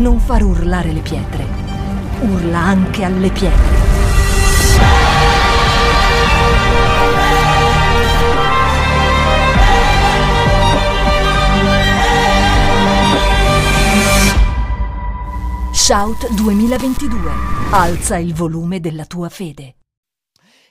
non 0.00 0.18
far 0.18 0.42
urlare 0.42 0.92
le 0.92 1.02
pietre. 1.02 1.44
Urla 2.22 2.58
anche 2.58 3.04
alle 3.04 3.30
pietre. 3.30 3.78
Shout 15.70 16.32
2022. 16.34 17.30
Alza 17.72 18.16
il 18.16 18.32
volume 18.32 18.80
della 18.80 19.04
tua 19.04 19.28
fede. 19.28 19.76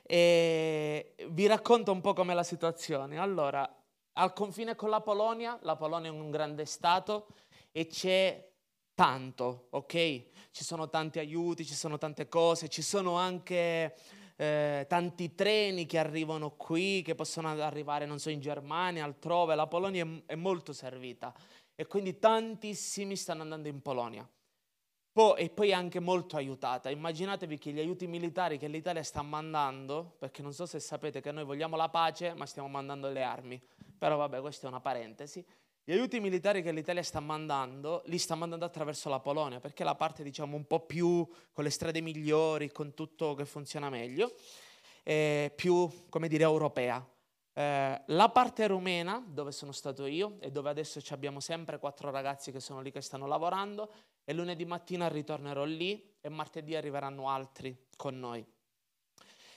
E 0.02 1.14
vi 1.30 1.46
racconto 1.46 1.92
un 1.92 2.02
po' 2.02 2.14
com'è 2.14 2.34
la 2.34 2.42
situazione. 2.42 3.20
Allora, 3.20 3.70
al 4.14 4.34
confine 4.34 4.74
con 4.74 4.90
la 4.90 5.02
Polonia, 5.02 5.60
la 5.62 5.76
Polonia 5.76 6.10
è 6.10 6.14
un 6.14 6.32
grande 6.32 6.66
stato 6.66 7.28
e 7.72 7.86
c'è 7.86 8.49
tanto, 9.00 9.68
ok? 9.70 10.24
Ci 10.52 10.66
sono 10.66 10.90
tanti 10.90 11.20
aiuti, 11.20 11.66
ci 11.66 11.74
sono 11.74 11.98
tante 11.98 12.28
cose, 12.28 12.68
ci 12.68 12.82
sono 12.82 13.14
anche 13.16 13.96
eh, 14.36 14.86
tanti 14.90 15.36
treni 15.36 15.86
che 15.86 15.98
arrivano 15.98 16.58
qui, 16.58 17.02
che 17.02 17.16
possono 17.16 17.48
arrivare, 17.48 18.06
non 18.06 18.20
so, 18.20 18.30
in 18.30 18.42
Germania, 18.42 19.06
altrove. 19.06 19.56
La 19.56 19.68
Polonia 19.68 20.04
è, 20.04 20.34
è 20.34 20.36
molto 20.36 20.74
servita 20.74 21.34
e 21.76 21.88
quindi 21.88 22.20
tantissimi 22.20 23.16
stanno 23.16 23.44
andando 23.44 23.70
in 23.70 23.82
Polonia. 23.82 24.30
E 25.38 25.50
poi 25.50 25.70
è 25.70 25.74
anche 25.74 26.02
molto 26.02 26.36
aiutata. 26.36 26.90
Immaginatevi 26.90 27.58
che 27.58 27.72
gli 27.72 27.80
aiuti 27.80 28.06
militari 28.06 28.58
che 28.58 28.68
l'Italia 28.68 29.04
sta 29.04 29.22
mandando, 29.22 30.16
perché 30.20 30.42
non 30.42 30.52
so 30.52 30.66
se 30.66 30.82
sapete 30.82 31.22
che 31.22 31.32
noi 31.32 31.46
vogliamo 31.46 31.78
la 31.78 31.88
pace, 31.88 32.34
ma 32.34 32.46
stiamo 32.46 32.68
mandando 32.68 33.10
le 33.10 33.24
armi. 33.24 33.62
Però 33.98 34.18
vabbè, 34.18 34.42
questa 34.42 34.68
è 34.68 34.70
una 34.70 34.82
parentesi. 34.82 35.46
Gli 35.90 35.94
aiuti 35.94 36.20
militari 36.20 36.62
che 36.62 36.72
l'Italia 36.72 37.02
sta 37.02 37.20
mandando, 37.20 38.04
li 38.06 38.20
sta 38.20 38.36
mandando 38.36 38.64
attraverso 38.64 39.10
la 39.10 39.20
Polonia, 39.20 39.60
perché 39.60 39.82
è 39.82 39.86
la 39.88 39.96
parte, 39.96 40.22
diciamo, 40.22 40.56
un 40.56 40.68
po' 40.68 40.82
più 40.82 41.28
con 41.52 41.64
le 41.64 41.72
strade 41.72 42.00
migliori, 42.00 42.72
con 42.72 42.94
tutto 42.94 43.34
che 43.34 43.44
funziona 43.44 43.90
meglio, 43.90 44.36
eh, 45.02 45.52
più, 45.56 45.90
come 46.10 46.28
dire, 46.28 46.44
europea. 46.44 47.04
Eh, 47.54 48.02
la 48.06 48.30
parte 48.30 48.68
rumena, 48.68 49.26
dove 49.28 49.52
sono 49.52 49.72
stato 49.72 50.06
io 50.06 50.38
e 50.42 50.52
dove 50.52 50.70
adesso 50.70 51.02
abbiamo 51.10 51.40
sempre 51.40 51.80
quattro 51.80 52.12
ragazzi 52.12 52.52
che 52.52 52.60
sono 52.60 52.82
lì 52.82 52.92
che 52.92 53.02
stanno 53.02 53.26
lavorando, 53.26 53.92
e 54.24 54.34
lunedì 54.34 54.66
mattina 54.66 55.08
ritornerò 55.08 55.64
lì 55.64 56.18
e 56.22 56.30
martedì 56.30 56.76
arriveranno 56.76 57.30
altri 57.30 57.88
con 57.96 58.20
noi. 58.20 58.46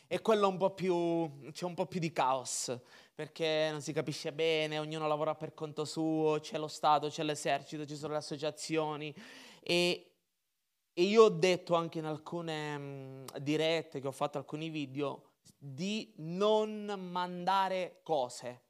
E 0.07 0.21
quello 0.21 0.49
un 0.49 0.59
po' 0.59 0.75
più, 0.75 1.51
c'è 1.53 1.65
un 1.65 1.75
po' 1.75 1.87
più 1.87 1.99
di 1.99 2.13
caos, 2.13 2.77
perché 3.15 3.69
non 3.71 3.81
si 3.81 3.93
capisce 3.93 4.33
bene, 4.33 4.79
ognuno 4.79 5.07
lavora 5.07 5.35
per 5.35 5.55
conto 5.55 5.85
suo, 5.85 6.39
c'è 6.41 6.59
lo 6.59 6.69
Stato, 6.69 7.09
c'è 7.09 7.23
l'esercito, 7.23 7.87
ci 7.87 7.97
sono 7.97 8.13
le 8.13 8.19
associazioni 8.19 9.15
e, 9.61 10.13
e 10.93 11.03
io 11.03 11.25
ho 11.25 11.29
detto 11.31 11.75
anche 11.75 11.99
in 11.99 12.05
alcune 12.05 12.77
mh, 12.77 13.39
dirette 13.39 14.01
che 14.01 14.07
ho 14.07 14.13
fatto 14.13 14.37
alcuni 14.39 14.69
video 14.69 15.31
di 15.57 16.13
non 16.17 16.85
mandare 17.11 18.01
cose. 18.03 18.61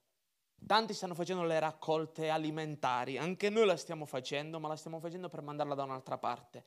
Tanti 0.65 0.93
stanno 0.93 1.13
facendo 1.13 1.43
le 1.43 1.59
raccolte 1.59 2.29
alimentari, 2.29 3.17
anche 3.17 3.49
noi 3.49 3.65
la 3.65 3.75
stiamo 3.75 4.05
facendo, 4.05 4.61
ma 4.61 4.69
la 4.69 4.77
stiamo 4.77 4.99
facendo 4.99 5.27
per 5.27 5.41
mandarla 5.41 5.75
da 5.75 5.83
un'altra 5.83 6.17
parte. 6.17 6.63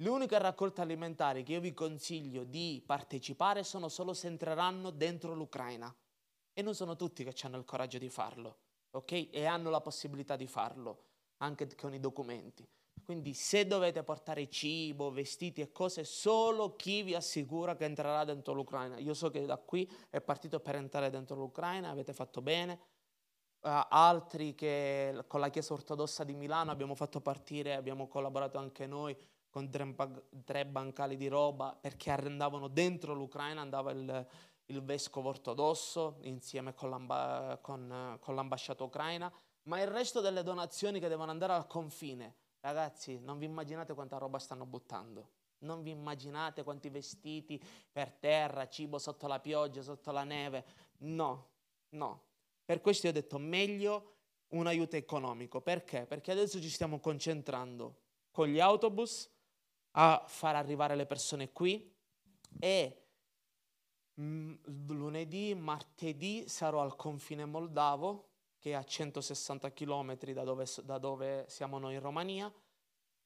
Le 0.00 0.10
uniche 0.10 0.38
raccolte 0.38 0.80
alimentari 0.80 1.42
che 1.42 1.52
io 1.52 1.60
vi 1.60 1.74
consiglio 1.74 2.44
di 2.44 2.80
partecipare 2.86 3.64
sono 3.64 3.88
solo 3.88 4.14
se 4.14 4.28
entreranno 4.28 4.90
dentro 4.90 5.34
l'Ucraina. 5.34 5.92
E 6.52 6.62
non 6.62 6.76
sono 6.76 6.94
tutti 6.94 7.24
che 7.24 7.34
hanno 7.42 7.56
il 7.56 7.64
coraggio 7.64 7.98
di 7.98 8.08
farlo, 8.08 8.58
ok? 8.92 9.28
E 9.32 9.44
hanno 9.46 9.70
la 9.70 9.80
possibilità 9.80 10.36
di 10.36 10.46
farlo, 10.46 11.06
anche 11.38 11.74
con 11.74 11.94
i 11.94 11.98
documenti. 11.98 12.64
Quindi 13.04 13.34
se 13.34 13.66
dovete 13.66 14.04
portare 14.04 14.48
cibo, 14.48 15.10
vestiti 15.10 15.62
e 15.62 15.72
cose, 15.72 16.04
solo 16.04 16.76
chi 16.76 17.02
vi 17.02 17.16
assicura 17.16 17.74
che 17.74 17.84
entrerà 17.84 18.22
dentro 18.22 18.52
l'Ucraina. 18.52 18.98
Io 18.98 19.14
so 19.14 19.30
che 19.30 19.44
da 19.46 19.56
qui 19.56 19.90
è 20.10 20.20
partito 20.20 20.60
per 20.60 20.76
entrare 20.76 21.10
dentro 21.10 21.34
l'Ucraina, 21.34 21.90
avete 21.90 22.12
fatto 22.12 22.40
bene. 22.40 22.80
Uh, 23.60 23.82
altri 23.88 24.54
che 24.54 25.24
con 25.26 25.40
la 25.40 25.50
Chiesa 25.50 25.72
ortodossa 25.72 26.22
di 26.22 26.34
Milano 26.34 26.70
abbiamo 26.70 26.94
fatto 26.94 27.20
partire, 27.20 27.74
abbiamo 27.74 28.06
collaborato 28.06 28.58
anche 28.58 28.86
noi 28.86 29.16
con 29.50 29.70
tre, 29.70 29.94
tre 30.44 30.66
bancali 30.66 31.16
di 31.16 31.28
roba 31.28 31.76
perché 31.78 32.10
andavano 32.10 32.68
dentro 32.68 33.14
l'Ucraina, 33.14 33.60
andava 33.60 33.90
il, 33.92 34.26
il 34.66 34.82
vescovo 34.82 35.28
ortodosso 35.28 36.18
insieme 36.22 36.74
con, 36.74 36.90
l'amba, 36.90 37.58
con, 37.62 38.16
con 38.20 38.34
l'ambasciata 38.34 38.84
ucraina, 38.84 39.32
ma 39.64 39.80
il 39.80 39.88
resto 39.88 40.20
delle 40.20 40.42
donazioni 40.42 41.00
che 41.00 41.08
devono 41.08 41.30
andare 41.30 41.52
al 41.52 41.66
confine, 41.66 42.34
ragazzi, 42.60 43.18
non 43.18 43.38
vi 43.38 43.46
immaginate 43.46 43.94
quanta 43.94 44.18
roba 44.18 44.38
stanno 44.38 44.66
buttando. 44.66 45.36
Non 45.60 45.82
vi 45.82 45.90
immaginate 45.90 46.62
quanti 46.62 46.88
vestiti 46.88 47.60
per 47.90 48.12
terra, 48.12 48.68
cibo 48.68 48.98
sotto 48.98 49.26
la 49.26 49.40
pioggia, 49.40 49.82
sotto 49.82 50.12
la 50.12 50.22
neve. 50.22 50.64
No, 50.98 51.48
no. 51.90 52.22
Per 52.64 52.80
questo 52.80 53.06
io 53.06 53.12
ho 53.12 53.14
detto 53.14 53.38
meglio 53.38 54.12
un 54.50 54.68
aiuto 54.68 54.94
economico. 54.94 55.60
Perché? 55.60 56.06
Perché 56.06 56.30
adesso 56.30 56.60
ci 56.60 56.70
stiamo 56.70 57.00
concentrando 57.00 57.96
con 58.30 58.46
gli 58.46 58.60
autobus 58.60 59.28
a 59.92 60.24
far 60.26 60.56
arrivare 60.56 60.94
le 60.94 61.06
persone 61.06 61.52
qui 61.52 61.94
e 62.58 63.08
Mm, 64.20 64.54
lunedì, 64.88 65.54
martedì 65.54 66.48
sarò 66.48 66.80
al 66.82 66.96
confine 66.96 67.44
moldavo, 67.44 68.30
che 68.58 68.70
è 68.70 68.74
a 68.74 68.82
160 68.82 69.72
km 69.72 70.18
da 70.32 70.42
dove, 70.42 70.66
da 70.82 70.98
dove 70.98 71.44
siamo 71.48 71.78
noi 71.78 71.94
in 71.94 72.00
Romania, 72.00 72.52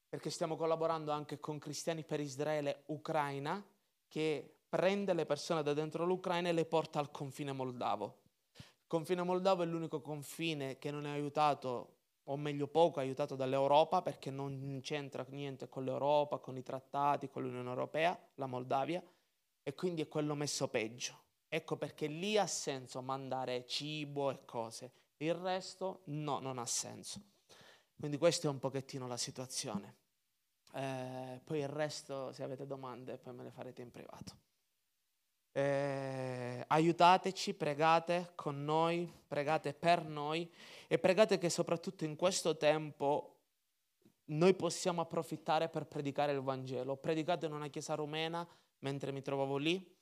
perché 0.07 0.29
stiamo 0.29 0.55
collaborando 0.55 1.11
anche 1.11 1.39
con 1.39 1.57
Cristiani 1.57 2.03
per 2.03 2.19
Israele 2.19 2.83
Ucraina, 2.87 3.63
che 4.07 4.59
prende 4.69 5.13
le 5.13 5.25
persone 5.25 5.63
da 5.63 5.73
dentro 5.73 6.05
l'Ucraina 6.05 6.49
e 6.49 6.53
le 6.53 6.65
porta 6.65 6.99
al 6.99 7.09
confine 7.09 7.53
moldavo. 7.53 8.21
Il 8.55 8.87
confine 8.87 9.23
moldavo 9.23 9.63
è 9.63 9.65
l'unico 9.65 9.99
confine 9.99 10.77
che 10.77 10.91
non 10.91 11.07
è 11.07 11.09
aiutato, 11.09 12.01
o 12.25 12.37
meglio 12.37 12.67
poco, 12.67 12.99
aiutato 12.99 13.35
dall'Europa, 13.35 14.01
perché 14.01 14.31
non 14.31 14.79
c'entra 14.81 15.25
niente 15.29 15.67
con 15.67 15.83
l'Europa, 15.83 16.37
con 16.37 16.57
i 16.57 16.63
trattati, 16.63 17.29
con 17.29 17.43
l'Unione 17.43 17.69
Europea, 17.69 18.17
la 18.35 18.45
Moldavia 18.45 19.03
e 19.61 19.73
quindi 19.73 20.01
è 20.01 20.07
quello 20.07 20.35
messo 20.35 20.67
peggio. 20.67 21.21
Ecco 21.47 21.77
perché 21.77 22.07
lì 22.07 22.37
ha 22.37 22.47
senso 22.47 23.01
mandare 23.01 23.65
cibo 23.67 24.31
e 24.31 24.43
cose, 24.45 24.91
il 25.17 25.33
resto 25.35 26.01
no, 26.05 26.39
non 26.39 26.57
ha 26.57 26.65
senso. 26.65 27.21
Quindi 27.95 28.17
questa 28.17 28.47
è 28.47 28.51
un 28.51 28.59
pochettino 28.59 29.07
la 29.07 29.17
situazione. 29.17 29.95
Eh, 30.73 31.39
poi 31.43 31.59
il 31.59 31.67
resto, 31.67 32.31
se 32.33 32.43
avete 32.43 32.65
domande, 32.65 33.17
poi 33.17 33.33
me 33.33 33.43
le 33.43 33.51
farete 33.51 33.81
in 33.81 33.91
privato. 33.91 34.51
Eh, 35.55 36.63
aiutateci, 36.67 37.53
pregate 37.53 38.31
con 38.33 38.63
noi, 38.63 39.11
pregate 39.27 39.73
per 39.73 40.03
noi 40.03 40.51
e 40.87 40.97
pregate 40.97 41.37
che 41.37 41.49
soprattutto 41.49 42.05
in 42.05 42.15
questo 42.15 42.57
tempo 42.57 43.35
noi 44.25 44.55
possiamo 44.55 45.01
approfittare 45.01 45.69
per 45.69 45.85
predicare 45.85 46.31
il 46.31 46.41
Vangelo. 46.41 46.93
Ho 46.93 46.97
predicato 46.97 47.45
in 47.45 47.53
una 47.53 47.67
chiesa 47.67 47.93
rumena 47.93 48.47
mentre 48.79 49.11
mi 49.11 49.21
trovavo 49.21 49.57
lì, 49.57 49.95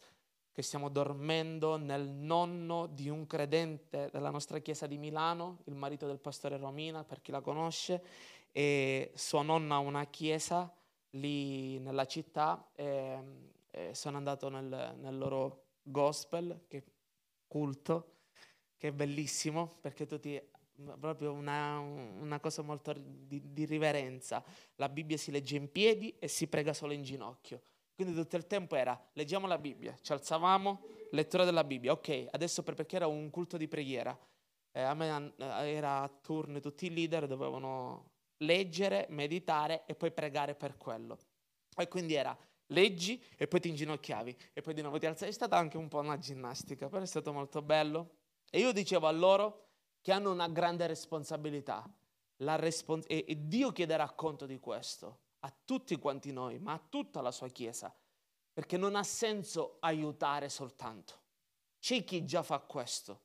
che 0.53 0.61
stiamo 0.61 0.89
dormendo 0.89 1.77
nel 1.77 2.07
nonno 2.07 2.87
di 2.87 3.09
un 3.09 3.27
credente 3.27 4.09
della 4.11 4.29
nostra 4.29 4.59
chiesa 4.59 4.87
di 4.87 4.97
Milano, 4.97 5.59
il 5.65 5.75
marito 5.75 6.07
del 6.07 6.19
pastore 6.19 6.57
Romina, 6.57 7.03
per 7.03 7.21
chi 7.21 7.31
la 7.31 7.41
conosce, 7.41 8.03
e 8.51 9.11
sua 9.15 9.43
nonna 9.43 9.75
ha 9.75 9.79
una 9.79 10.05
chiesa 10.05 10.73
lì 11.11 11.77
nella 11.79 12.05
città 12.05 12.69
e, 12.73 13.19
e 13.71 13.95
sono 13.95 14.17
andato 14.17 14.49
nel, 14.49 14.95
nel 14.99 15.17
loro 15.17 15.69
gospel, 15.81 16.65
che 16.67 16.83
culto, 17.47 18.17
che 18.77 18.89
è 18.89 18.91
bellissimo 18.91 19.77
perché 19.81 20.05
tutti 20.05 20.39
proprio 20.99 21.33
una, 21.33 21.77
una 21.79 22.39
cosa 22.39 22.61
molto 22.61 22.93
di, 22.93 23.53
di, 23.53 23.65
riverenza. 23.65 24.43
La 24.75 24.89
Bibbia 24.89 25.17
si 25.17 25.31
legge 25.31 25.55
in 25.55 25.71
piedi 25.71 26.15
e 26.17 26.27
si 26.27 26.47
prega 26.47 26.73
solo 26.73 26.93
in 26.93 27.03
ginocchio. 27.03 27.61
Quindi 27.93 28.15
tutto 28.15 28.35
il 28.35 28.47
tempo 28.47 28.75
era 28.75 28.99
leggiamo 29.13 29.47
la 29.47 29.57
Bibbia, 29.57 29.95
ci 30.01 30.11
alzavamo, 30.11 30.81
lettura 31.11 31.45
della 31.45 31.63
Bibbia. 31.63 31.91
Ok, 31.91 32.27
adesso 32.31 32.63
per, 32.63 32.73
perché 32.73 32.95
era 32.95 33.07
un 33.07 33.29
culto 33.29 33.57
di 33.57 33.67
preghiera. 33.67 34.17
Eh, 34.71 34.81
a 34.81 34.93
me 34.93 35.33
eh, 35.37 35.45
era 35.69 36.01
a 36.01 36.09
turno, 36.09 36.59
tutti 36.59 36.85
i 36.85 36.93
leader 36.93 37.27
dovevano 37.27 38.11
leggere, 38.37 39.05
meditare 39.09 39.83
e 39.85 39.95
poi 39.95 40.11
pregare 40.11 40.55
per 40.55 40.77
quello. 40.77 41.17
E 41.77 41.87
quindi 41.87 42.15
era 42.15 42.35
leggi 42.71 43.21
e 43.37 43.47
poi 43.47 43.59
ti 43.59 43.69
inginocchiavi 43.69 44.37
e 44.53 44.61
poi 44.61 44.73
di 44.73 44.81
nuovo 44.81 44.97
ti 44.99 45.05
alzavi. 45.05 45.31
È 45.31 45.33
stata 45.33 45.57
anche 45.57 45.77
un 45.77 45.87
po' 45.87 45.99
una 45.99 46.17
ginnastica, 46.17 46.89
però 46.89 47.01
è 47.01 47.07
stato 47.07 47.31
molto 47.31 47.61
bello. 47.61 48.17
E 48.49 48.59
io 48.59 48.71
dicevo 48.71 49.07
a 49.07 49.11
loro 49.11 49.67
che 50.01 50.11
hanno 50.11 50.31
una 50.31 50.47
grande 50.47 50.87
responsabilità. 50.87 51.89
Respons- 52.37 53.05
e, 53.07 53.23
e 53.27 53.47
Dio 53.47 53.71
chiederà 53.71 54.09
conto 54.11 54.45
di 54.45 54.59
questo 54.59 55.19
a 55.41 55.53
tutti 55.63 55.95
quanti 55.97 56.31
noi, 56.31 56.59
ma 56.59 56.73
a 56.73 56.81
tutta 56.89 57.21
la 57.21 57.31
sua 57.31 57.47
Chiesa, 57.47 57.95
perché 58.51 58.77
non 58.77 58.95
ha 58.95 59.03
senso 59.03 59.77
aiutare 59.79 60.49
soltanto. 60.49 61.19
C'è 61.79 62.03
chi 62.03 62.25
già 62.25 62.43
fa 62.43 62.59
questo, 62.59 63.21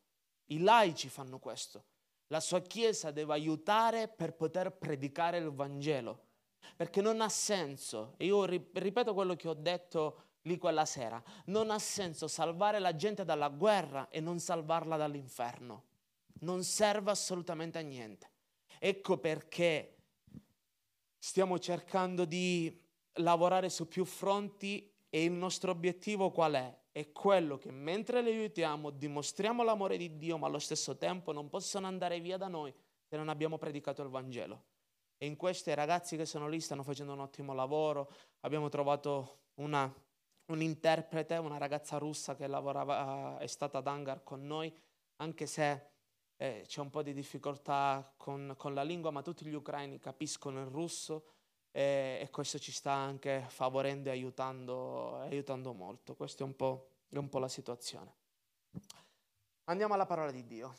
i 0.47 0.59
laici 0.61 1.09
fanno 1.09 1.39
questo. 1.39 1.85
La 2.29 2.41
sua 2.41 2.61
Chiesa 2.61 3.11
deve 3.11 3.33
aiutare 3.35 4.09
per 4.09 4.35
poter 4.35 4.73
predicare 4.73 5.39
il 5.39 5.51
Vangelo, 5.51 6.26
Perché 6.75 7.01
non 7.01 7.21
ha 7.21 7.29
senso, 7.29 8.15
e 8.17 8.25
io 8.27 8.45
ripeto 8.45 9.15
quello 9.15 9.37
che 9.37 9.49
ho 9.49 9.55
detto 9.55 10.23
lì 10.43 10.59
quella 10.59 10.85
sera, 10.85 11.23
non 11.47 11.71
ha 11.71 11.79
senso 11.79 12.29
salvare 12.29 12.79
la 12.79 12.95
gente 12.95 13.25
dalla 13.25 13.49
guerra 13.49 14.09
e 14.09 14.21
non 14.21 14.39
salvarla 14.39 14.97
dall'inferno. 14.97 15.85
Non 16.41 16.65
serve 16.65 17.11
assolutamente 17.11 17.79
a 17.79 17.83
niente. 17.83 18.31
Ecco 18.79 19.19
perché 19.19 19.97
stiamo 21.19 21.59
cercando 21.59 22.25
di 22.25 22.83
lavorare 23.15 23.69
su 23.69 23.89
più 23.89 24.05
fronti 24.05 24.93
e 25.09 25.25
il 25.25 25.33
nostro 25.33 25.71
obiettivo 25.71 26.31
qual 26.31 26.55
è? 26.55 26.79
È 26.93 27.11
quello 27.13 27.59
che 27.59 27.71
mentre 27.71 28.23
le 28.23 28.31
aiutiamo 28.31 28.91
dimostriamo 28.91 29.63
l'amore 29.63 29.97
di 29.97 30.17
Dio, 30.17 30.39
ma 30.39 30.47
allo 30.47 30.59
stesso 30.59 30.97
tempo 30.97 31.33
non 31.33 31.49
possono 31.49 31.87
andare 31.87 32.21
via 32.21 32.37
da 32.37 32.49
noi 32.49 32.73
se 33.03 33.17
non 33.17 33.29
abbiamo 33.29 33.59
predicato 33.59 34.03
il 34.03 34.09
Vangelo. 34.09 34.65
E 35.19 35.27
in 35.27 35.37
questo 35.37 35.71
i 35.71 35.75
ragazzi 35.75 36.17
che 36.17 36.27
sono 36.27 36.49
lì 36.49 36.61
stanno 36.61 36.83
facendo 36.83 37.13
un 37.13 37.21
ottimo 37.21 37.55
lavoro. 37.55 38.13
Abbiamo 38.41 38.69
trovato 38.69 39.45
una, 39.55 39.93
un 40.47 40.61
interprete, 40.61 41.37
una 41.37 41.59
ragazza 41.59 41.99
russa 41.99 42.37
che 42.37 42.47
lavorava, 42.47 43.39
è 43.39 43.47
stata 43.47 43.79
ad 43.79 43.87
Angar 43.87 44.23
con 44.23 44.47
noi, 44.47 44.73
anche 45.17 45.47
se 45.47 45.91
eh, 46.37 46.65
c'è 46.67 46.81
un 46.81 46.91
po' 46.91 47.03
di 47.03 47.15
difficoltà 47.15 48.13
con, 48.17 48.55
con, 48.57 48.75
la 48.75 48.83
lingua, 48.83 49.11
ma 49.11 49.23
tutti 49.23 49.47
gli 49.47 49.55
ucraini 49.55 49.99
capiscono 49.99 50.61
il 50.61 50.67
russo 50.67 51.29
eh, 51.71 52.19
e 52.21 52.31
questo 52.31 52.59
ci 52.59 52.73
sta 52.73 52.93
anche 52.93 53.45
favorendo 53.49 54.11
e 54.11 54.13
aiutando, 54.13 55.17
aiutando 55.21 55.73
molto. 55.73 56.15
Questa 56.15 56.45
è, 56.45 56.47
è 56.47 57.17
un 57.17 57.29
po' 57.29 57.39
la 57.39 57.49
situazione. 57.49 58.15
Andiamo 59.65 59.95
alla 59.95 60.07
parola 60.07 60.31
di 60.31 60.47
Dio. 60.47 60.75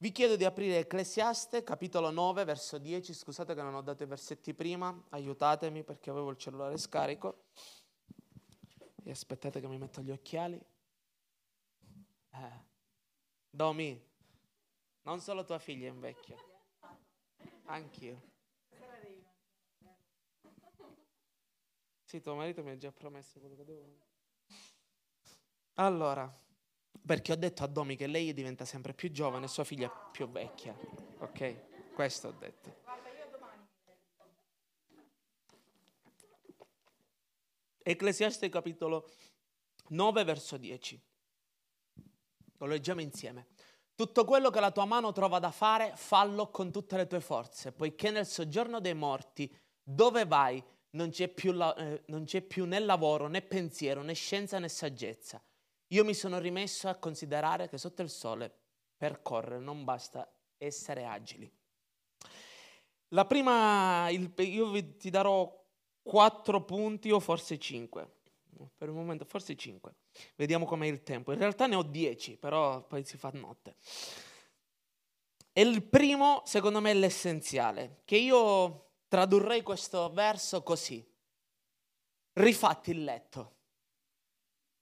Vi 0.00 0.12
chiedo 0.12 0.36
di 0.36 0.44
aprire 0.44 0.78
Ecclesiaste, 0.78 1.64
capitolo 1.64 2.10
9, 2.10 2.44
verso 2.44 2.78
10. 2.78 3.12
Scusate 3.12 3.52
che 3.52 3.62
non 3.62 3.74
ho 3.74 3.82
dato 3.82 4.04
i 4.04 4.06
versetti 4.06 4.54
prima, 4.54 4.96
aiutatemi 5.08 5.82
perché 5.82 6.10
avevo 6.10 6.30
il 6.30 6.36
cellulare 6.36 6.78
scarico. 6.78 7.46
E 9.02 9.10
aspettate 9.10 9.60
che 9.60 9.66
mi 9.66 9.76
metto 9.76 10.00
gli 10.00 10.12
occhiali. 10.12 10.56
Eh. 12.30 12.64
Domi, 13.50 14.00
non 15.02 15.18
solo 15.18 15.42
tua 15.42 15.58
figlia 15.58 15.88
invecchia, 15.88 16.36
anch'io. 17.64 18.22
Sì, 22.04 22.20
tuo 22.20 22.36
marito 22.36 22.62
mi 22.62 22.70
ha 22.70 22.76
già 22.76 22.92
promesso 22.92 23.40
quello 23.40 23.56
che 23.56 23.64
devo. 23.64 23.96
Allora, 25.74 26.32
perché 27.04 27.32
ho 27.32 27.36
detto 27.36 27.64
a 27.64 27.66
Domi 27.66 27.96
che 27.96 28.06
lei 28.06 28.32
diventa 28.34 28.64
sempre 28.64 28.92
più 28.92 29.10
giovane 29.10 29.46
e 29.46 29.48
sua 29.48 29.64
figlia 29.64 29.88
più 29.88 30.28
vecchia. 30.28 30.76
Ok? 31.18 31.94
Questo 31.94 32.28
ho 32.28 32.32
detto. 32.32 32.86
Ecclesiaste 37.82 38.50
capitolo 38.50 39.08
9 39.88 40.24
verso 40.24 40.58
10. 40.58 41.02
Lo 42.58 42.66
leggiamo 42.66 43.00
insieme. 43.00 43.46
Tutto 43.94 44.24
quello 44.24 44.50
che 44.50 44.60
la 44.60 44.70
tua 44.70 44.84
mano 44.84 45.10
trova 45.12 45.38
da 45.38 45.50
fare, 45.50 45.92
fallo 45.96 46.50
con 46.50 46.70
tutte 46.70 46.96
le 46.96 47.06
tue 47.06 47.20
forze, 47.20 47.72
poiché 47.72 48.10
nel 48.10 48.26
soggiorno 48.26 48.78
dei 48.78 48.94
morti, 48.94 49.52
dove 49.82 50.24
vai, 50.24 50.62
non 50.90 51.10
c'è 51.10 51.28
più, 51.28 51.52
la, 51.52 51.74
eh, 51.74 52.02
non 52.06 52.24
c'è 52.24 52.42
più 52.42 52.64
né 52.64 52.78
lavoro, 52.78 53.26
né 53.26 53.42
pensiero, 53.42 54.02
né 54.02 54.12
scienza, 54.12 54.58
né 54.58 54.68
saggezza. 54.68 55.42
Io 55.88 56.04
mi 56.04 56.14
sono 56.14 56.38
rimesso 56.38 56.88
a 56.88 56.96
considerare 56.96 57.68
che 57.68 57.78
sotto 57.78 58.02
il 58.02 58.10
sole 58.10 58.52
per 58.96 59.22
correre 59.22 59.58
non 59.58 59.84
basta 59.84 60.30
essere 60.58 61.04
agili. 61.04 61.50
La 63.12 63.24
prima, 63.24 64.08
il, 64.10 64.32
io 64.38 64.96
ti 64.96 65.08
darò 65.08 65.50
quattro 66.02 66.64
punti 66.64 67.10
o 67.10 67.20
forse 67.20 67.58
cinque. 67.58 68.16
Per 68.76 68.88
il 68.88 68.94
momento, 68.94 69.24
forse 69.24 69.56
cinque. 69.56 69.94
Vediamo 70.34 70.66
com'è 70.66 70.86
il 70.86 71.02
tempo. 71.02 71.32
In 71.32 71.38
realtà 71.38 71.66
ne 71.66 71.76
ho 71.76 71.82
dieci, 71.82 72.36
però 72.36 72.82
poi 72.82 73.04
si 73.04 73.16
fa 73.16 73.30
notte. 73.32 73.76
E 75.52 75.62
il 75.62 75.82
primo, 75.84 76.42
secondo 76.44 76.80
me, 76.80 76.90
è 76.90 76.94
l'essenziale, 76.94 78.02
che 78.04 78.16
io 78.16 78.90
tradurrei 79.08 79.62
questo 79.62 80.10
verso 80.10 80.62
così. 80.62 81.04
Rifatti 82.32 82.90
il 82.90 83.04
letto. 83.04 83.57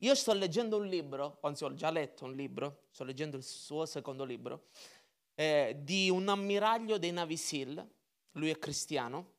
Io 0.00 0.14
sto 0.14 0.34
leggendo 0.34 0.76
un 0.76 0.86
libro, 0.86 1.38
anzi 1.40 1.64
ho 1.64 1.72
già 1.72 1.90
letto 1.90 2.26
un 2.26 2.34
libro, 2.34 2.82
sto 2.90 3.02
leggendo 3.02 3.38
il 3.38 3.42
suo 3.42 3.86
secondo 3.86 4.24
libro, 4.24 4.66
eh, 5.34 5.74
di 5.80 6.10
un 6.10 6.28
ammiraglio 6.28 6.98
dei 6.98 7.12
Navy 7.12 7.36
SEAL, 7.36 7.88
lui 8.32 8.50
è 8.50 8.58
cristiano, 8.58 9.32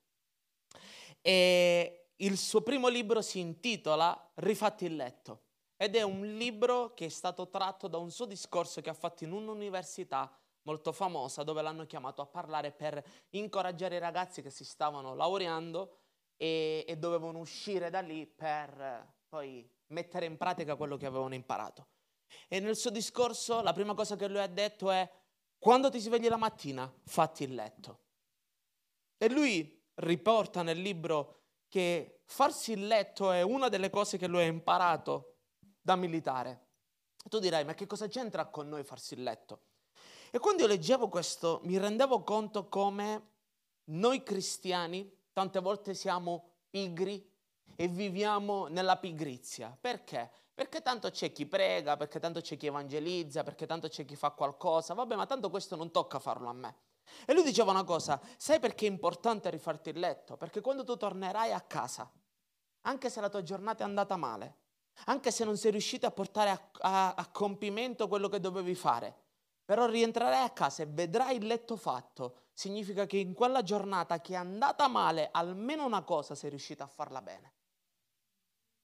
e 1.22 2.10
il 2.16 2.38
suo 2.38 2.62
primo 2.62 2.88
libro 2.88 3.22
si 3.22 3.40
intitola 3.40 4.32
Rifatti 4.36 4.86
il 4.86 4.96
letto. 4.96 5.42
Ed 5.76 5.96
è 5.96 6.02
un 6.02 6.26
libro 6.38 6.94
che 6.96 7.06
è 7.06 7.10
stato 7.10 7.50
tratto 7.50 7.88
da 7.88 8.00
un 8.00 8.10
suo 8.10 8.26
discorso 8.26 8.82
che 8.82 8.90
ha 8.90 8.96
fatto 8.96 9.24
in 9.24 9.34
un'università 9.34 10.36
molto 10.64 10.92
famosa 10.92 11.44
dove 11.44 11.62
l'hanno 11.62 11.86
chiamato 11.86 12.24
a 12.24 12.26
parlare 12.26 12.72
per 12.72 13.04
incoraggiare 13.30 13.98
i 13.98 14.00
ragazzi 14.00 14.42
che 14.42 14.50
si 14.50 14.66
stavano 14.66 15.14
laureando 15.14 15.98
e, 16.36 16.84
e 16.88 16.98
dovevano 16.98 17.38
uscire 17.38 17.92
da 17.92 18.00
lì 18.02 18.26
per 18.26 19.14
poi 19.30 19.70
mettere 19.88 20.26
in 20.26 20.38
pratica 20.38 20.76
quello 20.76 20.98
che 20.98 21.06
avevano 21.06 21.36
imparato. 21.36 21.88
E 22.48 22.60
nel 22.60 22.76
suo 22.76 22.90
discorso 22.90 23.62
la 23.62 23.74
prima 23.74 23.94
cosa 23.94 24.16
che 24.16 24.28
lui 24.28 24.40
ha 24.40 24.48
detto 24.48 24.92
è 24.92 25.10
quando 25.58 25.90
ti 25.90 26.00
svegli 26.00 26.28
la 26.28 26.38
mattina 26.38 26.92
fatti 27.06 27.44
il 27.44 27.54
letto. 27.54 28.02
E 29.18 29.30
lui 29.30 29.84
riporta 29.96 30.62
nel 30.62 30.80
libro 30.80 31.44
che 31.68 32.22
farsi 32.26 32.74
il 32.74 32.88
letto 32.88 33.32
è 33.32 33.42
una 33.42 33.70
delle 33.70 33.90
cose 33.90 34.18
che 34.18 34.28
lui 34.28 34.42
ha 34.42 34.46
imparato 34.46 35.38
da 35.82 35.96
militare. 35.96 36.66
Tu 37.28 37.40
dirai, 37.40 37.66
ma 37.66 37.74
che 37.74 37.88
cosa 37.88 38.08
c'entra 38.08 38.46
con 38.48 38.70
noi 38.70 38.84
farsi 38.84 39.16
il 39.16 39.24
letto? 39.24 39.64
E 40.32 40.40
quando 40.40 40.62
io 40.64 40.68
leggevo 40.68 41.10
questo 41.10 41.62
mi 41.64 41.78
rendevo 41.78 42.24
conto 42.24 42.68
come 42.68 43.36
noi 43.86 44.24
cristiani 44.24 45.10
tante 45.32 45.60
volte 45.60 45.94
siamo 45.94 46.58
pigri 46.70 47.26
e 47.76 47.88
viviamo 47.88 48.68
nella 48.68 48.98
pigrizia. 48.98 49.76
Perché? 49.80 50.32
Perché 50.54 50.82
tanto 50.82 51.10
c'è 51.12 51.32
chi 51.32 51.46
prega, 51.46 51.98
perché 51.98 52.20
tanto 52.20 52.42
c'è 52.42 52.58
chi 52.58 52.68
evangelizza, 52.68 53.44
perché 53.44 53.66
tanto 53.66 53.88
c'è 53.88 54.06
chi 54.06 54.16
fa 54.16 54.32
qualcosa. 54.32 54.94
Vabbè, 54.94 55.16
ma 55.16 55.26
tanto 55.26 55.50
questo 55.50 55.76
non 55.76 55.92
tocca 55.92 56.20
farlo 56.20 56.50
a 56.50 56.54
me. 56.54 56.76
E 57.26 57.34
lui 57.34 57.44
diceva 57.44 57.72
una 57.72 57.84
cosa, 57.84 58.20
sai 58.38 58.60
perché 58.60 58.86
è 58.86 58.90
importante 58.90 59.50
rifarti 59.50 59.90
il 59.90 60.00
letto? 60.00 60.36
Perché 60.38 60.62
quando 60.62 60.84
tu 60.84 60.98
tornerai 60.98 61.54
a 61.54 61.62
casa, 61.62 62.12
anche 62.82 63.10
se 63.10 63.22
la 63.22 63.30
tua 63.30 63.44
giornata 63.44 63.84
è 63.84 63.86
andata 63.86 64.18
male, 64.18 64.58
anche 65.06 65.32
se 65.32 65.46
non 65.46 65.58
sei 65.58 65.72
riuscito 65.72 66.06
a 66.06 66.12
portare 66.12 66.50
a, 66.50 66.70
a, 66.80 67.14
a 67.14 67.28
compimento 67.32 68.08
quello 68.08 68.28
che 68.28 68.40
dovevi 68.40 68.76
fare, 68.76 69.16
però 69.64 69.86
rientrerai 69.86 70.44
a 70.44 70.50
casa 70.50 70.84
e 70.84 70.88
vedrai 70.88 71.38
il 71.38 71.46
letto 71.46 71.76
fatto, 71.76 72.38
significa 72.54 73.06
che 73.06 73.18
in 73.18 73.34
quella 73.34 73.62
giornata 73.62 74.20
che 74.22 74.34
è 74.34 74.38
andata 74.38 74.88
male, 74.88 75.30
almeno 75.32 75.86
una 75.86 76.04
cosa 76.04 76.36
sei 76.36 76.50
riuscito 76.50 76.84
a 76.84 76.88
farla 76.88 77.22
bene. 77.22 77.54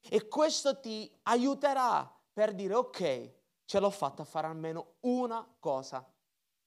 E 0.09 0.27
questo 0.27 0.79
ti 0.79 1.09
aiuterà 1.23 2.09
per 2.31 2.53
dire 2.53 2.73
ok, 2.73 3.33
ce 3.65 3.79
l'ho 3.79 3.89
fatta 3.89 4.23
a 4.23 4.25
fare 4.25 4.47
almeno 4.47 4.95
una 5.01 5.47
cosa 5.59 6.05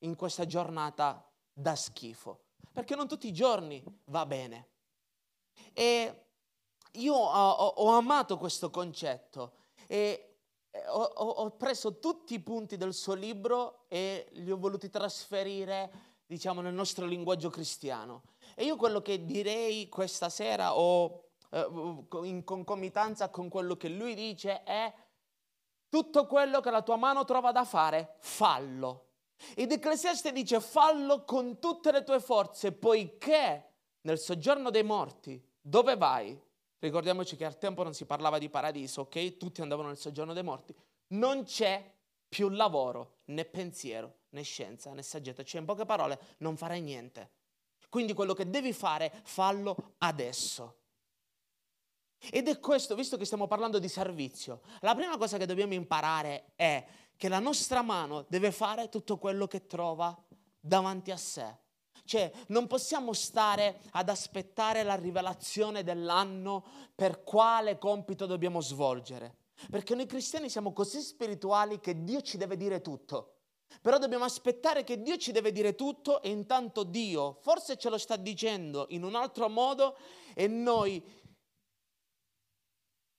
in 0.00 0.16
questa 0.16 0.46
giornata 0.46 1.28
da 1.52 1.74
schifo. 1.74 2.44
Perché 2.72 2.94
non 2.94 3.08
tutti 3.08 3.26
i 3.26 3.32
giorni 3.32 3.82
va 4.04 4.26
bene. 4.26 4.68
E 5.72 6.24
io 6.92 7.14
ho, 7.14 7.50
ho 7.50 7.90
amato 7.90 8.38
questo 8.38 8.70
concetto 8.70 9.52
e 9.86 10.36
ho, 10.88 11.02
ho, 11.02 11.50
preso 11.56 11.98
tutti 11.98 12.34
i 12.34 12.40
punti 12.40 12.76
del 12.76 12.92
suo 12.92 13.14
libro 13.14 13.84
e 13.88 14.28
li 14.32 14.50
ho 14.50 14.58
voluti 14.58 14.90
trasferire, 14.90 15.90
diciamo, 16.26 16.60
nel 16.60 16.74
nostro 16.74 17.06
linguaggio 17.06 17.48
cristiano. 17.50 18.22
E 18.54 18.64
io 18.64 18.76
quello 18.76 19.00
che 19.00 19.24
direi 19.24 19.88
questa 19.88 20.28
sera 20.28 20.76
o 20.76 21.25
in 22.24 22.44
concomitanza 22.44 23.30
con 23.30 23.48
quello 23.48 23.76
che 23.76 23.88
lui 23.88 24.14
dice 24.14 24.62
è 24.62 24.92
tutto 25.88 26.26
quello 26.26 26.60
che 26.60 26.70
la 26.70 26.82
tua 26.82 26.96
mano 26.96 27.24
trova 27.24 27.52
da 27.52 27.64
fare, 27.64 28.16
fallo. 28.18 29.04
Ed 29.54 29.72
Ecclesiaste 29.72 30.32
dice 30.32 30.60
fallo 30.60 31.24
con 31.24 31.58
tutte 31.58 31.92
le 31.92 32.02
tue 32.02 32.20
forze, 32.20 32.72
poiché 32.72 33.72
nel 34.02 34.18
soggiorno 34.18 34.70
dei 34.70 34.82
morti, 34.82 35.42
dove 35.60 35.96
vai? 35.96 36.38
Ricordiamoci 36.78 37.36
che 37.36 37.44
al 37.44 37.58
tempo 37.58 37.82
non 37.82 37.94
si 37.94 38.04
parlava 38.04 38.38
di 38.38 38.50
paradiso, 38.50 39.02
ok? 39.02 39.36
Tutti 39.36 39.62
andavano 39.62 39.88
nel 39.88 39.96
soggiorno 39.96 40.32
dei 40.32 40.42
morti. 40.42 40.74
Non 41.08 41.44
c'è 41.44 41.94
più 42.28 42.48
lavoro, 42.48 43.20
né 43.26 43.44
pensiero, 43.44 44.18
né 44.30 44.42
scienza, 44.42 44.92
né 44.92 45.02
saggezza. 45.02 45.42
Cioè, 45.42 45.60
in 45.60 45.66
poche 45.66 45.86
parole, 45.86 46.18
non 46.38 46.56
farai 46.56 46.80
niente. 46.80 47.30
Quindi 47.88 48.12
quello 48.12 48.34
che 48.34 48.48
devi 48.50 48.72
fare, 48.72 49.12
fallo 49.24 49.94
adesso. 49.98 50.80
Ed 52.30 52.48
è 52.48 52.58
questo, 52.58 52.94
visto 52.94 53.16
che 53.16 53.24
stiamo 53.24 53.46
parlando 53.46 53.78
di 53.78 53.88
servizio, 53.88 54.60
la 54.80 54.94
prima 54.94 55.16
cosa 55.16 55.36
che 55.38 55.46
dobbiamo 55.46 55.74
imparare 55.74 56.52
è 56.56 56.84
che 57.16 57.28
la 57.28 57.38
nostra 57.38 57.82
mano 57.82 58.24
deve 58.28 58.52
fare 58.52 58.88
tutto 58.88 59.18
quello 59.18 59.46
che 59.46 59.66
trova 59.66 60.16
davanti 60.60 61.10
a 61.10 61.16
sé. 61.16 61.58
Cioè, 62.04 62.30
non 62.48 62.66
possiamo 62.66 63.12
stare 63.12 63.80
ad 63.92 64.08
aspettare 64.08 64.82
la 64.82 64.94
rivelazione 64.94 65.82
dell'anno 65.82 66.64
per 66.94 67.24
quale 67.24 67.78
compito 67.78 68.26
dobbiamo 68.26 68.60
svolgere. 68.60 69.34
Perché 69.70 69.94
noi 69.94 70.06
cristiani 70.06 70.48
siamo 70.48 70.72
così 70.72 71.00
spirituali 71.00 71.80
che 71.80 72.04
Dio 72.04 72.20
ci 72.20 72.36
deve 72.36 72.56
dire 72.56 72.80
tutto. 72.80 73.32
Però 73.80 73.98
dobbiamo 73.98 74.24
aspettare 74.24 74.84
che 74.84 75.02
Dio 75.02 75.16
ci 75.16 75.32
deve 75.32 75.50
dire 75.50 75.74
tutto 75.74 76.22
e 76.22 76.30
intanto 76.30 76.84
Dio 76.84 77.38
forse 77.40 77.76
ce 77.76 77.88
lo 77.88 77.98
sta 77.98 78.16
dicendo 78.16 78.86
in 78.90 79.02
un 79.02 79.16
altro 79.16 79.48
modo 79.48 79.96
e 80.34 80.46
noi 80.46 81.02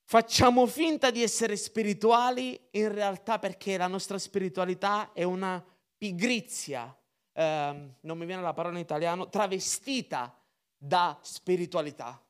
facciamo 0.10 0.66
finta 0.68 1.12
di 1.12 1.22
essere 1.22 1.58
spirituali 1.58 2.58
in 2.72 2.94
realtà 2.94 3.40
perché 3.40 3.76
la 3.76 3.88
nostra 3.88 4.18
spiritualità 4.18 5.12
è 5.12 5.24
una 5.24 5.62
pigrizia, 5.98 6.96
eh, 7.34 7.90
non 8.00 8.18
mi 8.18 8.26
viene 8.26 8.42
la 8.42 8.54
parola 8.54 8.76
in 8.76 8.84
italiano, 8.84 9.28
travestita 9.28 10.34
da 10.78 11.18
spiritualità. 11.22 12.24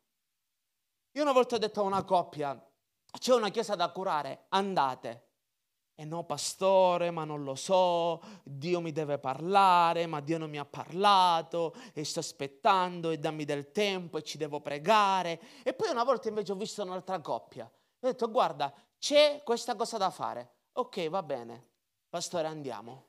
Io 1.12 1.22
una 1.22 1.32
volta 1.32 1.56
ho 1.56 1.60
detto 1.60 1.82
a 1.82 1.84
una 1.84 2.04
coppia, 2.04 2.60
c'è 3.20 3.34
una 3.36 3.50
chiesa 3.50 3.76
da 3.76 3.90
curare, 3.90 4.46
andate. 4.50 5.27
E 6.00 6.06
no, 6.06 6.26
pastore, 6.26 7.10
ma 7.10 7.24
non 7.24 7.44
lo 7.44 7.56
so, 7.56 8.22
Dio 8.44 8.80
mi 8.82 8.92
deve 8.92 9.18
parlare, 9.18 10.06
ma 10.06 10.20
Dio 10.20 10.38
non 10.38 10.48
mi 10.48 10.60
ha 10.60 10.66
parlato, 10.66 11.74
e 11.92 12.04
sto 12.04 12.20
aspettando, 12.20 13.10
e 13.10 13.18
dammi 13.18 13.46
del 13.46 13.72
tempo, 13.72 14.20
e 14.20 14.22
ci 14.22 14.38
devo 14.38 14.62
pregare. 14.62 15.42
E 15.64 15.74
poi 15.74 15.90
una 15.90 16.04
volta 16.04 16.30
invece 16.30 16.52
ho 16.52 16.56
visto 16.56 16.84
un'altra 16.84 17.20
coppia. 17.20 17.66
Ho 17.66 18.08
detto, 18.08 18.30
guarda, 18.30 18.72
c'è 19.00 19.42
questa 19.44 19.76
cosa 19.76 19.98
da 19.98 20.12
fare. 20.12 20.52
Ok, 20.74 21.10
va 21.10 21.24
bene, 21.24 21.68
pastore, 22.08 22.46
andiamo. 22.46 23.06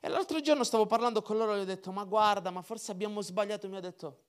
E 0.00 0.08
l'altro 0.08 0.40
giorno 0.40 0.64
stavo 0.64 0.86
parlando 0.86 1.20
con 1.20 1.36
loro 1.36 1.52
e 1.52 1.58
gli 1.58 1.62
ho 1.62 1.66
detto, 1.66 1.92
ma 1.92 2.04
guarda, 2.04 2.50
ma 2.50 2.62
forse 2.62 2.92
abbiamo 2.92 3.20
sbagliato. 3.20 3.68
Mi 3.68 3.76
ha 3.76 3.80
detto, 3.80 4.22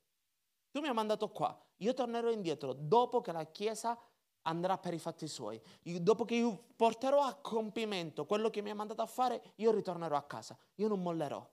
tu 0.71 0.81
mi 0.81 0.89
hai 0.89 0.93
mandato 0.93 1.29
qua, 1.29 1.57
io 1.77 1.93
tornerò 1.93 2.29
indietro 2.29 2.73
dopo 2.73 3.21
che 3.21 3.31
la 3.31 3.45
Chiesa 3.45 3.97
andrà 4.45 4.77
per 4.77 4.93
i 4.93 4.99
fatti 4.99 5.27
suoi. 5.27 5.61
Io, 5.83 5.99
dopo 5.99 6.25
che 6.25 6.35
io 6.35 6.65
porterò 6.75 7.21
a 7.21 7.35
compimento 7.35 8.25
quello 8.25 8.49
che 8.49 8.61
mi 8.61 8.69
ha 8.69 8.75
mandato 8.75 9.01
a 9.01 9.05
fare, 9.05 9.53
io 9.55 9.71
ritornerò 9.71 10.15
a 10.15 10.23
casa. 10.23 10.57
Io 10.75 10.87
non 10.87 11.01
mollerò. 11.01 11.47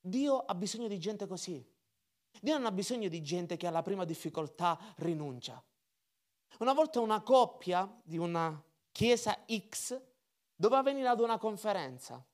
Dio 0.00 0.38
ha 0.38 0.54
bisogno 0.54 0.88
di 0.88 0.98
gente 0.98 1.26
così. 1.26 1.64
Dio 2.40 2.54
non 2.54 2.66
ha 2.66 2.72
bisogno 2.72 3.08
di 3.08 3.22
gente 3.22 3.56
che 3.56 3.66
alla 3.66 3.82
prima 3.82 4.04
difficoltà 4.04 4.78
rinuncia. 4.96 5.62
Una 6.58 6.72
volta 6.72 7.00
una 7.00 7.20
coppia 7.22 8.00
di 8.02 8.18
una 8.18 8.62
chiesa 8.92 9.44
X 9.46 10.00
doveva 10.54 10.82
venire 10.82 11.08
ad 11.08 11.20
una 11.20 11.38
conferenza 11.38 12.24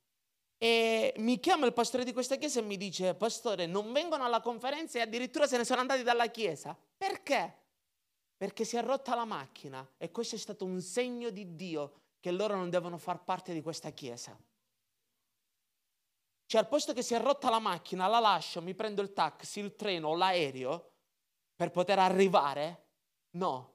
e 0.63 1.15
mi 1.17 1.41
chiama 1.41 1.65
il 1.65 1.73
pastore 1.73 2.05
di 2.05 2.13
questa 2.13 2.37
chiesa 2.37 2.61
e 2.61 2.63
mi 2.63 2.77
dice, 2.77 3.15
pastore, 3.15 3.65
non 3.65 3.93
vengono 3.93 4.25
alla 4.25 4.43
conferenza 4.43 4.99
e 4.99 5.03
addirittura 5.03 5.47
se 5.47 5.57
ne 5.57 5.65
sono 5.65 5.81
andati 5.81 6.03
dalla 6.03 6.27
chiesa. 6.27 6.77
Perché? 6.99 7.60
Perché 8.41 8.65
si 8.65 8.79
è 8.79 8.83
rotta 8.83 9.15
la 9.15 9.27
macchina 9.27 9.87
e 9.99 10.11
questo 10.11 10.35
è 10.35 10.39
stato 10.39 10.65
un 10.65 10.81
segno 10.81 11.29
di 11.29 11.57
Dio 11.57 12.05
che 12.21 12.31
loro 12.31 12.57
non 12.57 12.71
devono 12.71 12.97
far 12.97 13.23
parte 13.23 13.53
di 13.53 13.61
questa 13.61 13.91
chiesa. 13.91 14.35
Cioè 16.47 16.61
al 16.63 16.67
posto 16.67 16.95
che 16.95 17.03
si 17.03 17.13
è 17.13 17.21
rotta 17.21 17.51
la 17.51 17.59
macchina, 17.59 18.07
la 18.07 18.19
lascio, 18.19 18.63
mi 18.63 18.75
prendo 18.75 19.03
il 19.03 19.13
taxi, 19.13 19.61
il 19.61 19.75
treno 19.75 20.17
l'aereo 20.17 20.93
per 21.55 21.71
poter 21.71 21.99
arrivare? 21.99 22.87
No. 23.33 23.75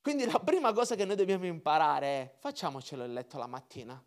Quindi 0.00 0.24
la 0.26 0.38
prima 0.38 0.72
cosa 0.72 0.94
che 0.94 1.04
noi 1.04 1.16
dobbiamo 1.16 1.46
imparare 1.46 2.06
è 2.06 2.34
facciamocelo 2.38 3.02
il 3.02 3.12
letto 3.12 3.38
la 3.38 3.48
mattina. 3.48 4.00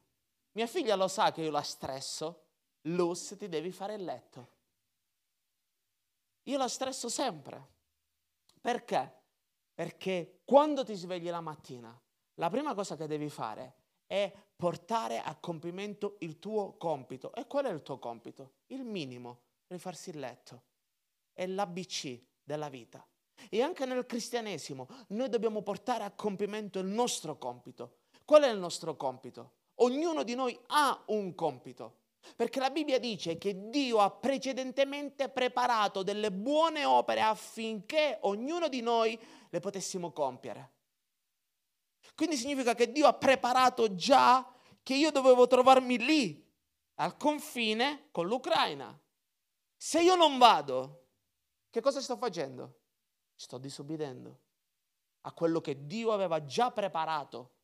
Mia 0.53 0.65
figlia 0.65 0.95
lo 0.95 1.09
sa 1.09 1.33
che 1.33 1.41
io 1.41 1.51
la 1.51 1.61
stresso. 1.61 2.45
Luz, 2.83 3.35
ti 3.37 3.49
devi 3.49 3.73
fare 3.73 3.95
il 3.95 4.05
letto. 4.05 4.55
Io 6.43 6.57
la 6.57 6.69
stresso 6.69 7.09
sempre. 7.09 7.75
Perché? 8.67 9.23
Perché 9.73 10.41
quando 10.43 10.83
ti 10.83 10.93
svegli 10.93 11.29
la 11.29 11.39
mattina, 11.39 11.97
la 12.33 12.49
prima 12.49 12.73
cosa 12.73 12.97
che 12.97 13.07
devi 13.07 13.29
fare 13.29 13.75
è 14.05 14.29
portare 14.57 15.21
a 15.21 15.37
compimento 15.37 16.17
il 16.19 16.37
tuo 16.37 16.75
compito. 16.75 17.33
E 17.33 17.47
qual 17.47 17.63
è 17.63 17.71
il 17.71 17.81
tuo 17.81 17.97
compito? 17.97 18.55
Il 18.65 18.83
minimo, 18.83 19.43
rifarsi 19.67 20.09
il 20.09 20.19
letto. 20.19 20.63
È 21.31 21.47
l'ABC 21.47 22.21
della 22.43 22.67
vita. 22.67 23.07
E 23.49 23.61
anche 23.61 23.85
nel 23.85 24.05
cristianesimo 24.05 24.89
noi 25.09 25.29
dobbiamo 25.29 25.61
portare 25.61 26.03
a 26.03 26.11
compimento 26.11 26.79
il 26.79 26.87
nostro 26.87 27.37
compito. 27.37 27.99
Qual 28.25 28.43
è 28.43 28.49
il 28.49 28.59
nostro 28.59 28.97
compito? 28.97 29.53
Ognuno 29.75 30.23
di 30.23 30.35
noi 30.35 30.59
ha 30.67 31.05
un 31.05 31.33
compito. 31.35 31.99
Perché 32.35 32.59
la 32.59 32.69
Bibbia 32.69 32.99
dice 32.99 33.37
che 33.37 33.69
Dio 33.69 33.99
ha 33.99 34.11
precedentemente 34.11 35.29
preparato 35.29 36.03
delle 36.03 36.31
buone 36.31 36.85
opere 36.85 37.21
affinché 37.21 38.17
ognuno 38.21 38.67
di 38.67 38.81
noi 38.81 39.19
le 39.49 39.59
potessimo 39.59 40.11
compiere. 40.11 40.73
Quindi 42.15 42.35
significa 42.35 42.73
che 42.73 42.91
Dio 42.91 43.07
ha 43.07 43.13
preparato 43.13 43.93
già 43.95 44.45
che 44.83 44.95
io 44.95 45.11
dovevo 45.11 45.47
trovarmi 45.47 45.97
lì, 45.97 46.45
al 46.95 47.17
confine 47.17 48.07
con 48.11 48.27
l'Ucraina. 48.27 48.97
Se 49.75 50.01
io 50.01 50.15
non 50.15 50.37
vado, 50.37 51.07
che 51.69 51.81
cosa 51.81 52.01
sto 52.01 52.17
facendo? 52.17 52.79
Sto 53.35 53.57
disobbedendo 53.57 54.39
a 55.21 55.31
quello 55.33 55.61
che 55.61 55.85
Dio 55.85 56.11
aveva 56.11 56.43
già 56.45 56.71
preparato 56.71 57.56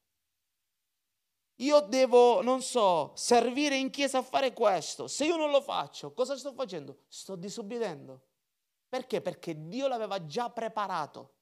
io 1.58 1.82
devo, 1.82 2.42
non 2.42 2.62
so, 2.62 3.12
servire 3.16 3.76
in 3.76 3.92
chiesa 3.92 4.20
a 4.20 4.24
fare 4.24 4.54
questo. 4.54 5.08
Se 5.08 5.26
io 5.26 5.38
non 5.38 5.52
lo 5.52 5.62
faccio, 5.62 6.12
cosa 6.14 6.36
sto 6.36 6.52
facendo? 6.54 7.04
Sto 7.08 7.36
disobbedendo. 7.36 8.22
Perché? 8.90 9.22
Perché 9.22 9.68
Dio 9.68 9.88
l'aveva 9.88 10.26
già 10.26 10.50
preparato. 10.50 11.36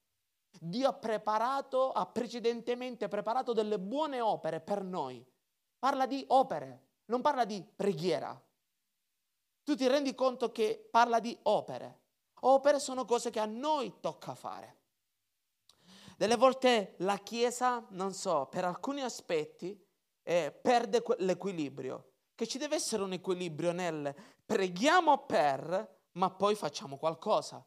Dio 0.59 0.89
ha 0.89 0.93
preparato, 0.93 1.91
ha 1.91 2.05
precedentemente 2.05 3.07
preparato 3.07 3.53
delle 3.53 3.79
buone 3.79 4.19
opere 4.19 4.59
per 4.59 4.83
noi. 4.83 5.25
Parla 5.79 6.05
di 6.05 6.23
opere, 6.27 6.87
non 7.05 7.21
parla 7.21 7.45
di 7.45 7.63
preghiera. 7.63 8.39
Tu 9.63 9.75
ti 9.75 9.87
rendi 9.87 10.13
conto 10.13 10.51
che 10.51 10.87
parla 10.91 11.19
di 11.19 11.37
opere. 11.43 11.99
Opere 12.41 12.79
sono 12.79 13.05
cose 13.05 13.29
che 13.29 13.39
a 13.39 13.45
noi 13.45 13.99
tocca 14.01 14.35
fare. 14.35 14.79
Delle 16.17 16.35
volte 16.35 16.95
la 16.99 17.17
Chiesa, 17.17 17.85
non 17.89 18.13
so, 18.13 18.47
per 18.47 18.65
alcuni 18.65 19.01
aspetti 19.01 19.89
eh, 20.23 20.51
perde 20.51 21.03
l'equilibrio. 21.17 22.09
Che 22.35 22.47
ci 22.47 22.57
deve 22.57 22.75
essere 22.75 23.03
un 23.03 23.13
equilibrio 23.13 23.71
nel 23.71 24.13
preghiamo 24.45 25.25
per, 25.25 25.99
ma 26.13 26.29
poi 26.31 26.55
facciamo 26.55 26.97
qualcosa. 26.97 27.63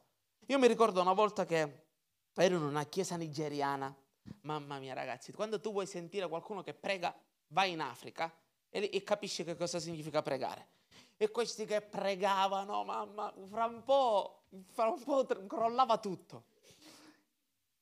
Io 0.47 0.59
mi 0.59 0.67
ricordo 0.67 1.01
una 1.01 1.13
volta 1.13 1.45
che 1.45 1.85
ero 2.33 2.55
in 2.57 2.63
una 2.63 2.83
chiesa 2.83 3.15
nigeriana. 3.15 3.95
Mamma 4.41 4.79
mia 4.79 4.93
ragazzi, 4.93 5.31
quando 5.31 5.59
tu 5.59 5.71
vuoi 5.71 5.85
sentire 5.85 6.27
qualcuno 6.27 6.61
che 6.61 6.73
prega, 6.73 7.15
vai 7.47 7.71
in 7.71 7.79
Africa 7.79 8.33
e, 8.69 8.89
e 8.91 9.03
capisci 9.03 9.43
che 9.43 9.55
cosa 9.55 9.79
significa 9.79 10.21
pregare. 10.21 10.69
E 11.17 11.31
questi 11.31 11.65
che 11.65 11.81
pregavano, 11.81 12.83
mamma, 12.83 13.33
fra 13.49 13.65
un 13.65 13.83
po', 13.83 14.43
fra 14.71 14.89
un 14.89 15.01
po' 15.01 15.25
crollava 15.25 15.97
tutto. 15.97 16.47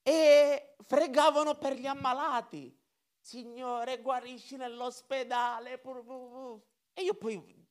E 0.03 0.75
pregavano 0.85 1.55
per 1.55 1.73
gli 1.73 1.87
ammalati. 1.87 2.79
Signore, 3.23 4.01
guarisci 4.01 4.57
nell'ospedale. 4.57 5.81
E 6.91 7.03
io 7.03 7.13
poi, 7.13 7.67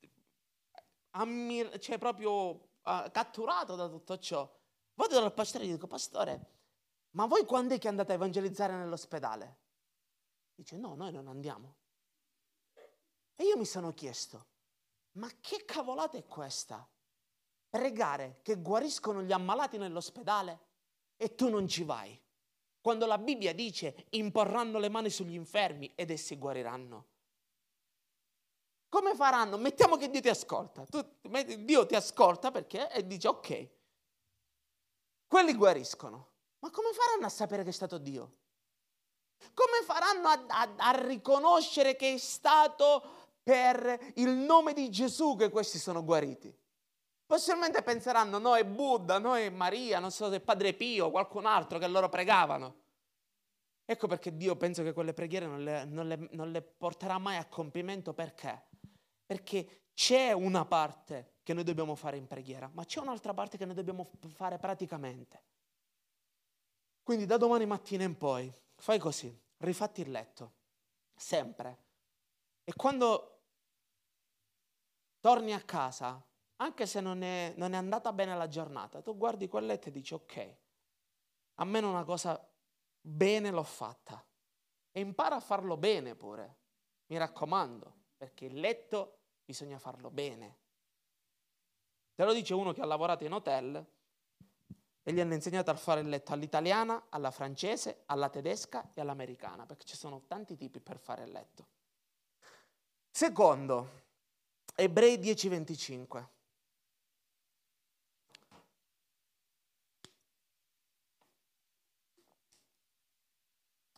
ammir- 1.11 1.78
cioè 1.78 1.99
proprio 1.99 2.30
uh, 2.30 3.11
catturato 3.12 3.76
da 3.76 3.87
tutto 3.87 4.18
ciò, 4.18 4.50
vado 4.94 5.21
dal 5.21 5.35
pastore 5.35 5.64
e 5.64 5.66
gli 5.68 5.73
dico, 5.73 5.87
pastore, 5.87 6.52
ma 7.11 7.26
voi 7.26 7.44
quando 7.44 7.75
è 7.75 7.78
che 7.78 7.88
andate 7.88 8.12
a 8.12 8.14
evangelizzare 8.14 8.75
nell'ospedale? 8.75 9.59
Dice, 10.54 10.78
no, 10.78 10.94
noi 10.94 11.12
non 11.12 11.28
andiamo. 11.28 11.76
E 13.35 13.44
io 13.44 13.59
mi 13.59 13.66
sono 13.66 13.92
chiesto, 13.92 14.47
ma 15.18 15.28
che 15.38 15.66
cavolata 15.66 16.16
è 16.16 16.25
questa? 16.25 16.88
Pregare 17.68 18.38
che 18.40 18.56
guariscono 18.56 19.23
gli 19.23 19.32
ammalati 19.32 19.76
nell'ospedale 19.76 20.61
e 21.14 21.35
tu 21.35 21.50
non 21.50 21.68
ci 21.68 21.85
vai. 21.85 22.18
Quando 22.83 23.07
la 23.07 23.17
Bibbia 23.17 23.55
dice 23.55 24.07
imporranno 24.11 24.81
le 24.81 24.89
mani 24.89 25.09
sugli 25.09 25.35
infermi 25.35 25.93
ed 25.95 26.11
essi 26.11 26.37
guariranno. 26.37 27.07
Come 28.89 29.15
faranno? 29.15 29.57
Mettiamo 29.57 29.97
che 29.97 30.11
Dio 30.11 30.21
ti 30.21 30.29
ascolta. 30.29 30.85
Tu, 30.85 31.01
Dio 31.61 31.87
ti 31.87 31.95
ascolta 31.95 32.51
perché 32.51 32.91
e 32.91 33.07
dice 33.07 33.29
ok. 33.29 33.69
Quelli 35.29 35.55
guariscono. 35.55 36.31
Ma 36.59 36.71
come 36.71 36.93
faranno 36.93 37.27
a 37.27 37.31
sapere 37.31 37.62
che 37.62 37.71
è 37.71 37.73
stato 37.73 37.99
Dio? 37.99 38.37
Come 39.55 39.83
faranno 39.85 40.29
a, 40.29 40.45
a, 40.47 40.75
a 40.77 41.07
riconoscere 41.07 41.95
che 41.95 42.15
è 42.15 42.19
stato 42.19 43.31
per 43.43 44.12
il 44.17 44.31
nome 44.31 44.73
di 44.73 44.91
Gesù 44.91 45.37
che 45.37 45.51
questi 45.51 45.79
sono 45.79 46.05
guariti? 46.05 46.55
Possibilmente 47.33 47.83
penseranno, 47.83 48.37
no 48.37 48.57
è 48.57 48.62
Buddha, 48.62 49.19
no 49.19 49.35
è 49.35 49.49
Maria, 49.49 49.99
non 50.01 50.11
so 50.11 50.29
se 50.29 50.37
è 50.37 50.41
Padre 50.41 50.75
Pio, 50.75 51.11
qualcun 51.11 51.47
altro 51.47 51.79
che 51.79 51.87
loro 51.87 52.11
pregavano. 52.11 52.83
Ecco 53.87 54.07
perché 54.07 54.37
Dio 54.37 54.55
penso 54.55 54.83
che 54.83 54.93
quelle 54.93 55.15
preghiere 55.15 55.47
non 55.47 55.65
le, 55.65 55.87
non 55.87 56.09
le, 56.09 56.29
non 56.33 56.51
le 56.51 56.61
porterà 56.61 57.17
mai 57.17 57.39
a 57.39 57.47
compimento 57.47 58.12
perché? 58.12 58.69
Perché 59.25 59.85
c'è 59.95 60.33
una 60.33 60.67
parte 60.67 61.37
che 61.43 61.55
noi 61.55 61.65
dobbiamo 61.65 61.95
fare 61.95 62.19
in 62.19 62.27
preghiera, 62.27 62.71
ma 62.75 62.85
c'è 62.85 63.01
un'altra 63.01 63.33
parte 63.33 63.57
che 63.57 63.65
noi 63.65 63.77
dobbiamo 63.77 64.11
fare 64.35 64.59
praticamente. 64.59 65.43
Quindi 67.03 67.25
da 67.25 67.39
domani 67.39 67.65
mattina 67.65 68.05
in 68.05 68.19
poi 68.19 68.55
fai 68.77 68.99
così, 68.99 69.35
rifatti 69.57 70.03
il 70.03 70.11
letto, 70.11 70.53
sempre. 71.15 71.85
E 72.62 72.75
quando 72.75 73.45
torni 75.19 75.55
a 75.55 75.62
casa, 75.62 76.23
anche 76.62 76.87
se 76.87 77.00
non 77.00 77.23
è, 77.23 77.52
non 77.57 77.73
è 77.73 77.76
andata 77.76 78.12
bene 78.12 78.37
la 78.37 78.49
giornata, 78.49 79.02
tu 79.02 79.16
guardi 79.16 79.49
quel 79.49 79.66
letto 79.66 79.88
e 79.88 79.92
dici 79.92 80.14
ok, 80.14 80.57
a 81.57 81.64
me 81.64 81.78
una 81.81 82.04
cosa 82.04 82.40
bene 83.00 83.50
l'ho 83.50 83.62
fatta. 83.62 84.25
E 84.90 85.00
impara 85.00 85.37
a 85.37 85.40
farlo 85.40 85.76
bene 85.76 86.14
pure, 86.14 86.57
mi 87.07 87.16
raccomando, 87.16 87.95
perché 88.16 88.45
il 88.45 88.61
letto 88.61 89.21
bisogna 89.45 89.78
farlo 89.78 90.11
bene. 90.11 90.59
Te 92.14 92.25
lo 92.25 92.33
dice 92.33 92.54
uno 92.54 92.73
che 92.73 92.83
ha 92.83 92.87
lavorato 92.87 93.25
in 93.25 93.33
hotel 93.33 93.87
e 95.02 95.12
gli 95.12 95.19
hanno 95.19 95.35
insegnato 95.35 95.71
a 95.71 95.75
fare 95.75 96.00
il 96.00 96.09
letto 96.09 96.33
all'italiana, 96.33 97.07
alla 97.09 97.31
francese, 97.31 98.02
alla 98.07 98.28
tedesca 98.28 98.90
e 98.92 99.00
all'americana, 99.00 99.64
perché 99.64 99.87
ci 99.87 99.97
sono 99.97 100.23
tanti 100.26 100.57
tipi 100.57 100.78
per 100.81 100.99
fare 100.99 101.25
il 101.25 101.33
letto. 101.33 101.66
Secondo, 103.11 104.02
Ebrei 104.75 105.19
10:25. 105.19 106.28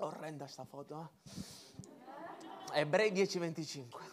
Orrenda 0.05 0.47
sta 0.47 0.65
foto, 0.65 1.11
eh? 2.73 2.81
Ebrei 2.81 3.11
10:25. 3.13 4.13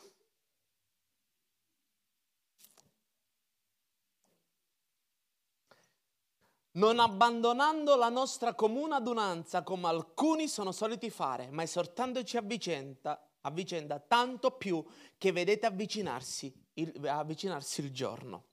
non 6.74 7.00
abbandonando 7.00 7.98
la 7.98 8.08
nostra 8.08 8.54
comune 8.54 8.96
adunanza 8.96 9.62
come 9.62 9.88
alcuni 9.88 10.48
sono 10.48 10.72
soliti 10.72 11.10
fare, 11.10 11.50
ma 11.50 11.64
esortandoci 11.64 12.38
a 12.38 12.42
vicenda, 12.42 13.30
a 13.42 13.52
vicenda 13.52 14.00
tanto 14.00 14.52
più 14.52 14.82
che 15.18 15.34
vedete 15.34 15.66
avvicinarsi 15.66 16.54
il, 16.76 17.06
avvicinarsi 17.06 17.82
il 17.82 17.92
giorno. 17.92 18.46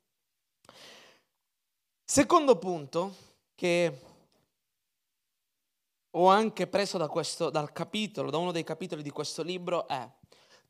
Secondo 2.05 2.59
punto 2.59 3.15
che 3.55 4.01
ho 6.13 6.29
anche 6.29 6.67
preso 6.67 6.99
da 6.99 7.09
questo, 7.09 7.51
dal 7.51 7.73
capitolo, 7.73 8.31
da 8.31 8.39
uno 8.39 8.53
dei 8.53 8.65
capitoli 8.65 9.03
di 9.03 9.11
questo 9.11 9.43
libro 9.43 9.87
è 9.87 10.09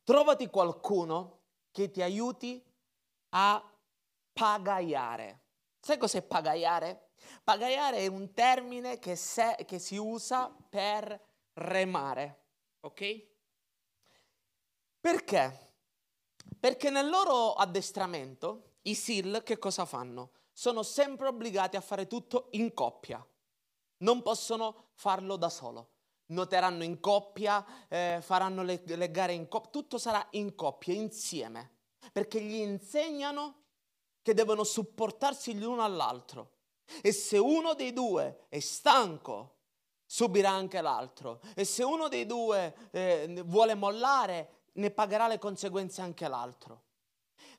trovati 0.02 0.48
qualcuno 0.48 1.40
che 1.70 1.90
ti 1.90 2.02
aiuti 2.02 2.62
a 3.30 3.62
pagaiare. 4.32 5.40
Sai 5.80 5.98
cos'è 5.98 6.22
pagaiare? 6.22 7.10
Pagaiare 7.44 7.98
è 7.98 8.06
un 8.06 8.32
termine 8.32 8.98
che, 8.98 9.16
se, 9.16 9.56
che 9.66 9.78
si 9.78 9.96
usa 9.96 10.54
per 10.68 11.20
remare, 11.54 12.44
ok? 12.80 13.26
Perché? 15.00 15.66
Perché 16.58 16.90
nel 16.90 17.08
loro 17.08 17.52
addestramento 17.54 18.76
i 18.82 18.94
SIL 18.94 19.42
che 19.44 19.58
cosa 19.58 19.84
fanno? 19.84 20.32
Sono 20.52 20.82
sempre 20.82 21.28
obbligati 21.28 21.76
a 21.76 21.80
fare 21.80 22.06
tutto 22.06 22.48
in 22.52 22.72
coppia, 22.72 23.24
non 23.98 24.22
possono 24.22 24.90
farlo 24.94 25.36
da 25.36 25.48
solo. 25.48 25.92
Noteranno 26.26 26.84
in 26.84 27.00
coppia, 27.00 27.64
eh, 27.88 28.18
faranno 28.20 28.62
le, 28.62 28.82
le 28.84 29.10
gare 29.10 29.32
in 29.32 29.48
coppia, 29.48 29.70
tutto 29.70 29.98
sarà 29.98 30.26
in 30.32 30.54
coppia, 30.54 30.92
insieme, 30.92 31.76
perché 32.12 32.40
gli 32.40 32.56
insegnano 32.56 33.62
che 34.20 34.34
devono 34.34 34.64
supportarsi 34.64 35.58
l'uno 35.58 35.82
all'altro. 35.82 36.56
E 37.02 37.12
se 37.12 37.38
uno 37.38 37.74
dei 37.74 37.92
due 37.92 38.46
è 38.48 38.58
stanco, 38.58 39.56
subirà 40.04 40.50
anche 40.50 40.80
l'altro. 40.80 41.40
E 41.54 41.64
se 41.64 41.82
uno 41.82 42.08
dei 42.08 42.26
due 42.26 42.90
eh, 42.90 43.42
vuole 43.44 43.74
mollare, 43.74 44.66
ne 44.72 44.90
pagherà 44.90 45.28
le 45.28 45.38
conseguenze 45.38 46.00
anche 46.00 46.28
l'altro. 46.28 46.84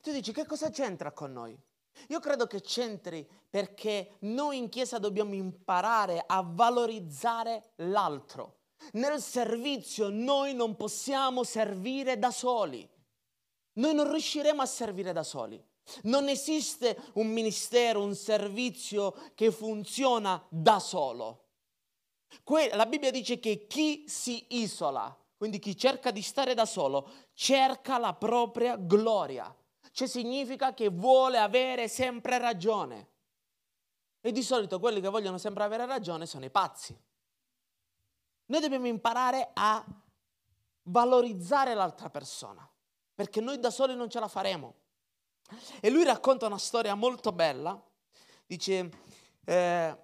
Tu 0.02 0.12
dici 0.12 0.32
che 0.32 0.46
cosa 0.46 0.70
c'entra 0.70 1.12
con 1.12 1.32
noi? 1.32 1.60
Io 2.08 2.20
credo 2.20 2.48
che 2.48 2.62
c'entri 2.62 3.28
perché 3.50 4.18
noi 4.20 4.58
in 4.58 4.70
Chiesa 4.70 4.98
dobbiamo 4.98 5.34
imparare 5.34 6.24
a 6.26 6.42
valorizzare 6.46 7.74
l'altro. 7.78 8.58
Nel 8.94 9.22
servizio 9.22 10.10
noi 10.10 10.54
non 10.54 10.76
possiamo 10.76 11.44
servire 11.44 12.18
da 12.18 12.32
soli. 12.32 12.88
Noi 13.74 13.94
non 13.94 14.10
riusciremo 14.10 14.62
a 14.62 14.66
servire 14.66 15.14
da 15.14 15.24
soli. 15.24 15.62
Non 16.04 16.28
esiste 16.30 16.98
un 17.14 17.28
ministero, 17.28 18.04
un 18.04 18.16
servizio 18.16 19.16
che 19.36 19.52
funziona 19.52 20.44
da 20.50 20.80
solo. 20.80 21.46
Que- 22.44 22.76
la 22.76 22.86
Bibbia 22.86 23.12
dice 23.12 23.40
che 23.40 23.66
chi 23.68 24.06
si 24.08 24.46
isola, 24.50 25.16
quindi 25.36 25.60
chi 25.60 25.76
cerca 25.76 26.12
di 26.12 26.22
stare 26.22 26.54
da 26.54 26.66
solo, 26.66 27.10
cerca 27.34 27.98
la 27.98 28.14
propria 28.14 28.76
gloria. 28.76 29.54
Cioè 30.00 30.08
significa 30.08 30.74
che 30.74 30.88
vuole 30.88 31.40
avere 31.40 31.90
sempre 31.90 32.38
ragione. 32.38 33.10
E 34.22 34.32
di 34.32 34.42
solito 34.42 34.80
quelli 34.80 35.02
che 35.02 35.10
vogliono 35.10 35.38
sempre 35.38 35.66
avere 35.66 35.86
ragione 35.86 36.26
sono 36.26 36.46
i 36.46 36.50
pazzi. 36.50 36.98
Noi 38.46 38.62
dobbiamo 38.62 38.88
imparare 38.88 39.50
a 39.52 39.86
valorizzare 40.84 41.74
l'altra 41.74 42.10
persona, 42.10 42.66
perché 43.14 43.42
noi 43.42 43.60
da 43.60 43.70
soli 43.70 43.94
non 43.94 44.10
ce 44.10 44.22
la 44.22 44.30
faremo. 44.30 44.74
E 45.82 45.90
lui 45.90 46.06
racconta 46.06 46.46
una 46.46 46.58
storia 46.58 46.96
molto 46.96 47.34
bella. 47.34 47.78
Dice, 48.46 48.90
eh, 49.44 49.98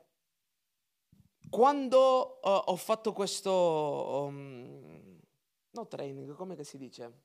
quando 1.49 2.39
uh, 2.43 2.49
ho 2.65 2.75
fatto 2.75 3.13
questo, 3.13 4.25
um, 4.25 5.21
no 5.69 5.88
training, 5.88 6.36
come 6.36 6.62
si 6.65 6.77
dice? 6.77 7.21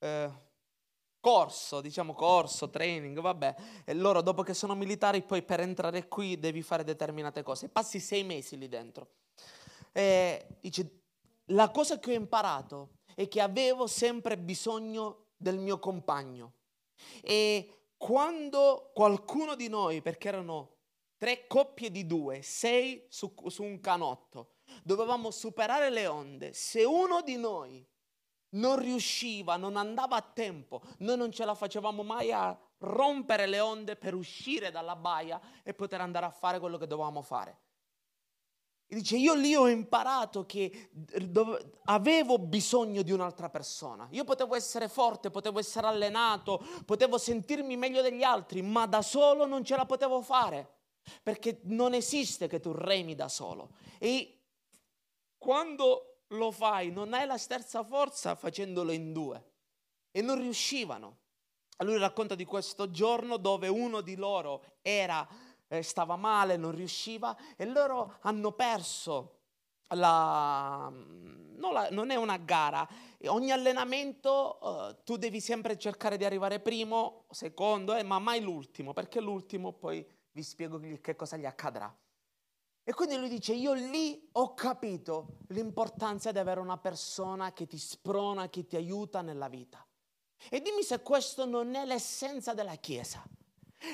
Eh, 0.00 0.50
corso, 1.22 1.80
diciamo 1.80 2.14
corso, 2.14 2.68
training, 2.68 3.20
vabbè. 3.20 3.54
E 3.84 3.94
loro 3.94 4.22
dopo 4.22 4.42
che 4.42 4.54
sono 4.54 4.74
militari 4.74 5.22
poi 5.22 5.42
per 5.42 5.60
entrare 5.60 6.08
qui 6.08 6.38
devi 6.38 6.62
fare 6.62 6.82
determinate 6.82 7.44
cose. 7.44 7.68
Passi 7.68 8.00
sei 8.00 8.24
mesi 8.24 8.58
lì 8.58 8.68
dentro. 8.68 9.08
E 9.92 10.58
dice, 10.60 11.02
la 11.46 11.70
cosa 11.70 12.00
che 12.00 12.10
ho 12.10 12.14
imparato 12.14 12.98
è 13.14 13.28
che 13.28 13.40
avevo 13.40 13.86
sempre 13.86 14.36
bisogno 14.36 15.26
del 15.36 15.58
mio 15.58 15.78
compagno. 15.78 16.54
E 17.22 17.92
quando 17.96 18.90
qualcuno 18.92 19.54
di 19.54 19.68
noi, 19.68 20.02
perché 20.02 20.26
erano 20.26 20.78
tre 21.16 21.46
coppie 21.46 21.92
di 21.92 22.04
due, 22.04 22.42
sei 22.42 23.06
su, 23.08 23.32
su 23.46 23.62
un 23.62 23.78
canotto, 23.78 24.54
dovevamo 24.82 25.30
superare 25.30 25.88
le 25.88 26.08
onde, 26.08 26.52
se 26.52 26.82
uno 26.82 27.22
di 27.22 27.36
noi 27.36 27.86
non 28.52 28.78
riusciva, 28.78 29.56
non 29.56 29.76
andava 29.76 30.16
a 30.16 30.22
tempo, 30.22 30.82
noi 30.98 31.16
non 31.16 31.30
ce 31.30 31.44
la 31.44 31.54
facevamo 31.54 32.02
mai 32.02 32.32
a 32.32 32.56
rompere 32.78 33.46
le 33.46 33.60
onde 33.60 33.96
per 33.96 34.14
uscire 34.14 34.70
dalla 34.70 34.96
baia 34.96 35.40
e 35.62 35.72
poter 35.74 36.00
andare 36.00 36.26
a 36.26 36.30
fare 36.30 36.58
quello 36.58 36.78
che 36.78 36.86
dovevamo 36.86 37.22
fare. 37.22 37.58
E 38.92 38.96
dice, 38.96 39.16
io 39.16 39.32
lì 39.32 39.54
ho 39.54 39.68
imparato 39.68 40.44
che 40.44 40.90
dove, 40.92 41.78
avevo 41.84 42.38
bisogno 42.38 43.00
di 43.00 43.10
un'altra 43.10 43.48
persona. 43.48 44.06
Io 44.10 44.24
potevo 44.24 44.54
essere 44.54 44.86
forte, 44.86 45.30
potevo 45.30 45.58
essere 45.58 45.86
allenato, 45.86 46.62
potevo 46.84 47.16
sentirmi 47.16 47.74
meglio 47.78 48.02
degli 48.02 48.22
altri, 48.22 48.60
ma 48.60 48.84
da 48.84 49.00
solo 49.00 49.46
non 49.46 49.64
ce 49.64 49.76
la 49.76 49.86
potevo 49.86 50.20
fare. 50.20 50.80
Perché 51.22 51.60
non 51.64 51.94
esiste 51.94 52.48
che 52.48 52.60
tu 52.60 52.72
remi 52.72 53.14
da 53.14 53.28
solo. 53.28 53.70
E 53.98 54.40
quando 55.38 56.11
lo 56.32 56.50
fai 56.50 56.90
non 56.90 57.14
hai 57.14 57.26
la 57.26 57.38
stessa 57.38 57.82
forza 57.82 58.34
facendolo 58.34 58.92
in 58.92 59.12
due. 59.12 59.50
E 60.10 60.20
non 60.20 60.38
riuscivano. 60.38 61.18
Lui 61.78 61.98
racconta 61.98 62.34
di 62.34 62.44
questo 62.44 62.90
giorno 62.90 63.38
dove 63.38 63.66
uno 63.68 64.02
di 64.02 64.14
loro 64.14 64.62
era 64.82 65.26
eh, 65.66 65.82
stava 65.82 66.16
male, 66.16 66.56
non 66.56 66.72
riusciva 66.72 67.36
e 67.56 67.64
loro 67.64 68.18
hanno 68.20 68.52
perso 68.52 69.38
la, 69.94 70.90
non, 70.90 71.72
la, 71.72 71.88
non 71.90 72.10
è 72.10 72.16
una 72.16 72.36
gara, 72.36 72.86
ogni 73.26 73.50
allenamento 73.50 74.58
uh, 74.60 75.02
tu 75.04 75.16
devi 75.16 75.40
sempre 75.40 75.78
cercare 75.78 76.16
di 76.16 76.24
arrivare 76.24 76.60
primo, 76.60 77.24
secondo, 77.30 77.94
eh, 77.94 78.02
ma 78.02 78.18
mai 78.18 78.40
l'ultimo, 78.40 78.92
perché 78.92 79.20
l'ultimo 79.20 79.72
poi 79.72 80.06
vi 80.32 80.42
spiego 80.42 80.80
che 81.00 81.16
cosa 81.16 81.36
gli 81.36 81.44
accadrà. 81.44 81.94
E 82.84 82.92
quindi 82.94 83.16
lui 83.16 83.28
dice, 83.28 83.52
io 83.52 83.74
lì 83.74 84.28
ho 84.32 84.54
capito 84.54 85.38
l'importanza 85.48 86.32
di 86.32 86.38
avere 86.38 86.58
una 86.58 86.78
persona 86.78 87.52
che 87.52 87.66
ti 87.66 87.78
sprona, 87.78 88.48
che 88.48 88.66
ti 88.66 88.74
aiuta 88.74 89.22
nella 89.22 89.48
vita. 89.48 89.86
E 90.50 90.60
dimmi 90.60 90.82
se 90.82 91.00
questo 91.00 91.46
non 91.46 91.74
è 91.76 91.84
l'essenza 91.84 92.54
della 92.54 92.74
Chiesa. 92.74 93.22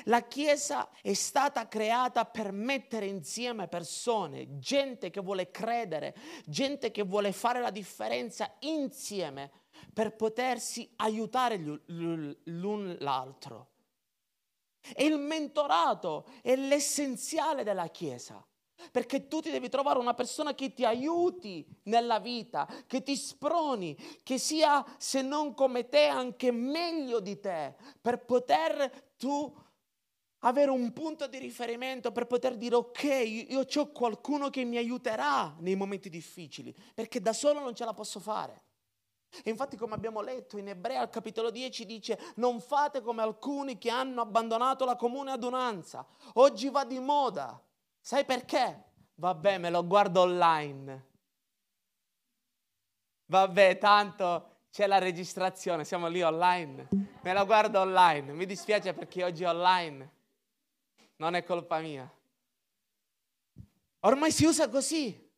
La 0.05 0.21
Chiesa 0.21 0.89
è 1.01 1.13
stata 1.13 1.67
creata 1.67 2.25
per 2.25 2.51
mettere 2.51 3.05
insieme 3.05 3.67
persone, 3.67 4.57
gente 4.57 5.09
che 5.09 5.21
vuole 5.21 5.51
credere, 5.51 6.15
gente 6.45 6.91
che 6.91 7.03
vuole 7.03 7.31
fare 7.31 7.59
la 7.59 7.71
differenza 7.71 8.55
insieme 8.59 9.51
per 9.93 10.15
potersi 10.15 10.91
aiutare 10.97 11.57
l'un 11.85 12.97
l'altro. 12.99 13.69
E 14.95 15.05
il 15.05 15.17
mentorato 15.17 16.25
è 16.41 16.55
l'essenziale 16.55 17.63
della 17.63 17.87
Chiesa. 17.87 18.43
Perché 18.91 19.27
tu 19.27 19.41
ti 19.41 19.51
devi 19.51 19.69
trovare 19.69 19.99
una 19.99 20.13
persona 20.13 20.53
che 20.55 20.73
ti 20.73 20.85
aiuti 20.85 21.65
nella 21.83 22.19
vita, 22.19 22.67
che 22.87 23.03
ti 23.03 23.15
sproni, 23.15 23.97
che 24.23 24.37
sia 24.37 24.85
se 24.97 25.21
non 25.21 25.53
come 25.53 25.89
te 25.89 26.05
anche 26.05 26.51
meglio 26.51 27.19
di 27.19 27.39
te, 27.39 27.75
per 28.01 28.23
poter 28.25 29.11
tu 29.17 29.53
avere 30.39 30.71
un 30.71 30.93
punto 30.93 31.27
di 31.27 31.37
riferimento, 31.37 32.11
per 32.11 32.25
poter 32.25 32.55
dire 32.55 32.75
ok, 32.75 33.03
io 33.49 33.65
ho 33.73 33.91
qualcuno 33.91 34.49
che 34.49 34.63
mi 34.63 34.77
aiuterà 34.77 35.55
nei 35.59 35.75
momenti 35.75 36.09
difficili, 36.09 36.73
perché 36.93 37.19
da 37.19 37.33
solo 37.33 37.59
non 37.59 37.75
ce 37.75 37.85
la 37.85 37.93
posso 37.93 38.19
fare. 38.19 38.63
E 39.43 39.49
infatti 39.49 39.77
come 39.77 39.93
abbiamo 39.93 40.21
letto 40.21 40.57
in 40.57 40.69
Ebrea 40.69 41.01
al 41.01 41.09
capitolo 41.09 41.51
10 41.51 41.85
dice 41.85 42.19
non 42.35 42.59
fate 42.59 43.01
come 43.01 43.21
alcuni 43.21 43.77
che 43.77 43.89
hanno 43.91 44.21
abbandonato 44.21 44.85
la 44.85 44.95
comune 44.95 45.31
adunanza. 45.31 46.05
Oggi 46.33 46.69
va 46.69 46.83
di 46.83 46.99
moda. 46.99 47.61
Sai 48.09 48.25
perché? 48.25 48.85
Vabbè, 49.13 49.59
me 49.59 49.69
lo 49.69 49.85
guardo 49.85 50.21
online. 50.21 51.09
Vabbè, 53.25 53.77
tanto 53.77 54.61
c'è 54.71 54.87
la 54.87 54.97
registrazione, 54.97 55.85
siamo 55.85 56.07
lì 56.07 56.23
online. 56.23 56.87
Me 57.21 57.33
lo 57.33 57.45
guardo 57.45 57.81
online. 57.81 58.33
Mi 58.33 58.47
dispiace 58.47 58.95
perché 58.95 59.23
oggi 59.23 59.43
è 59.43 59.47
online. 59.47 60.11
Non 61.17 61.35
è 61.35 61.43
colpa 61.43 61.81
mia. 61.81 62.11
Ormai 63.99 64.31
si 64.31 64.45
usa 64.45 64.67
così. 64.69 65.31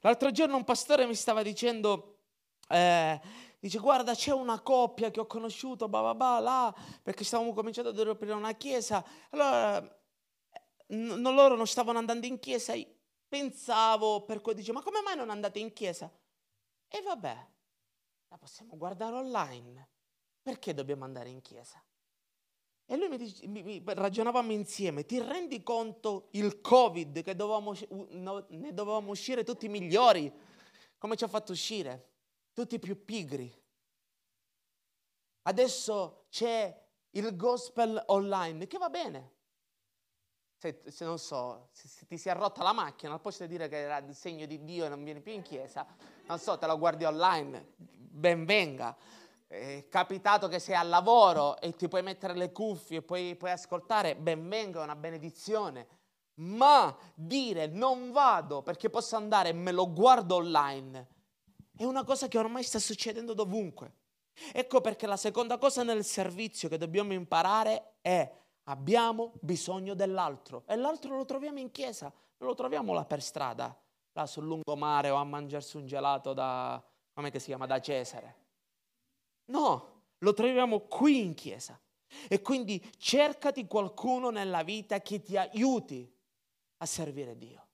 L'altro 0.00 0.30
giorno 0.30 0.56
un 0.56 0.64
pastore 0.64 1.04
mi 1.04 1.14
stava 1.14 1.42
dicendo 1.42 2.20
eh, 2.66 3.20
dice 3.60 3.78
guarda 3.78 4.14
c'è 4.14 4.32
una 4.32 4.60
coppia 4.60 5.10
che 5.10 5.20
ho 5.20 5.26
conosciuto, 5.26 5.86
bah, 5.86 6.00
bah, 6.00 6.14
bah, 6.14 6.40
là, 6.40 6.74
perché 7.02 7.24
stavamo 7.24 7.52
cominciando 7.52 7.90
ad 7.90 7.98
aprire 7.98 8.32
una 8.32 8.54
chiesa, 8.54 9.04
allora 9.28 9.97
n- 10.88 11.22
loro 11.22 11.56
non 11.56 11.66
stavano 11.66 11.98
andando 11.98 12.26
in 12.26 12.38
chiesa, 12.38 12.74
pensavo 13.28 14.24
per 14.24 14.40
cui 14.40 14.54
dice 14.54 14.72
ma 14.72 14.82
come 14.82 15.00
mai 15.02 15.16
non 15.16 15.30
andate 15.30 15.58
in 15.58 15.72
chiesa? 15.72 16.10
E 16.88 17.02
vabbè, 17.02 17.46
la 18.28 18.38
possiamo 18.38 18.76
guardare 18.76 19.16
online, 19.16 19.88
perché 20.42 20.74
dobbiamo 20.74 21.04
andare 21.04 21.28
in 21.28 21.40
chiesa? 21.40 21.82
E 22.90 22.96
lui 22.96 23.08
mi, 23.08 23.18
dice, 23.18 23.46
mi, 23.46 23.62
mi 23.62 23.82
ragionavamo 23.84 24.50
insieme, 24.52 25.04
ti 25.04 25.20
rendi 25.20 25.62
conto 25.62 26.28
il 26.32 26.60
Covid 26.60 27.22
che 27.22 27.36
dovevamo, 27.36 27.74
no, 28.10 28.46
ne 28.48 28.72
dovevamo 28.72 29.10
uscire 29.10 29.44
tutti 29.44 29.68
migliori, 29.68 30.32
come 30.96 31.16
ci 31.16 31.24
ha 31.24 31.28
fatto 31.28 31.52
uscire? 31.52 32.08
tutti 32.58 32.80
più 32.80 33.04
pigri. 33.04 33.54
Adesso 35.42 36.26
c'è 36.28 36.86
il 37.10 37.36
gospel 37.36 38.02
online, 38.08 38.66
che 38.66 38.78
va 38.78 38.90
bene. 38.90 39.36
Se, 40.58 40.82
se 40.86 41.04
non 41.04 41.18
so, 41.18 41.68
se, 41.70 41.86
se, 41.86 42.06
ti 42.06 42.18
si 42.18 42.28
è 42.28 42.34
rotta 42.34 42.64
la 42.64 42.72
macchina, 42.72 43.12
al 43.12 43.20
posto 43.20 43.44
di 43.44 43.50
dire 43.50 43.68
che 43.68 43.78
era 43.78 43.98
il 43.98 44.14
segno 44.14 44.44
di 44.44 44.64
Dio 44.64 44.86
e 44.86 44.88
non 44.88 45.04
vieni 45.04 45.20
più 45.20 45.32
in 45.32 45.42
chiesa, 45.42 45.86
non 46.26 46.38
so, 46.38 46.58
te 46.58 46.66
lo 46.66 46.76
guardi 46.76 47.04
online, 47.04 47.74
ben 47.76 48.44
venga. 48.44 48.96
È 49.46 49.86
capitato 49.88 50.48
che 50.48 50.58
sei 50.58 50.74
al 50.74 50.88
lavoro 50.88 51.60
e 51.60 51.76
ti 51.76 51.86
puoi 51.86 52.02
mettere 52.02 52.34
le 52.34 52.50
cuffie 52.50 52.98
e 52.98 53.02
puoi, 53.02 53.36
puoi 53.36 53.52
ascoltare, 53.52 54.16
ben 54.16 54.48
venga, 54.48 54.80
è 54.80 54.82
una 54.82 54.96
benedizione. 54.96 55.86
Ma 56.34 56.94
dire 57.14 57.66
non 57.68 58.10
vado 58.10 58.62
perché 58.62 58.90
posso 58.90 59.16
andare 59.16 59.50
e 59.50 59.52
me 59.52 59.72
lo 59.72 59.92
guardo 59.92 60.36
online 60.36 61.16
è 61.78 61.84
una 61.84 62.02
cosa 62.02 62.26
che 62.26 62.38
ormai 62.38 62.64
sta 62.64 62.80
succedendo 62.80 63.34
dovunque. 63.34 63.92
Ecco 64.52 64.80
perché 64.80 65.06
la 65.06 65.16
seconda 65.16 65.58
cosa 65.58 65.84
nel 65.84 66.04
servizio 66.04 66.68
che 66.68 66.76
dobbiamo 66.76 67.12
imparare 67.12 67.98
è 68.00 68.28
abbiamo 68.68 69.32
bisogno 69.40 69.94
dell'altro 69.94 70.62
e 70.66 70.76
l'altro 70.76 71.16
lo 71.16 71.24
troviamo 71.24 71.58
in 71.58 71.70
chiesa, 71.70 72.12
non 72.38 72.48
lo 72.48 72.54
troviamo 72.54 72.92
là 72.92 73.04
per 73.04 73.22
strada, 73.22 73.76
là 74.12 74.26
sul 74.26 74.44
lungomare 74.44 75.10
o 75.10 75.16
a 75.16 75.24
mangiarsi 75.24 75.76
un 75.76 75.86
gelato 75.86 76.32
da, 76.32 76.82
come 77.12 77.30
si 77.38 77.46
chiama, 77.46 77.66
da 77.66 77.80
Cesare. 77.80 78.36
No, 79.46 80.02
lo 80.18 80.32
troviamo 80.32 80.80
qui 80.80 81.20
in 81.20 81.34
chiesa. 81.34 81.78
E 82.26 82.40
quindi 82.40 82.82
cercati 82.96 83.66
qualcuno 83.66 84.30
nella 84.30 84.62
vita 84.62 85.00
che 85.00 85.20
ti 85.20 85.36
aiuti 85.36 86.10
a 86.78 86.86
servire 86.86 87.36
Dio 87.36 87.66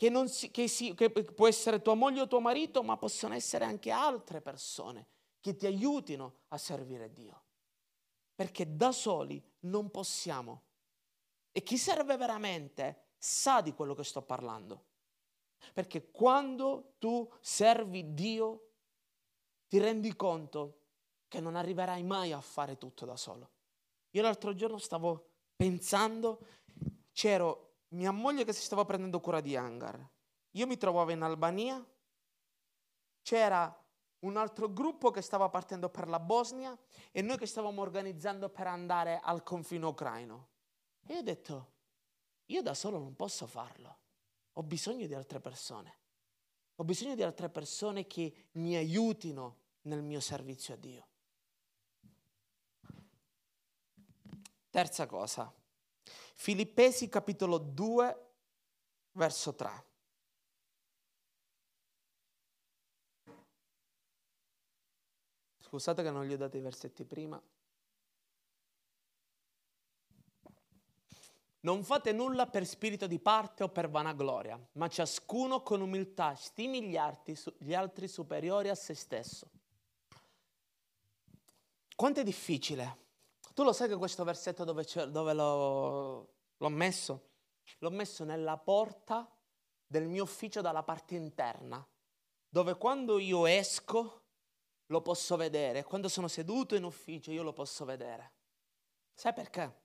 che, 0.00 0.28
si, 0.28 0.50
che, 0.50 0.66
si, 0.66 0.94
che 0.94 1.10
può 1.10 1.46
essere 1.46 1.82
tua 1.82 1.92
moglie 1.92 2.22
o 2.22 2.26
tuo 2.26 2.40
marito, 2.40 2.82
ma 2.82 2.96
possono 2.96 3.34
essere 3.34 3.66
anche 3.66 3.90
altre 3.90 4.40
persone 4.40 5.08
che 5.40 5.56
ti 5.56 5.66
aiutino 5.66 6.36
a 6.48 6.56
servire 6.56 7.12
Dio. 7.12 7.42
Perché 8.34 8.74
da 8.74 8.92
soli 8.92 9.42
non 9.60 9.90
possiamo. 9.90 10.62
E 11.52 11.62
chi 11.62 11.76
serve 11.76 12.16
veramente 12.16 13.12
sa 13.18 13.60
di 13.60 13.74
quello 13.74 13.94
che 13.94 14.04
sto 14.04 14.22
parlando. 14.22 14.86
Perché 15.72 16.10
quando 16.10 16.94
tu 16.98 17.30
servi 17.40 18.14
Dio, 18.14 18.70
ti 19.68 19.78
rendi 19.78 20.16
conto 20.16 20.78
che 21.28 21.40
non 21.40 21.54
arriverai 21.54 22.02
mai 22.02 22.32
a 22.32 22.40
fare 22.40 22.76
tutto 22.76 23.04
da 23.04 23.16
solo. 23.16 23.50
Io 24.10 24.22
l'altro 24.22 24.54
giorno 24.54 24.78
stavo 24.78 25.30
pensando, 25.54 26.46
c'ero 27.12 27.76
mia 27.88 28.10
moglie 28.10 28.44
che 28.44 28.52
si 28.52 28.62
stava 28.62 28.84
prendendo 28.84 29.20
cura 29.20 29.40
di 29.40 29.54
Hangar. 29.54 30.08
Io 30.52 30.66
mi 30.66 30.76
trovavo 30.76 31.12
in 31.12 31.22
Albania, 31.22 31.84
c'era 33.22 33.79
un 34.20 34.36
altro 34.36 34.72
gruppo 34.72 35.10
che 35.10 35.22
stava 35.22 35.48
partendo 35.48 35.88
per 35.88 36.08
la 36.08 36.20
Bosnia 36.20 36.76
e 37.10 37.22
noi 37.22 37.38
che 37.38 37.46
stavamo 37.46 37.80
organizzando 37.80 38.48
per 38.48 38.66
andare 38.66 39.20
al 39.22 39.42
confine 39.42 39.86
ucraino. 39.86 40.48
E 41.06 41.16
ho 41.16 41.22
detto, 41.22 41.72
io 42.46 42.62
da 42.62 42.74
solo 42.74 42.98
non 42.98 43.16
posso 43.16 43.46
farlo, 43.46 43.98
ho 44.52 44.62
bisogno 44.62 45.06
di 45.06 45.14
altre 45.14 45.40
persone, 45.40 45.98
ho 46.76 46.84
bisogno 46.84 47.14
di 47.14 47.22
altre 47.22 47.48
persone 47.48 48.06
che 48.06 48.48
mi 48.52 48.76
aiutino 48.76 49.56
nel 49.82 50.02
mio 50.02 50.20
servizio 50.20 50.74
a 50.74 50.76
Dio. 50.76 51.08
Terza 54.68 55.06
cosa, 55.06 55.52
Filippesi 56.34 57.08
capitolo 57.08 57.58
2, 57.58 58.30
verso 59.12 59.54
3. 59.54 59.89
Scusate 65.70 66.02
che 66.02 66.10
non 66.10 66.24
gli 66.24 66.32
ho 66.32 66.36
dato 66.36 66.56
i 66.56 66.60
versetti 66.60 67.04
prima. 67.04 67.40
Non 71.60 71.84
fate 71.84 72.10
nulla 72.10 72.48
per 72.48 72.66
spirito 72.66 73.06
di 73.06 73.20
parte 73.20 73.62
o 73.62 73.68
per 73.68 73.88
vanagloria, 73.88 74.58
ma 74.72 74.88
ciascuno 74.88 75.62
con 75.62 75.80
umiltà 75.80 76.34
stimi 76.34 76.82
gli 76.82 76.96
altri, 76.96 77.38
gli 77.58 77.72
altri 77.72 78.08
superiori 78.08 78.68
a 78.68 78.74
se 78.74 78.94
stesso. 78.94 79.48
Quanto 81.94 82.18
è 82.18 82.24
difficile 82.24 82.98
tu 83.54 83.62
lo 83.62 83.72
sai 83.72 83.86
che 83.86 83.96
questo 83.96 84.24
versetto 84.24 84.64
dove, 84.64 84.84
dove 85.08 85.32
l'ho, 85.32 86.34
l'ho 86.56 86.68
messo? 86.68 87.28
L'ho 87.78 87.90
messo 87.90 88.24
nella 88.24 88.56
porta 88.56 89.30
del 89.86 90.08
mio 90.08 90.24
ufficio 90.24 90.60
dalla 90.62 90.82
parte 90.82 91.14
interna, 91.14 91.86
dove 92.48 92.76
quando 92.76 93.18
io 93.20 93.46
esco 93.46 94.19
lo 94.90 95.00
posso 95.02 95.36
vedere, 95.36 95.84
quando 95.84 96.08
sono 96.08 96.26
seduto 96.28 96.74
in 96.74 96.82
ufficio 96.84 97.30
io 97.30 97.42
lo 97.42 97.52
posso 97.52 97.84
vedere. 97.84 98.32
Sai 99.14 99.32
perché? 99.32 99.78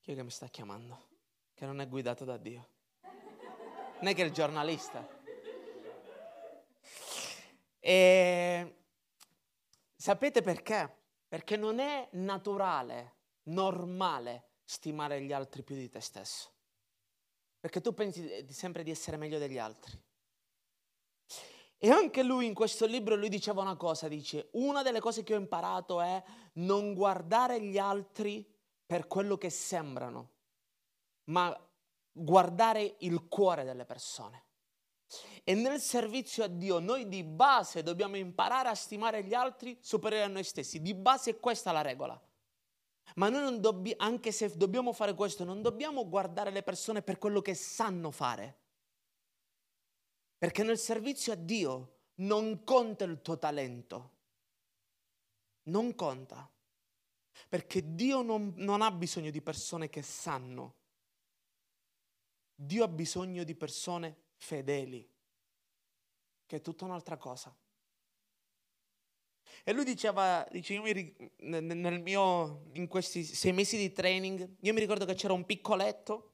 Chi 0.00 0.12
è 0.12 0.14
che 0.14 0.22
mi 0.22 0.30
sta 0.30 0.48
chiamando? 0.48 1.10
Che 1.54 1.66
non 1.66 1.80
è 1.80 1.88
guidato 1.88 2.24
da 2.24 2.38
Dio. 2.38 2.68
Non 3.02 4.06
è 4.08 4.14
che 4.14 4.22
è 4.22 4.24
il 4.24 4.32
giornalista. 4.32 5.06
E 7.78 8.76
sapete 9.94 10.40
perché? 10.40 11.00
Perché 11.28 11.56
non 11.56 11.78
è 11.78 12.08
naturale, 12.12 13.16
normale 13.44 14.50
stimare 14.64 15.20
gli 15.20 15.32
altri 15.32 15.62
più 15.62 15.76
di 15.76 15.90
te 15.90 16.00
stesso. 16.00 16.50
Perché 17.60 17.80
tu 17.82 17.92
pensi 17.92 18.46
sempre 18.50 18.82
di 18.82 18.90
essere 18.90 19.18
meglio 19.18 19.38
degli 19.38 19.58
altri. 19.58 20.00
E 21.84 21.90
anche 21.90 22.22
lui 22.22 22.46
in 22.46 22.54
questo 22.54 22.86
libro 22.86 23.16
lui 23.16 23.28
diceva 23.28 23.60
una 23.60 23.74
cosa, 23.74 24.06
dice, 24.06 24.50
una 24.52 24.82
delle 24.82 25.00
cose 25.00 25.24
che 25.24 25.34
ho 25.34 25.36
imparato 25.36 26.00
è 26.00 26.22
non 26.54 26.94
guardare 26.94 27.60
gli 27.60 27.76
altri 27.76 28.48
per 28.86 29.08
quello 29.08 29.36
che 29.36 29.50
sembrano, 29.50 30.30
ma 31.24 31.52
guardare 32.12 32.94
il 33.00 33.26
cuore 33.26 33.64
delle 33.64 33.84
persone. 33.84 34.44
E 35.42 35.54
nel 35.54 35.80
servizio 35.80 36.44
a 36.44 36.46
Dio 36.46 36.78
noi 36.78 37.08
di 37.08 37.24
base 37.24 37.82
dobbiamo 37.82 38.16
imparare 38.16 38.68
a 38.68 38.76
stimare 38.76 39.24
gli 39.24 39.34
altri 39.34 39.76
superiori 39.80 40.22
a 40.22 40.28
noi 40.28 40.44
stessi. 40.44 40.80
Di 40.80 40.94
base 40.94 41.30
è 41.30 41.40
questa 41.40 41.72
la 41.72 41.82
regola. 41.82 42.16
Ma 43.16 43.28
noi 43.28 43.42
non 43.42 43.60
dobbiamo, 43.60 44.04
anche 44.04 44.30
se 44.30 44.56
dobbiamo 44.56 44.92
fare 44.92 45.14
questo, 45.14 45.42
non 45.42 45.62
dobbiamo 45.62 46.08
guardare 46.08 46.52
le 46.52 46.62
persone 46.62 47.02
per 47.02 47.18
quello 47.18 47.40
che 47.40 47.54
sanno 47.54 48.12
fare. 48.12 48.61
Perché 50.42 50.64
nel 50.64 50.76
servizio 50.76 51.32
a 51.32 51.36
Dio 51.36 51.98
non 52.16 52.64
conta 52.64 53.04
il 53.04 53.22
tuo 53.22 53.38
talento. 53.38 54.10
Non 55.66 55.94
conta. 55.94 56.50
Perché 57.48 57.94
Dio 57.94 58.22
non, 58.22 58.52
non 58.56 58.82
ha 58.82 58.90
bisogno 58.90 59.30
di 59.30 59.40
persone 59.40 59.88
che 59.88 60.02
sanno. 60.02 60.74
Dio 62.56 62.82
ha 62.82 62.88
bisogno 62.88 63.44
di 63.44 63.54
persone 63.54 64.16
fedeli, 64.34 65.08
che 66.44 66.56
è 66.56 66.60
tutta 66.60 66.86
un'altra 66.86 67.16
cosa. 67.16 67.56
E 69.62 69.72
lui 69.72 69.84
diceva, 69.84 70.44
dice, 70.50 70.76
mi, 70.80 71.14
nel 71.36 72.00
mio, 72.00 72.64
in 72.72 72.88
questi 72.88 73.22
sei 73.22 73.52
mesi 73.52 73.76
di 73.76 73.92
training, 73.92 74.56
io 74.58 74.72
mi 74.72 74.80
ricordo 74.80 75.04
che 75.04 75.14
c'era 75.14 75.34
un 75.34 75.46
piccoletto 75.46 76.32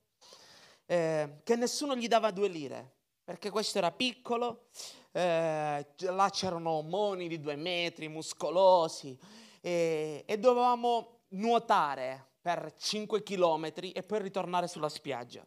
eh, 0.86 1.40
che 1.44 1.56
nessuno 1.56 1.94
gli 1.94 2.08
dava 2.08 2.30
due 2.30 2.48
lire, 2.48 2.97
perché 3.28 3.50
questo 3.50 3.76
era 3.76 3.92
piccolo, 3.92 4.68
eh, 5.12 5.86
là 5.98 6.30
c'erano 6.30 6.80
moni 6.80 7.28
di 7.28 7.38
due 7.38 7.56
metri, 7.56 8.08
muscolosi, 8.08 9.18
e, 9.60 10.24
e 10.26 10.38
dovevamo 10.38 11.24
nuotare 11.32 12.36
per 12.40 12.72
5 12.74 13.22
chilometri 13.22 13.92
e 13.92 14.02
poi 14.02 14.22
ritornare 14.22 14.66
sulla 14.66 14.88
spiaggia. 14.88 15.46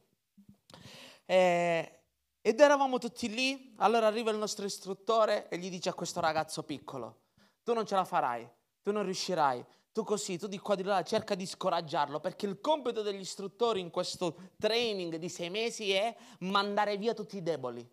Eh, 1.26 2.02
ed 2.40 2.60
eravamo 2.60 3.00
tutti 3.00 3.28
lì, 3.28 3.74
allora 3.78 4.06
arriva 4.06 4.30
il 4.30 4.38
nostro 4.38 4.66
istruttore 4.66 5.50
e 5.50 5.58
gli 5.58 5.72
dice 5.72 5.90
a 5.90 5.96
questo 5.96 6.20
ragazzo 6.20 6.62
piccolo, 6.62 7.22
tu 7.64 7.74
non 7.74 7.88
ce 7.88 7.96
la 7.96 8.06
farai, 8.06 8.48
tu 8.84 8.92
non 8.92 9.06
riuscirai, 9.06 9.66
tu 9.92 10.04
così, 10.04 10.38
tu 10.38 10.48
di 10.48 10.58
qua 10.58 10.76
di 10.76 10.84
là, 10.84 11.04
cerca 11.04 11.36
di 11.36 11.46
scoraggiarlo, 11.46 12.20
perché 12.20 12.46
il 12.46 12.62
compito 12.62 13.02
degli 13.02 13.20
istruttori 13.20 13.80
in 13.80 13.90
questo 13.90 14.52
training 14.58 15.18
di 15.18 15.30
sei 15.30 15.50
mesi 15.50 15.92
è 15.92 16.16
mandare 16.40 16.98
via 16.98 17.14
tutti 17.14 17.38
i 17.38 17.44
deboli 17.44 17.88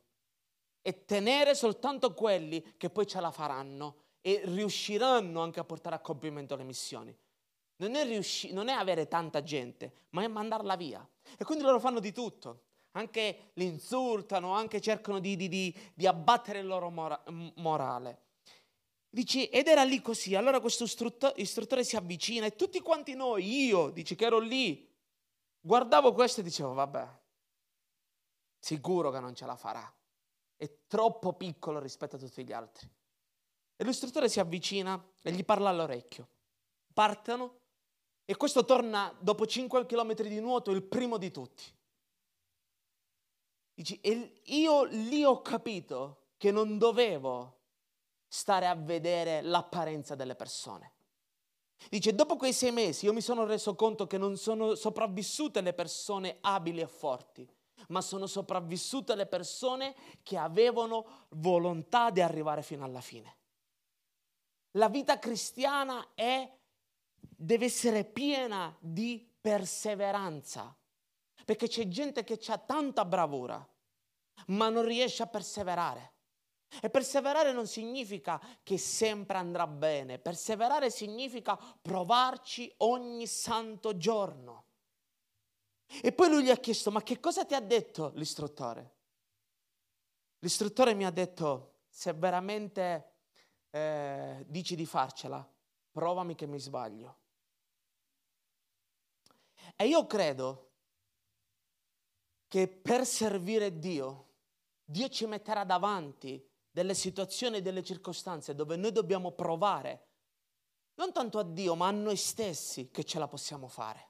e 0.80 1.04
tenere 1.04 1.54
soltanto 1.54 2.14
quelli 2.14 2.74
che 2.76 2.88
poi 2.88 3.06
ce 3.06 3.20
la 3.20 3.30
faranno 3.30 3.96
e 4.20 4.42
riusciranno 4.44 5.42
anche 5.42 5.60
a 5.60 5.64
portare 5.64 5.96
a 5.96 6.00
compimento 6.00 6.56
le 6.56 6.64
missioni. 6.64 7.16
Non 7.76 7.94
è, 7.94 8.04
riusci- 8.04 8.52
non 8.52 8.68
è 8.68 8.72
avere 8.72 9.06
tanta 9.06 9.42
gente, 9.42 10.06
ma 10.10 10.22
è 10.22 10.28
mandarla 10.28 10.76
via. 10.76 11.06
E 11.36 11.44
quindi 11.44 11.64
loro 11.64 11.78
fanno 11.78 12.00
di 12.00 12.12
tutto, 12.12 12.62
anche 12.92 13.50
li 13.54 13.66
insultano, 13.66 14.52
anche 14.52 14.80
cercano 14.80 15.18
di, 15.18 15.36
di, 15.36 15.48
di, 15.48 15.74
di 15.94 16.06
abbattere 16.06 16.60
il 16.60 16.66
loro 16.66 16.90
mora- 16.90 17.22
morale. 17.56 18.22
Dici, 19.10 19.46
ed 19.46 19.68
era 19.68 19.84
lì 19.84 20.02
così. 20.02 20.34
Allora 20.34 20.60
questo 20.60 20.84
istruttore, 20.84 21.84
si 21.84 21.96
avvicina 21.96 22.46
e 22.46 22.54
tutti 22.54 22.80
quanti 22.80 23.14
noi, 23.14 23.64
io, 23.64 23.90
dici 23.90 24.14
che 24.14 24.26
ero 24.26 24.38
lì, 24.38 24.86
guardavo 25.60 26.12
questo 26.12 26.40
e 26.40 26.42
dicevo, 26.44 26.74
vabbè, 26.74 27.08
sicuro 28.58 29.10
che 29.10 29.20
non 29.20 29.34
ce 29.34 29.46
la 29.46 29.56
farà. 29.56 29.90
È 30.56 30.70
troppo 30.86 31.32
piccolo 31.32 31.78
rispetto 31.78 32.16
a 32.16 32.18
tutti 32.18 32.44
gli 32.44 32.52
altri. 32.52 32.88
E 33.76 33.84
l'istruttore 33.84 34.28
si 34.28 34.40
avvicina 34.40 35.02
e 35.22 35.32
gli 35.32 35.44
parla 35.44 35.70
all'orecchio. 35.70 36.28
Partono 36.92 37.60
e 38.24 38.36
questo 38.36 38.64
torna 38.64 39.16
dopo 39.20 39.46
5 39.46 39.86
km 39.86 40.14
di 40.14 40.40
nuoto 40.40 40.70
il 40.72 40.82
primo 40.82 41.16
di 41.16 41.30
tutti. 41.30 41.64
Dici, 43.72 44.00
e 44.00 44.42
io 44.44 44.84
lì 44.84 45.24
ho 45.24 45.40
capito 45.40 46.32
che 46.36 46.50
non 46.50 46.76
dovevo 46.76 47.57
stare 48.28 48.66
a 48.66 48.74
vedere 48.74 49.40
l'apparenza 49.40 50.14
delle 50.14 50.34
persone. 50.34 50.92
Dice, 51.88 52.14
dopo 52.14 52.36
quei 52.36 52.52
sei 52.52 52.72
mesi 52.72 53.06
io 53.06 53.12
mi 53.12 53.20
sono 53.20 53.44
reso 53.44 53.74
conto 53.74 54.06
che 54.06 54.18
non 54.18 54.36
sono 54.36 54.74
sopravvissute 54.74 55.60
le 55.60 55.72
persone 55.72 56.38
abili 56.40 56.80
e 56.80 56.88
forti, 56.88 57.48
ma 57.88 58.00
sono 58.00 58.26
sopravvissute 58.26 59.14
le 59.14 59.26
persone 59.26 59.94
che 60.22 60.36
avevano 60.36 61.26
volontà 61.30 62.10
di 62.10 62.20
arrivare 62.20 62.62
fino 62.62 62.84
alla 62.84 63.00
fine. 63.00 63.36
La 64.72 64.88
vita 64.88 65.18
cristiana 65.18 66.08
è, 66.14 66.50
deve 67.14 67.64
essere 67.64 68.04
piena 68.04 68.76
di 68.80 69.26
perseveranza, 69.40 70.76
perché 71.44 71.68
c'è 71.68 71.88
gente 71.88 72.24
che 72.24 72.38
ha 72.48 72.58
tanta 72.58 73.04
bravura, 73.04 73.66
ma 74.48 74.68
non 74.68 74.84
riesce 74.84 75.22
a 75.22 75.26
perseverare. 75.26 76.12
E 76.80 76.90
perseverare 76.90 77.52
non 77.52 77.66
significa 77.66 78.40
che 78.62 78.78
sempre 78.78 79.38
andrà 79.38 79.66
bene, 79.66 80.18
perseverare 80.18 80.90
significa 80.90 81.56
provarci 81.56 82.72
ogni 82.78 83.26
santo 83.26 83.96
giorno. 83.96 84.64
E 86.02 86.12
poi 86.12 86.28
lui 86.28 86.44
gli 86.44 86.50
ha 86.50 86.56
chiesto, 86.56 86.90
ma 86.90 87.02
che 87.02 87.18
cosa 87.18 87.44
ti 87.46 87.54
ha 87.54 87.60
detto 87.60 88.12
l'istruttore? 88.14 88.96
L'istruttore 90.40 90.94
mi 90.94 91.06
ha 91.06 91.10
detto, 91.10 91.78
se 91.88 92.12
veramente 92.12 93.12
eh, 93.70 94.44
dici 94.46 94.76
di 94.76 94.84
farcela, 94.84 95.46
provami 95.90 96.34
che 96.34 96.46
mi 96.46 96.60
sbaglio. 96.60 97.16
E 99.74 99.86
io 99.86 100.06
credo 100.06 100.70
che 102.46 102.68
per 102.68 103.04
servire 103.06 103.78
Dio, 103.78 104.26
Dio 104.84 105.08
ci 105.08 105.26
metterà 105.26 105.64
davanti 105.64 106.46
delle 106.70 106.94
situazioni 106.94 107.58
e 107.58 107.62
delle 107.62 107.82
circostanze 107.82 108.54
dove 108.54 108.76
noi 108.76 108.92
dobbiamo 108.92 109.32
provare, 109.32 110.06
non 110.94 111.12
tanto 111.12 111.38
a 111.38 111.44
Dio, 111.44 111.74
ma 111.74 111.88
a 111.88 111.92
noi 111.92 112.16
stessi 112.16 112.90
che 112.90 113.04
ce 113.04 113.18
la 113.18 113.28
possiamo 113.28 113.68
fare. 113.68 114.06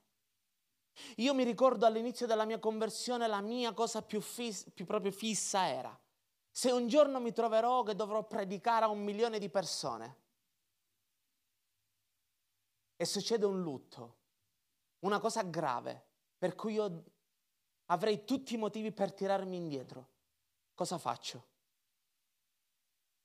Io 1.17 1.35
mi 1.35 1.45
ricordo 1.45 1.87
all'inizio 1.87 2.27
della 2.27 2.45
mia 2.45 2.59
conversione 2.59 3.27
la 3.27 3.41
mia 3.41 3.73
cosa 3.73 4.03
più, 4.03 4.21
fis- 4.21 4.69
più 4.75 4.85
proprio 4.85 5.13
fissa 5.13 5.69
era, 5.69 5.99
se 6.51 6.73
un 6.73 6.89
giorno 6.89 7.21
mi 7.21 7.33
troverò 7.33 7.83
che 7.85 7.95
dovrò 7.95 8.27
predicare 8.27 8.85
a 8.85 8.89
un 8.89 9.03
milione 9.05 9.39
di 9.39 9.49
persone 9.49 10.17
e 12.97 13.05
succede 13.05 13.47
un 13.47 13.63
lutto, 13.63 14.17
una 15.01 15.21
cosa 15.21 15.43
grave, 15.43 16.05
per 16.37 16.57
cui 16.57 16.73
io 16.73 17.05
avrei 17.87 18.25
tutti 18.25 18.55
i 18.55 18.59
motivi 18.59 18.91
per 18.91 19.13
tirarmi 19.13 19.57
indietro, 19.57 20.09
cosa 20.75 20.99
faccio? 20.99 21.47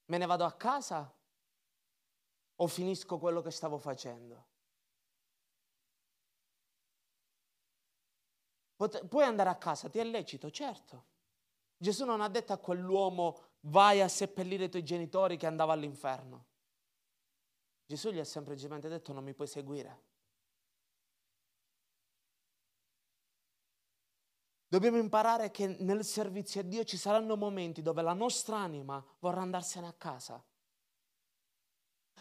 Me 0.05 0.17
ne 0.17 0.25
vado 0.25 0.45
a 0.45 0.51
casa 0.53 1.11
o 2.55 2.67
finisco 2.67 3.17
quello 3.17 3.41
che 3.41 3.51
stavo 3.51 3.77
facendo? 3.77 4.45
Pot- 8.75 9.05
puoi 9.07 9.23
andare 9.23 9.49
a 9.49 9.55
casa, 9.55 9.89
ti 9.89 9.99
è 9.99 10.03
lecito, 10.03 10.49
certo. 10.49 11.05
Gesù 11.77 12.05
non 12.05 12.21
ha 12.21 12.29
detto 12.29 12.53
a 12.53 12.57
quell'uomo 12.57 13.37
vai 13.61 14.01
a 14.01 14.07
seppellire 14.07 14.65
i 14.65 14.69
tuoi 14.69 14.83
genitori 14.83 15.37
che 15.37 15.47
andava 15.47 15.73
all'inferno. 15.73 16.45
Gesù 17.85 18.11
gli 18.11 18.19
ha 18.19 18.25
semplicemente 18.25 18.87
detto 18.87 19.13
non 19.13 19.23
mi 19.23 19.33
puoi 19.33 19.47
seguire. 19.47 20.11
Dobbiamo 24.73 24.97
imparare 24.97 25.51
che 25.51 25.67
nel 25.67 26.03
servizio 26.03 26.61
a 26.61 26.63
Dio 26.63 26.83
ci 26.83 26.97
saranno 26.97 27.37
momenti 27.37 27.83
dove 27.83 28.01
la 28.01 28.13
nostra 28.13 28.57
anima 28.57 29.05
vorrà 29.19 29.41
andarsene 29.41 29.85
a 29.85 29.93
casa, 29.93 30.43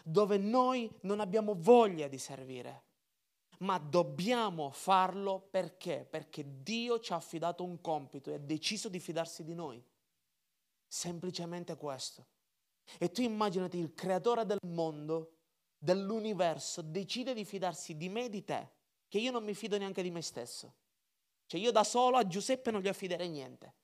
dove 0.05 0.37
noi 0.37 0.95
non 1.05 1.21
abbiamo 1.21 1.55
voglia 1.57 2.09
di 2.09 2.19
servire, 2.19 2.85
ma 3.61 3.79
dobbiamo 3.79 4.69
farlo 4.69 5.49
perché? 5.51 6.07
Perché 6.11 6.45
Dio 6.63 7.01
ci 7.01 7.15
ha 7.15 7.17
affidato 7.17 7.65
un 7.65 7.81
compito 7.81 8.29
e 8.29 8.35
ha 8.35 8.39
deciso 8.39 8.91
di 8.91 9.01
fidarsi 9.01 9.45
di 9.45 9.55
noi. 9.55 9.83
Semplicemente 10.87 11.75
questo. 11.79 12.27
E 12.99 13.11
tu 13.11 13.23
immaginati 13.23 13.79
il 13.79 13.95
creatore 13.95 14.45
del 14.45 14.59
mondo, 14.67 15.39
dell'universo, 15.79 16.83
decide 16.83 17.33
di 17.33 17.47
fidarsi 17.47 17.97
di 17.97 18.11
me 18.11 18.27
e 18.27 18.29
di 18.29 18.45
te, 18.45 18.73
che 19.09 19.21
io 19.21 19.31
non 19.31 19.43
mi 19.43 19.55
fido 19.55 19.79
neanche 19.79 20.03
di 20.03 20.11
me 20.11 20.21
stesso. 20.21 20.75
Cioè 21.53 21.61
io 21.61 21.71
da 21.71 21.85
solo 21.85 22.17
a 22.17 22.27
Giuseppe 22.27 22.71
non 22.71 22.81
gli 22.81 22.89
affiderei 22.89 23.29
niente. 23.29 23.75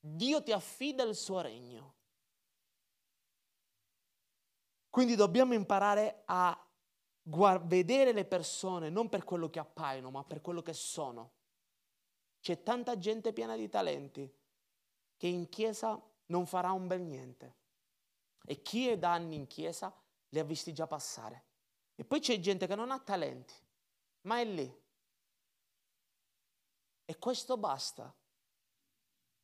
Dio 0.00 0.42
ti 0.42 0.50
affida 0.50 1.02
il 1.02 1.14
suo 1.14 1.42
regno. 1.42 1.96
Quindi 4.88 5.16
dobbiamo 5.16 5.52
imparare 5.52 6.22
a 6.24 6.58
guard- 7.20 7.66
vedere 7.66 8.12
le 8.12 8.24
persone 8.24 8.88
non 8.88 9.10
per 9.10 9.24
quello 9.24 9.50
che 9.50 9.58
appaiono, 9.58 10.10
ma 10.10 10.24
per 10.24 10.40
quello 10.40 10.62
che 10.62 10.72
sono. 10.72 11.32
C'è 12.40 12.62
tanta 12.62 12.96
gente 12.96 13.34
piena 13.34 13.54
di 13.54 13.68
talenti 13.68 14.34
che 15.18 15.26
in 15.26 15.50
chiesa 15.50 16.02
non 16.28 16.46
farà 16.46 16.72
un 16.72 16.86
bel 16.86 17.02
niente. 17.02 17.56
E 18.46 18.62
chi 18.62 18.88
è 18.88 18.96
da 18.96 19.12
anni 19.12 19.36
in 19.36 19.46
chiesa 19.46 19.94
li 20.30 20.38
ha 20.38 20.44
visti 20.44 20.72
già 20.72 20.86
passare. 20.86 21.44
E 21.94 22.04
poi 22.06 22.20
c'è 22.20 22.40
gente 22.40 22.66
che 22.66 22.76
non 22.76 22.90
ha 22.90 22.98
talenti, 22.98 23.52
ma 24.22 24.40
è 24.40 24.46
lì 24.46 24.80
e 27.04 27.18
questo 27.18 27.56
basta 27.56 28.14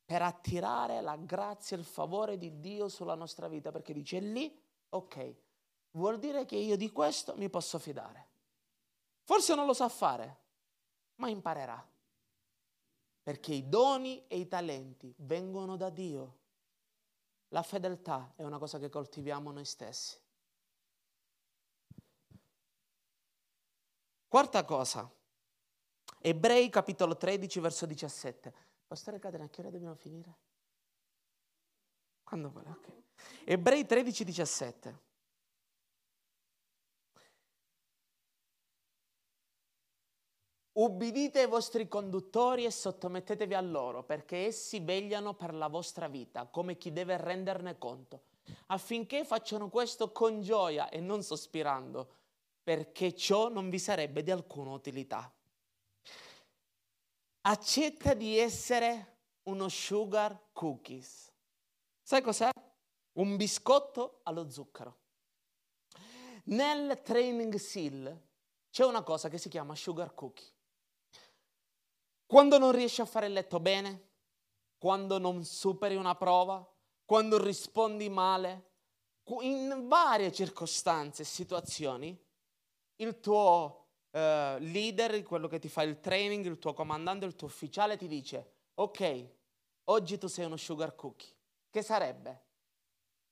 per 0.04 0.22
attirare 0.22 1.00
la 1.02 1.16
grazia 1.16 1.76
e 1.76 1.80
il 1.80 1.84
favore 1.84 2.38
di 2.38 2.60
Dio 2.60 2.88
sulla 2.88 3.14
nostra 3.14 3.46
vita, 3.46 3.70
perché 3.70 3.92
dice 3.92 4.20
lì, 4.20 4.58
ok, 4.88 5.36
vuol 5.90 6.18
dire 6.18 6.46
che 6.46 6.56
io 6.56 6.76
di 6.76 6.90
questo 6.90 7.36
mi 7.36 7.50
posso 7.50 7.78
fidare. 7.78 8.26
Forse 9.24 9.54
non 9.54 9.66
lo 9.66 9.74
sa 9.74 9.90
fare, 9.90 10.44
ma 11.16 11.28
imparerà. 11.28 11.86
Perché 13.22 13.52
i 13.52 13.68
doni 13.68 14.26
e 14.28 14.38
i 14.38 14.48
talenti 14.48 15.14
vengono 15.18 15.76
da 15.76 15.90
Dio. 15.90 16.38
La 17.48 17.62
fedeltà 17.62 18.32
è 18.36 18.44
una 18.44 18.58
cosa 18.58 18.78
che 18.78 18.88
coltiviamo 18.88 19.52
noi 19.52 19.66
stessi. 19.66 20.18
Quarta 24.26 24.64
cosa, 24.64 25.10
Ebrei 26.20 26.68
capitolo 26.68 27.16
13 27.16 27.60
verso 27.60 27.86
17. 27.86 28.52
Pastore 28.86 29.18
Catena, 29.18 29.44
a 29.44 29.48
che 29.48 29.60
ora 29.60 29.70
dobbiamo 29.70 29.94
finire? 29.94 30.36
Quando 32.22 32.50
vuole? 32.50 32.70
Ok. 32.70 32.92
Ebrei 33.44 33.86
13, 33.86 34.24
17. 34.24 35.06
Ubbidite 40.72 41.40
ai 41.40 41.48
vostri 41.48 41.88
conduttori 41.88 42.64
e 42.64 42.70
sottomettetevi 42.70 43.54
a 43.54 43.60
loro, 43.60 44.04
perché 44.04 44.46
essi 44.46 44.78
vegliano 44.78 45.34
per 45.34 45.52
la 45.52 45.66
vostra 45.66 46.06
vita, 46.06 46.46
come 46.46 46.76
chi 46.76 46.92
deve 46.92 47.16
renderne 47.16 47.78
conto, 47.78 48.26
affinché 48.66 49.24
facciano 49.24 49.70
questo 49.70 50.12
con 50.12 50.40
gioia 50.40 50.88
e 50.88 51.00
non 51.00 51.24
sospirando, 51.24 52.12
perché 52.62 53.14
ciò 53.16 53.48
non 53.48 53.70
vi 53.70 53.78
sarebbe 53.80 54.22
di 54.22 54.30
alcuna 54.30 54.70
utilità. 54.70 55.32
Accetta 57.42 58.14
di 58.14 58.38
essere 58.38 59.16
uno 59.44 59.68
sugar 59.68 60.50
cookies. 60.52 61.32
Sai 62.02 62.22
cos'è? 62.22 62.50
Un 63.12 63.36
biscotto 63.36 64.20
allo 64.24 64.50
zucchero. 64.50 64.98
Nel 66.44 67.00
training 67.02 67.54
SEAL 67.54 68.26
c'è 68.70 68.84
una 68.84 69.02
cosa 69.02 69.28
che 69.28 69.38
si 69.38 69.48
chiama 69.48 69.74
sugar 69.74 70.14
cookie. 70.14 70.46
Quando 72.26 72.58
non 72.58 72.72
riesci 72.72 73.00
a 73.00 73.06
fare 73.06 73.26
il 73.26 73.32
letto 73.32 73.58
bene, 73.60 74.08
quando 74.78 75.18
non 75.18 75.44
superi 75.44 75.96
una 75.96 76.14
prova, 76.14 76.66
quando 77.04 77.42
rispondi 77.42 78.08
male, 78.08 78.66
in 79.40 79.86
varie 79.88 80.32
circostanze 80.32 81.22
e 81.22 81.24
situazioni, 81.24 82.18
il 82.96 83.20
tuo 83.20 83.87
eh, 84.10 84.56
leader, 84.60 85.22
quello 85.22 85.48
che 85.48 85.58
ti 85.58 85.68
fa 85.68 85.82
il 85.82 86.00
training, 86.00 86.44
il 86.46 86.58
tuo 86.58 86.74
comandante, 86.74 87.24
il 87.24 87.36
tuo 87.36 87.46
ufficiale 87.46 87.96
ti 87.96 88.06
dice, 88.06 88.52
ok, 88.74 89.28
oggi 89.84 90.18
tu 90.18 90.26
sei 90.26 90.46
uno 90.46 90.56
sugar 90.56 90.94
cookie. 90.94 91.34
Che 91.70 91.82
sarebbe? 91.82 92.42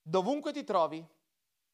Dovunque 0.02 0.52
ti 0.52 0.64
trovi, 0.64 1.04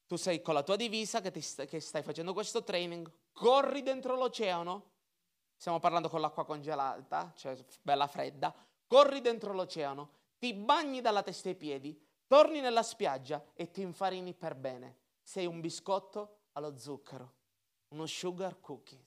tu 0.07 0.15
sei 0.15 0.41
con 0.41 0.53
la 0.53 0.63
tua 0.63 0.75
divisa 0.75 1.21
che, 1.21 1.39
st- 1.41 1.65
che 1.65 1.79
stai 1.79 2.03
facendo 2.03 2.33
questo 2.33 2.63
training, 2.63 3.11
corri 3.31 3.81
dentro 3.83 4.15
l'oceano 4.15 4.91
stiamo 5.63 5.79
parlando 5.79 6.09
con 6.09 6.19
l'acqua 6.19 6.43
congelata, 6.43 7.31
cioè 7.37 7.57
bella 7.81 8.07
fredda, 8.07 8.53
corri 8.85 9.21
dentro 9.21 9.53
l'oceano, 9.53 10.09
ti 10.37 10.53
bagni 10.53 10.99
dalla 10.99 11.23
testa 11.23 11.47
ai 11.47 11.55
piedi, 11.55 11.97
torni 12.27 12.59
nella 12.59 12.83
spiaggia 12.83 13.41
e 13.53 13.71
ti 13.71 13.79
infarini 13.79 14.33
per 14.33 14.55
bene. 14.55 14.97
Sei 15.21 15.45
un 15.45 15.61
biscotto 15.61 16.47
allo 16.51 16.77
zucchero, 16.77 17.33
uno 17.93 18.05
sugar 18.05 18.59
cookie. 18.59 19.05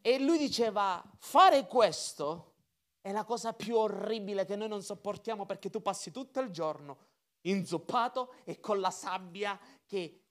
E 0.00 0.18
lui 0.18 0.38
diceva, 0.38 1.02
fare 1.18 1.66
questo 1.66 2.52
è 3.00 3.12
la 3.12 3.24
cosa 3.24 3.52
più 3.52 3.76
orribile 3.76 4.44
che 4.44 4.56
noi 4.56 4.68
non 4.68 4.82
sopportiamo 4.82 5.44
perché 5.44 5.70
tu 5.70 5.82
passi 5.82 6.10
tutto 6.10 6.40
il 6.40 6.50
giorno 6.50 7.12
inzuppato 7.42 8.34
e 8.44 8.60
con 8.60 8.80
la 8.80 8.90
sabbia 8.90 9.58
che, 9.84 10.24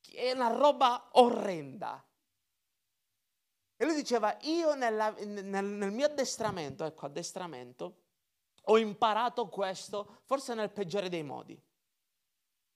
che 0.00 0.16
è 0.16 0.32
una 0.32 0.48
roba 0.48 1.08
orrenda. 1.12 2.04
E 3.76 3.84
lui 3.84 3.94
diceva, 3.94 4.36
io 4.42 4.74
nella, 4.74 5.10
nel, 5.24 5.64
nel 5.64 5.90
mio 5.90 6.06
addestramento, 6.06 6.84
ecco, 6.84 7.06
addestramento, 7.06 8.00
ho 8.66 8.78
imparato 8.78 9.48
questo, 9.48 10.20
forse 10.24 10.54
nel 10.54 10.70
peggiore 10.70 11.08
dei 11.08 11.22
modi. 11.22 11.60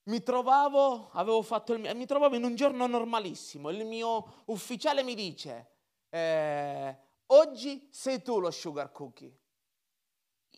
Mi 0.07 0.23
trovavo, 0.23 1.11
il, 1.14 1.97
mi 1.97 2.07
trovavo 2.07 2.37
in 2.37 2.45
un 2.45 2.55
giorno 2.55 2.87
normalissimo, 2.87 3.71
il 3.71 3.85
mio 3.85 4.42
ufficiale 4.47 5.03
mi 5.03 5.16
dice, 5.16 5.71
eh, 6.11 6.97
oggi 7.27 7.88
sei 7.90 8.23
tu 8.23 8.38
lo 8.38 8.53
sugar 8.53 8.92
cookie. 8.92 9.37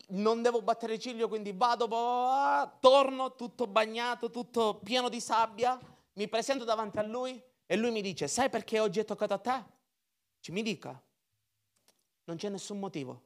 Non 0.09 0.43
devo 0.43 0.61
battere 0.61 0.99
ciglio, 0.99 1.27
quindi 1.27 1.51
vado, 1.51 1.87
torno 2.79 3.35
tutto 3.35 3.65
bagnato, 3.65 4.29
tutto 4.29 4.79
pieno 4.83 5.09
di 5.09 5.19
sabbia, 5.19 5.79
mi 6.13 6.27
presento 6.27 6.63
davanti 6.63 6.99
a 6.99 7.03
lui 7.03 7.41
e 7.65 7.75
lui 7.75 7.89
mi 7.89 8.01
dice, 8.01 8.27
sai 8.27 8.49
perché 8.49 8.79
oggi 8.79 8.99
è 8.99 9.05
toccato 9.05 9.33
a 9.33 9.39
te? 9.39 9.65
Ci 10.41 10.51
mi 10.51 10.61
dica, 10.61 11.01
non 12.25 12.37
c'è 12.37 12.49
nessun 12.49 12.77
motivo. 12.77 13.23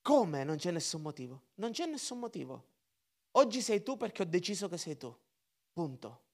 Come 0.00 0.42
non 0.42 0.56
c'è 0.56 0.70
nessun 0.70 1.02
motivo? 1.02 1.42
Non 1.56 1.72
c'è 1.72 1.84
nessun 1.84 2.18
motivo. 2.18 2.74
Oggi 3.36 3.60
sei 3.60 3.82
tu 3.82 3.96
perché 3.96 4.22
ho 4.22 4.26
deciso 4.26 4.68
che 4.68 4.78
sei 4.78 4.96
tu. 4.96 5.14
Punto. 5.72 6.24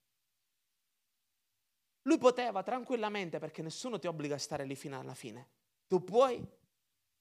Lui 2.03 2.19
poteva 2.19 2.63
tranquillamente, 2.63 3.39
perché 3.39 3.63
nessuno 3.63 3.99
ti 3.99 4.07
obbliga 4.07 4.37
a 4.37 4.39
stare 4.39 4.65
lì 4.65 4.77
fino 4.77 4.99
alla 4.99 5.15
fine. 5.15 5.51
Tu 5.87 6.03
puoi 6.03 6.45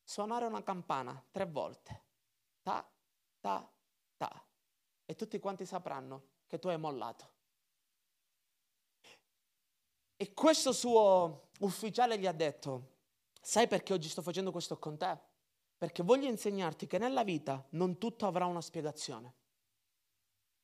suonare 0.04 0.46
una 0.46 0.63
campana 0.63 1.24
tre 1.32 1.46
volte. 1.46 2.04
Ta, 2.62 2.88
ta, 3.39 3.72
ta. 4.17 4.48
E 5.06 5.15
tutti 5.15 5.39
quanti 5.39 5.65
sapranno 5.65 6.30
che 6.48 6.60
tu 6.60 6.67
hai 6.67 6.78
mollato. 6.78 7.30
E 10.15 10.34
questo 10.34 10.74
suo 10.74 11.50
ufficiale 11.62 12.20
gli 12.20 12.28
ha 12.28 12.32
detto, 12.32 12.98
sai 13.41 13.67
perché 13.67 13.94
oggi 13.94 14.10
sto 14.10 14.22
facendo 14.22 14.52
questo 14.52 14.78
con 14.78 14.98
te? 14.98 15.20
Perché 15.76 16.04
voglio 16.04 16.28
insegnarti 16.28 16.86
che 16.86 17.00
nella 17.00 17.24
vita 17.24 17.65
non 17.72 17.98
tutto 17.98 18.28
avrà 18.28 18.46
una 18.46 18.62
spiegazione. 18.62 19.39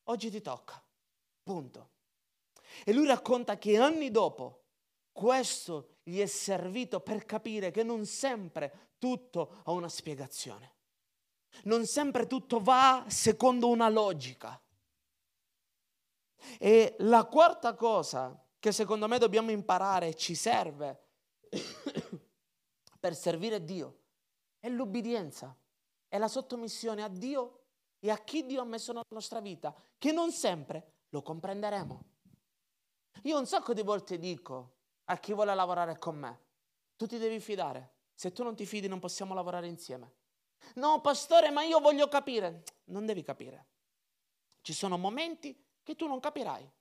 Oggi 0.09 0.29
ti 0.29 0.41
tocca, 0.41 0.81
punto. 1.43 1.89
E 2.85 2.93
lui 2.93 3.07
racconta 3.07 3.57
che 3.57 3.77
anni 3.77 4.11
dopo 4.11 4.63
questo 5.11 5.97
gli 6.03 6.19
è 6.19 6.25
servito 6.25 6.99
per 6.99 7.25
capire 7.25 7.71
che 7.71 7.83
non 7.83 8.05
sempre 8.05 8.91
tutto 8.99 9.61
ha 9.63 9.71
una 9.71 9.89
spiegazione. 9.89 10.75
Non 11.63 11.85
sempre 11.85 12.27
tutto 12.27 12.59
va 12.59 13.05
secondo 13.07 13.67
una 13.67 13.89
logica. 13.89 14.61
E 16.59 16.95
la 16.99 17.25
quarta 17.25 17.73
cosa 17.73 18.39
che 18.59 18.71
secondo 18.71 19.07
me 19.07 19.17
dobbiamo 19.17 19.51
imparare 19.51 20.09
e 20.09 20.15
ci 20.15 20.35
serve 20.35 21.01
per 22.99 23.15
servire 23.15 23.63
Dio 23.63 23.97
è 24.59 24.69
l'ubbidienza, 24.69 25.55
è 26.07 26.17
la 26.17 26.27
sottomissione 26.27 27.03
a 27.03 27.09
Dio 27.09 27.66
e 27.99 28.10
a 28.10 28.17
chi 28.17 28.45
Dio 28.45 28.62
ha 28.62 28.65
messo 28.65 28.91
nella 28.91 29.05
nostra 29.10 29.39
vita, 29.39 29.75
che 29.97 30.12
non 30.12 30.31
sempre 30.31 30.93
lo 31.10 31.21
comprenderemo. 31.21 32.03
Io 33.23 33.38
un 33.38 33.45
sacco 33.45 33.73
di 33.73 33.81
volte 33.81 34.19
dico 34.19 34.75
a 35.05 35.17
chi 35.17 35.33
vuole 35.33 35.55
lavorare 35.55 35.97
con 35.97 36.17
me, 36.17 36.41
tu 36.95 37.07
ti 37.07 37.17
devi 37.17 37.39
fidare, 37.39 37.95
se 38.13 38.31
tu 38.31 38.43
non 38.43 38.55
ti 38.55 38.65
fidi 38.65 38.88
non 38.88 38.99
possiamo 38.99 39.33
lavorare 39.33 39.67
insieme. 39.67 40.13
No, 40.75 41.01
pastore, 41.01 41.49
ma 41.49 41.63
io 41.63 41.79
voglio 41.79 42.07
capire. 42.07 42.63
Non 42.86 43.05
devi 43.05 43.23
capire. 43.23 43.67
Ci 44.62 44.73
sono 44.73 44.97
momenti 44.97 45.65
che 45.83 45.95
tu 45.95 46.07
non 46.07 46.19
capirai. 46.19 46.71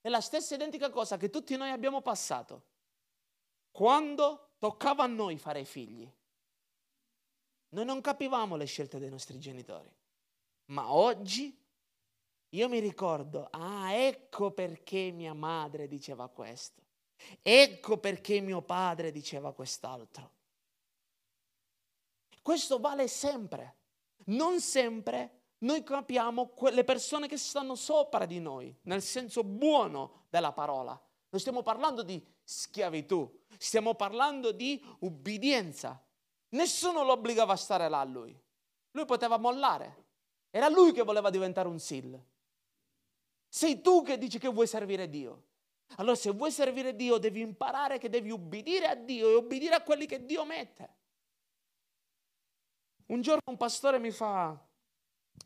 È 0.00 0.08
la 0.08 0.20
stessa 0.20 0.54
identica 0.54 0.90
cosa 0.90 1.16
che 1.16 1.30
tutti 1.30 1.56
noi 1.56 1.70
abbiamo 1.70 2.00
passato. 2.00 2.66
Quando 3.70 4.52
toccava 4.58 5.04
a 5.04 5.08
noi 5.08 5.38
fare 5.38 5.60
i 5.60 5.64
figli, 5.64 6.10
noi 7.70 7.84
non 7.84 8.00
capivamo 8.00 8.56
le 8.56 8.64
scelte 8.64 8.98
dei 8.98 9.10
nostri 9.10 9.38
genitori. 9.38 9.92
Ma 10.70 10.92
oggi 10.92 11.56
io 12.50 12.68
mi 12.68 12.78
ricordo, 12.78 13.48
ah, 13.50 13.92
ecco 13.92 14.52
perché 14.52 15.10
mia 15.10 15.34
madre 15.34 15.86
diceva 15.86 16.28
questo. 16.28 16.82
Ecco 17.42 17.98
perché 17.98 18.40
mio 18.40 18.62
padre 18.62 19.10
diceva 19.10 19.52
quest'altro. 19.52 20.32
Questo 22.42 22.78
vale 22.78 23.08
sempre. 23.08 23.76
Non 24.26 24.60
sempre 24.60 25.40
noi 25.58 25.82
capiamo 25.82 26.48
quelle 26.48 26.84
persone 26.84 27.28
che 27.28 27.36
stanno 27.36 27.74
sopra 27.74 28.24
di 28.24 28.40
noi, 28.40 28.74
nel 28.82 29.02
senso 29.02 29.44
buono 29.44 30.26
della 30.30 30.52
parola. 30.52 30.92
Non 31.28 31.40
stiamo 31.40 31.62
parlando 31.62 32.02
di 32.02 32.24
schiavitù, 32.42 33.42
stiamo 33.58 33.94
parlando 33.94 34.52
di 34.52 34.82
ubbidienza. 35.00 36.02
Nessuno 36.50 37.04
lo 37.04 37.12
obbligava 37.12 37.52
a 37.52 37.56
stare 37.56 37.88
là 37.88 38.00
a 38.00 38.04
lui. 38.04 38.38
Lui 38.92 39.04
poteva 39.04 39.36
mollare. 39.36 40.08
Era 40.50 40.68
lui 40.68 40.92
che 40.92 41.02
voleva 41.02 41.30
diventare 41.30 41.68
un 41.68 41.78
sil. 41.78 42.10
Sei 43.48 43.80
tu 43.80 44.02
che 44.02 44.18
dici 44.18 44.38
che 44.38 44.48
vuoi 44.48 44.66
servire 44.66 45.08
Dio. 45.08 45.44
Allora 45.96 46.14
se 46.14 46.30
vuoi 46.30 46.52
servire 46.52 46.94
Dio 46.94 47.18
devi 47.18 47.40
imparare 47.40 47.98
che 47.98 48.08
devi 48.08 48.30
ubbidire 48.30 48.86
a 48.86 48.94
Dio 48.94 49.28
e 49.28 49.34
ubbidire 49.34 49.74
a 49.74 49.82
quelli 49.82 50.06
che 50.06 50.24
Dio 50.24 50.44
mette. 50.44 50.98
Un 53.06 53.22
giorno 53.22 53.42
un 53.46 53.56
pastore 53.56 53.98
mi 53.98 54.12
fa, 54.12 54.56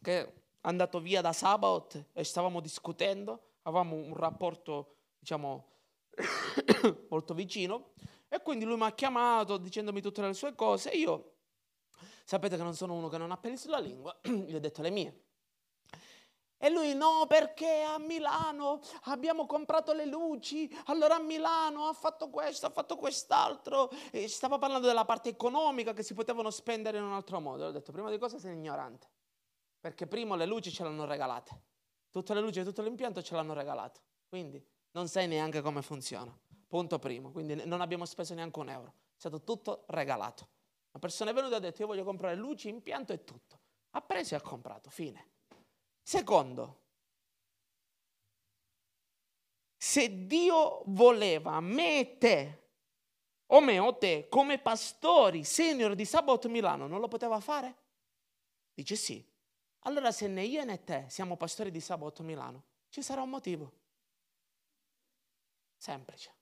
che 0.02 0.20
è 0.20 0.32
andato 0.62 1.00
via 1.00 1.22
da 1.22 1.32
Sabaoth 1.32 2.08
e 2.12 2.24
stavamo 2.24 2.60
discutendo, 2.60 3.52
avevamo 3.62 3.96
un 3.96 4.14
rapporto 4.14 4.96
diciamo, 5.18 5.70
molto 7.08 7.32
vicino. 7.32 7.92
E 8.28 8.42
quindi 8.42 8.64
lui 8.64 8.76
mi 8.76 8.84
ha 8.84 8.92
chiamato 8.92 9.56
dicendomi 9.56 10.02
tutte 10.02 10.20
le 10.20 10.34
sue 10.34 10.54
cose. 10.54 10.90
E 10.90 10.98
io, 10.98 11.33
sapete 12.24 12.56
che 12.56 12.62
non 12.62 12.74
sono 12.74 12.94
uno 12.94 13.08
che 13.08 13.18
non 13.18 13.30
ha 13.30 13.36
peli 13.36 13.56
sulla 13.56 13.78
lingua, 13.78 14.18
gli 14.24 14.54
ho 14.54 14.60
detto 14.60 14.82
le 14.82 14.90
mie. 14.90 15.24
E 16.56 16.70
lui 16.70 16.94
no, 16.94 17.26
perché 17.28 17.82
a 17.82 17.98
Milano 17.98 18.80
abbiamo 19.02 19.44
comprato 19.44 19.92
le 19.92 20.06
luci, 20.06 20.74
allora 20.86 21.16
a 21.16 21.20
Milano 21.20 21.88
ha 21.88 21.92
fatto 21.92 22.30
questo, 22.30 22.64
ha 22.64 22.70
fatto 22.70 22.96
quest'altro. 22.96 23.90
E 24.10 24.28
stava 24.28 24.56
parlando 24.56 24.86
della 24.86 25.04
parte 25.04 25.28
economica 25.28 25.92
che 25.92 26.02
si 26.02 26.14
potevano 26.14 26.50
spendere 26.50 26.96
in 26.96 27.04
un 27.04 27.12
altro 27.12 27.38
modo. 27.38 27.66
Ho 27.66 27.70
detto, 27.70 27.92
prima 27.92 28.08
di 28.08 28.16
cosa 28.16 28.38
sei 28.38 28.54
ignorante, 28.54 29.10
perché 29.78 30.06
prima 30.06 30.36
le 30.36 30.46
luci 30.46 30.72
ce 30.72 30.84
l'hanno 30.84 31.04
regalate. 31.04 31.62
Tutte 32.08 32.32
le 32.32 32.40
luci 32.40 32.60
e 32.60 32.64
tutto 32.64 32.80
l'impianto 32.80 33.20
ce 33.20 33.34
l'hanno 33.34 33.52
regalato. 33.52 34.00
Quindi 34.26 34.64
non 34.92 35.06
sai 35.08 35.26
neanche 35.26 35.60
come 35.60 35.82
funziona. 35.82 36.34
Punto 36.66 36.98
primo. 36.98 37.30
Quindi 37.30 37.66
non 37.66 37.82
abbiamo 37.82 38.06
speso 38.06 38.32
neanche 38.32 38.58
un 38.58 38.70
euro. 38.70 38.88
È 38.88 39.18
stato 39.18 39.42
tutto 39.42 39.84
regalato. 39.88 40.48
Una 40.94 41.00
persona 41.00 41.32
è 41.32 41.34
venuta 41.34 41.54
e 41.54 41.56
ha 41.56 41.60
detto 41.60 41.82
io 41.82 41.88
voglio 41.88 42.04
comprare 42.04 42.36
luci, 42.36 42.68
impianto 42.68 43.12
e 43.12 43.24
tutto. 43.24 43.58
Ha 43.90 44.00
preso 44.00 44.34
e 44.34 44.36
ha 44.36 44.40
comprato. 44.40 44.90
Fine. 44.90 45.32
Secondo, 46.00 46.82
se 49.76 50.26
Dio 50.26 50.82
voleva 50.86 51.58
me 51.60 51.98
e 51.98 52.18
te, 52.18 52.62
o 53.46 53.60
me 53.60 53.78
o 53.80 53.96
te, 53.96 54.28
come 54.28 54.60
pastori 54.60 55.42
senior 55.42 55.96
di 55.96 56.04
Sabato 56.04 56.48
Milano, 56.48 56.86
non 56.86 57.00
lo 57.00 57.08
poteva 57.08 57.40
fare? 57.40 57.76
Dice 58.72 58.94
sì. 58.94 59.32
Allora 59.86 60.12
se 60.12 60.28
né 60.28 60.44
io 60.44 60.64
né 60.64 60.84
te 60.84 61.06
siamo 61.08 61.36
pastori 61.36 61.72
di 61.72 61.80
Sabato 61.80 62.22
Milano, 62.22 62.62
ci 62.88 63.02
sarà 63.02 63.22
un 63.22 63.30
motivo. 63.30 63.72
Semplice. 65.76 66.33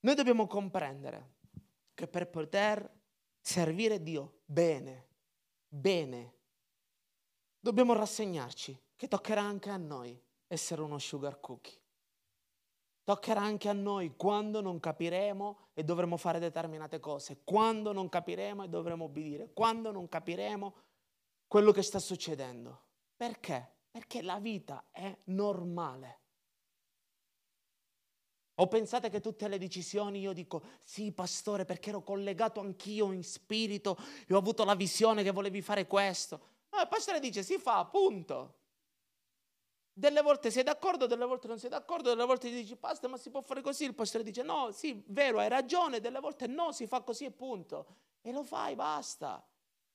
Noi 0.00 0.14
dobbiamo 0.14 0.46
comprendere 0.46 1.36
che 1.94 2.06
per 2.06 2.28
poter 2.30 2.88
servire 3.40 4.02
Dio 4.02 4.40
bene, 4.44 5.08
bene. 5.66 6.34
Dobbiamo 7.58 7.92
rassegnarci 7.94 8.80
che 8.94 9.08
toccherà 9.08 9.42
anche 9.42 9.70
a 9.70 9.76
noi 9.76 10.20
essere 10.46 10.82
uno 10.82 10.98
sugar 10.98 11.40
cookie. 11.40 11.80
Toccherà 13.02 13.40
anche 13.40 13.68
a 13.68 13.72
noi 13.72 14.14
quando 14.16 14.60
non 14.60 14.80
capiremo 14.80 15.70
e 15.72 15.82
dovremo 15.82 16.16
fare 16.16 16.38
determinate 16.38 17.00
cose, 17.00 17.42
quando 17.42 17.92
non 17.92 18.08
capiremo 18.08 18.64
e 18.64 18.68
dovremo 18.68 19.04
obbedire, 19.04 19.52
quando 19.52 19.90
non 19.90 20.08
capiremo 20.08 20.74
quello 21.46 21.72
che 21.72 21.82
sta 21.82 21.98
succedendo. 21.98 22.86
Perché? 23.16 23.76
Perché 23.90 24.22
la 24.22 24.38
vita 24.38 24.88
è 24.90 25.16
normale. 25.24 26.17
O 28.60 28.66
pensate 28.66 29.08
che 29.08 29.20
tutte 29.20 29.46
le 29.46 29.58
decisioni 29.58 30.18
io 30.18 30.32
dico 30.32 30.62
sì 30.82 31.12
pastore 31.12 31.64
perché 31.64 31.90
ero 31.90 32.02
collegato 32.02 32.60
anch'io 32.60 33.12
in 33.12 33.22
spirito 33.22 33.96
e 34.26 34.34
ho 34.34 34.38
avuto 34.38 34.64
la 34.64 34.74
visione 34.74 35.22
che 35.22 35.30
volevi 35.30 35.62
fare 35.62 35.86
questo. 35.86 36.40
No, 36.70 36.80
il 36.80 36.88
pastore 36.88 37.20
dice 37.20 37.42
si 37.44 37.56
fa, 37.58 37.84
punto. 37.84 38.54
Delle 39.92 40.22
volte 40.22 40.50
sei 40.50 40.64
d'accordo, 40.64 41.06
delle 41.06 41.24
volte 41.24 41.46
non 41.46 41.58
sei 41.58 41.70
d'accordo, 41.70 42.10
delle 42.10 42.24
volte 42.24 42.50
dici 42.50 42.76
pastore 42.76 43.12
ma 43.12 43.18
si 43.18 43.30
può 43.30 43.40
fare 43.42 43.62
così, 43.62 43.84
il 43.84 43.94
pastore 43.94 44.24
dice 44.24 44.42
no, 44.42 44.72
sì, 44.72 45.02
vero, 45.06 45.38
hai 45.38 45.48
ragione, 45.48 46.00
delle 46.00 46.20
volte 46.20 46.46
no, 46.48 46.72
si 46.72 46.86
fa 46.88 47.00
così 47.02 47.24
e 47.26 47.30
punto. 47.30 47.86
E 48.22 48.32
lo 48.32 48.42
fai, 48.42 48.74
basta. 48.74 49.44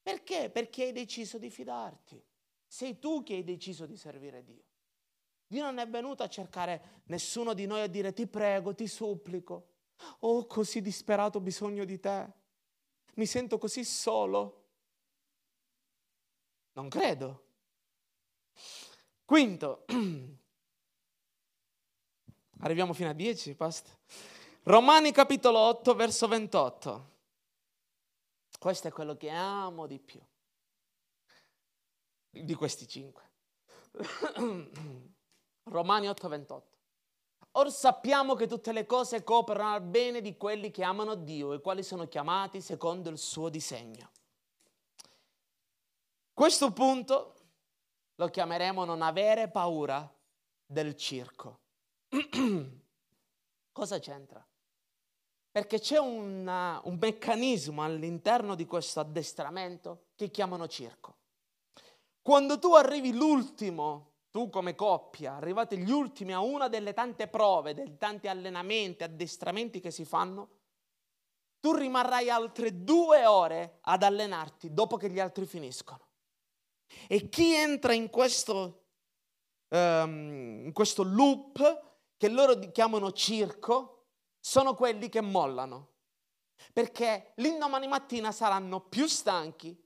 Perché? 0.01 0.49
Perché 0.49 0.85
hai 0.85 0.91
deciso 0.93 1.37
di 1.37 1.49
fidarti. 1.49 2.21
Sei 2.65 2.97
tu 2.97 3.23
che 3.23 3.35
hai 3.35 3.43
deciso 3.43 3.85
di 3.85 3.97
servire 3.97 4.43
Dio. 4.43 4.63
Dio 5.53 5.65
non 5.65 5.77
è 5.77 5.87
venuto 5.87 6.23
a 6.23 6.27
cercare 6.27 7.03
nessuno 7.05 7.53
di 7.53 7.67
noi 7.67 7.81
a 7.81 7.87
dire 7.87 8.11
ti 8.11 8.25
prego, 8.25 8.73
ti 8.73 8.87
supplico. 8.87 9.67
Ho 10.21 10.47
così 10.47 10.81
disperato 10.81 11.39
bisogno 11.39 11.85
di 11.85 11.99
te. 11.99 12.27
Mi 13.13 13.27
sento 13.27 13.59
così 13.59 13.85
solo. 13.85 14.69
Non 16.71 16.89
credo. 16.89 17.45
Quinto, 19.25 19.85
arriviamo 22.61 22.93
fino 22.93 23.09
a 23.09 23.13
10, 23.13 23.53
basta. 23.53 23.91
Romani 24.63 25.11
capitolo 25.11 25.59
8, 25.59 25.93
verso 25.93 26.27
28. 26.27 27.11
Questo 28.57 28.87
è 28.87 28.91
quello 28.91 29.15
che 29.15 29.29
amo 29.29 29.85
di 29.85 29.99
più 29.99 30.19
di 32.41 32.55
questi 32.55 32.87
cinque. 32.87 33.21
Romani 35.65 36.07
8:28. 36.07 36.61
Or 37.55 37.71
sappiamo 37.71 38.33
che 38.33 38.47
tutte 38.47 38.71
le 38.71 38.85
cose 38.85 39.23
cooperano 39.23 39.75
al 39.75 39.81
bene 39.81 40.21
di 40.21 40.35
quelli 40.37 40.71
che 40.71 40.83
amano 40.83 41.13
Dio 41.13 41.53
e 41.53 41.61
quali 41.61 41.83
sono 41.83 42.07
chiamati 42.07 42.61
secondo 42.61 43.09
il 43.09 43.17
suo 43.19 43.49
disegno. 43.49 44.09
Questo 46.33 46.71
punto 46.71 47.35
lo 48.15 48.27
chiameremo 48.27 48.85
non 48.85 49.03
avere 49.03 49.49
paura 49.49 50.11
del 50.65 50.95
circo. 50.95 51.59
Cosa 53.71 53.99
c'entra? 53.99 54.43
Perché 55.51 55.79
c'è 55.79 55.99
una, 55.99 56.81
un 56.85 56.97
meccanismo 56.99 57.83
all'interno 57.83 58.55
di 58.55 58.65
questo 58.65 58.99
addestramento 58.99 60.05
che 60.15 60.31
chiamano 60.31 60.67
circo. 60.67 61.17
Quando 62.23 62.57
tu 62.57 62.73
arrivi 62.73 63.13
l'ultimo 63.13 64.12
tu 64.33 64.49
come 64.49 64.73
coppia, 64.73 65.35
arrivate 65.35 65.77
gli 65.77 65.91
ultimi 65.91 66.33
a 66.33 66.39
una 66.39 66.67
delle 66.67 66.93
tante 66.93 67.27
prove, 67.27 67.75
dei 67.75 67.97
tanti 67.99 68.27
allenamenti, 68.27 69.03
addestramenti 69.03 69.79
che 69.79 69.91
si 69.91 70.05
fanno, 70.05 70.49
tu 71.59 71.71
rimarrai 71.71 72.31
altre 72.31 72.83
due 72.83 73.27
ore 73.27 73.77
ad 73.81 74.01
allenarti 74.01 74.73
dopo 74.73 74.97
che 74.97 75.11
gli 75.11 75.19
altri 75.19 75.45
finiscono. 75.45 76.07
E 77.07 77.29
chi 77.29 77.53
entra 77.53 77.93
in 77.93 78.09
questo, 78.09 78.85
um, 79.67 80.63
in 80.65 80.71
questo 80.73 81.03
loop, 81.03 81.91
che 82.17 82.27
loro 82.27 82.57
chiamano 82.71 83.11
circo, 83.11 84.07
sono 84.39 84.73
quelli 84.73 85.09
che 85.09 85.21
mollano. 85.21 85.91
Perché 86.73 87.33
l'indomani 87.35 87.85
mattina 87.85 88.31
saranno 88.31 88.79
più 88.81 89.05
stanchi 89.05 89.79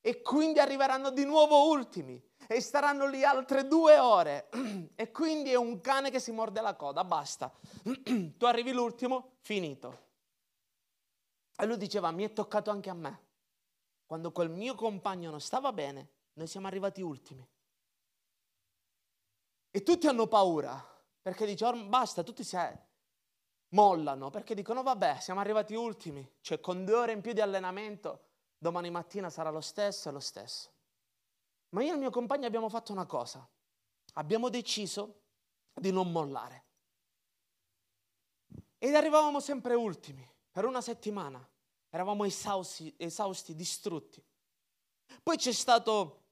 e 0.00 0.22
quindi 0.22 0.60
arriveranno 0.60 1.10
di 1.10 1.24
nuovo 1.24 1.68
ultimi 1.68 2.27
e 2.50 2.62
staranno 2.62 3.06
lì 3.06 3.24
altre 3.24 3.68
due 3.68 3.98
ore. 3.98 4.48
E 4.98 5.12
quindi 5.12 5.50
è 5.50 5.54
un 5.54 5.80
cane 5.80 6.10
che 6.10 6.18
si 6.18 6.32
morde 6.32 6.60
la 6.60 6.74
coda, 6.74 7.04
basta. 7.04 7.52
Tu 8.36 8.44
arrivi 8.46 8.72
l'ultimo, 8.72 9.36
finito. 9.42 10.06
E 11.56 11.66
lui 11.66 11.76
diceva, 11.76 12.10
mi 12.10 12.24
è 12.24 12.32
toccato 12.32 12.70
anche 12.70 12.90
a 12.90 12.94
me. 12.94 13.26
Quando 14.06 14.32
quel 14.32 14.48
mio 14.48 14.74
compagno 14.74 15.30
non 15.30 15.40
stava 15.40 15.72
bene, 15.72 16.08
noi 16.32 16.46
siamo 16.46 16.66
arrivati 16.66 17.02
ultimi. 17.02 17.46
E 19.70 19.82
tutti 19.82 20.08
hanno 20.08 20.26
paura, 20.26 20.82
perché 21.20 21.46
dicono, 21.46 21.84
basta, 21.84 22.22
tutti 22.22 22.42
si 22.42 22.56
mollano, 23.70 24.30
perché 24.30 24.54
dicono, 24.54 24.82
vabbè, 24.82 25.18
siamo 25.20 25.40
arrivati 25.40 25.74
ultimi, 25.74 26.26
cioè 26.40 26.58
con 26.58 26.84
due 26.84 26.94
ore 26.94 27.12
in 27.12 27.20
più 27.20 27.34
di 27.34 27.40
allenamento, 27.40 28.30
domani 28.56 28.90
mattina 28.90 29.28
sarà 29.28 29.50
lo 29.50 29.60
stesso 29.60 30.08
e 30.08 30.12
lo 30.12 30.20
stesso. 30.20 30.70
Ma 31.70 31.82
io 31.82 31.90
e 31.90 31.94
il 31.94 32.00
mio 32.00 32.10
compagno 32.10 32.46
abbiamo 32.46 32.68
fatto 32.68 32.92
una 32.92 33.06
cosa. 33.06 33.46
Abbiamo 34.14 34.48
deciso 34.48 35.22
di 35.74 35.90
non 35.90 36.10
mollare. 36.10 36.64
Ed 38.78 38.94
arrivavamo 38.94 39.40
sempre 39.40 39.74
ultimi, 39.74 40.26
per 40.50 40.64
una 40.64 40.80
settimana. 40.80 41.46
Eravamo 41.90 42.24
esausti, 42.24 42.94
esausti 42.96 43.54
distrutti. 43.54 44.22
Poi 45.22 45.36
c'è 45.36 45.52
stato 45.52 46.22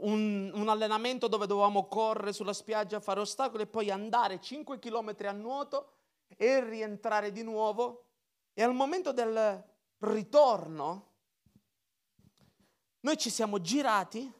un, 0.00 0.50
un, 0.52 0.68
allenamento 0.68 1.28
dove 1.28 1.46
dovevamo 1.46 1.86
correre 1.86 2.32
sulla 2.32 2.52
spiaggia, 2.52 3.00
fare 3.00 3.20
ostacoli 3.20 3.62
e 3.62 3.66
poi 3.66 3.90
andare 3.90 4.40
5 4.40 4.78
km 4.78 5.14
a 5.24 5.32
nuoto 5.32 5.92
e 6.36 6.62
rientrare 6.64 7.32
di 7.32 7.42
nuovo. 7.42 8.04
E 8.52 8.62
al 8.62 8.74
momento 8.74 9.12
del 9.12 9.64
ritorno 9.98 11.06
noi 13.00 13.16
ci 13.16 13.30
siamo 13.30 13.60
girati 13.60 14.30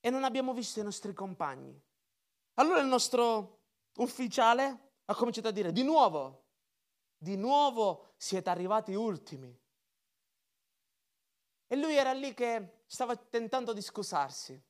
e 0.00 0.10
non 0.10 0.24
abbiamo 0.24 0.52
visto 0.52 0.80
i 0.80 0.84
nostri 0.84 1.12
compagni. 1.12 1.80
Allora 2.54 2.80
il 2.80 2.86
nostro 2.86 3.60
ufficiale 3.96 4.92
ha 5.04 5.14
cominciato 5.14 5.48
a 5.48 5.52
dire, 5.52 5.72
di 5.72 5.82
nuovo, 5.82 6.46
di 7.16 7.36
nuovo 7.36 8.12
siete 8.16 8.50
arrivati 8.50 8.94
ultimi. 8.94 9.56
E 11.66 11.76
lui 11.76 11.96
era 11.96 12.12
lì 12.12 12.32
che 12.34 12.82
stava 12.86 13.16
tentando 13.16 13.72
di 13.72 13.82
scusarsi, 13.82 14.60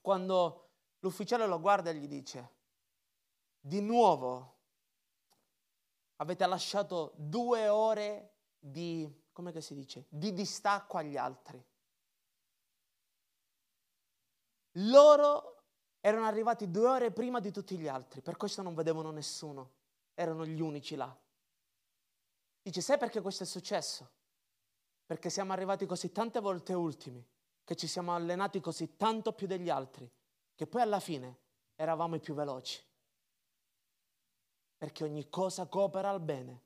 quando 0.00 0.70
l'ufficiale 1.00 1.46
lo 1.46 1.60
guarda 1.60 1.90
e 1.90 1.94
gli 1.94 2.08
dice, 2.08 2.56
di 3.58 3.80
nuovo 3.80 4.58
avete 6.16 6.46
lasciato 6.46 7.12
due 7.16 7.68
ore 7.68 8.34
di, 8.58 9.10
come 9.32 9.58
si 9.60 9.74
dice, 9.74 10.06
di 10.08 10.32
distacco 10.32 10.98
agli 10.98 11.16
altri. 11.16 11.62
Loro 14.74 15.60
Erano 16.00 16.24
arrivati 16.24 16.70
due 16.70 16.88
ore 16.88 17.10
prima 17.10 17.40
di 17.40 17.52
tutti 17.52 17.76
gli 17.76 17.86
altri, 17.86 18.22
per 18.22 18.38
questo 18.38 18.62
non 18.62 18.74
vedevano 18.74 19.10
nessuno. 19.10 19.78
Erano 20.14 20.46
gli 20.46 20.60
unici 20.60 20.96
là. 20.96 21.14
Dice, 22.62 22.80
sai 22.80 22.98
perché 22.98 23.20
questo 23.20 23.42
è 23.42 23.46
successo? 23.46 24.10
Perché 25.04 25.28
siamo 25.28 25.52
arrivati 25.52 25.84
così 25.86 26.10
tante 26.10 26.40
volte 26.40 26.72
ultimi, 26.72 27.26
che 27.64 27.76
ci 27.76 27.86
siamo 27.86 28.14
allenati 28.14 28.60
così 28.60 28.96
tanto 28.96 29.32
più 29.32 29.46
degli 29.46 29.68
altri, 29.68 30.10
che 30.54 30.66
poi 30.66 30.82
alla 30.82 31.00
fine 31.00 31.38
eravamo 31.74 32.16
i 32.16 32.20
più 32.20 32.34
veloci. 32.34 32.82
Perché 34.76 35.04
ogni 35.04 35.28
cosa 35.28 35.66
coopera 35.66 36.08
al 36.08 36.20
bene 36.20 36.62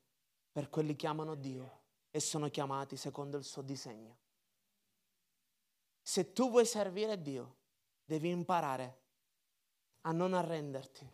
per 0.53 0.71
quelli 0.71 0.95
che 0.95 1.09
amano 1.09 1.35
Dio 1.35 1.83
e 2.11 2.21
sono 2.21 2.49
chiamati 2.51 2.97
secondo 2.97 3.37
il 3.37 3.45
suo 3.45 3.63
disegno. 3.63 4.19
Se 6.01 6.33
tu 6.33 6.51
vuoi 6.51 6.67
servire 6.67 7.21
Dio, 7.21 7.63
devi 8.05 8.29
imparare 8.29 9.03
a 10.03 10.13
non 10.13 10.35
arrenderti. 10.35 11.11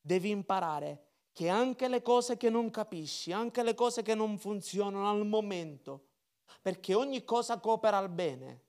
Devi 0.00 0.30
imparare 0.30 1.06
che 1.32 1.48
anche 1.48 1.88
le 1.88 2.02
cose 2.02 2.36
che 2.36 2.50
non 2.50 2.70
capisci, 2.70 3.32
anche 3.32 3.62
le 3.62 3.74
cose 3.74 4.02
che 4.02 4.14
non 4.14 4.38
funzionano 4.38 5.08
al 5.08 5.24
momento, 5.26 6.08
perché 6.60 6.94
ogni 6.94 7.24
cosa 7.24 7.60
coopera 7.60 7.98
al 7.98 8.08
bene, 8.08 8.64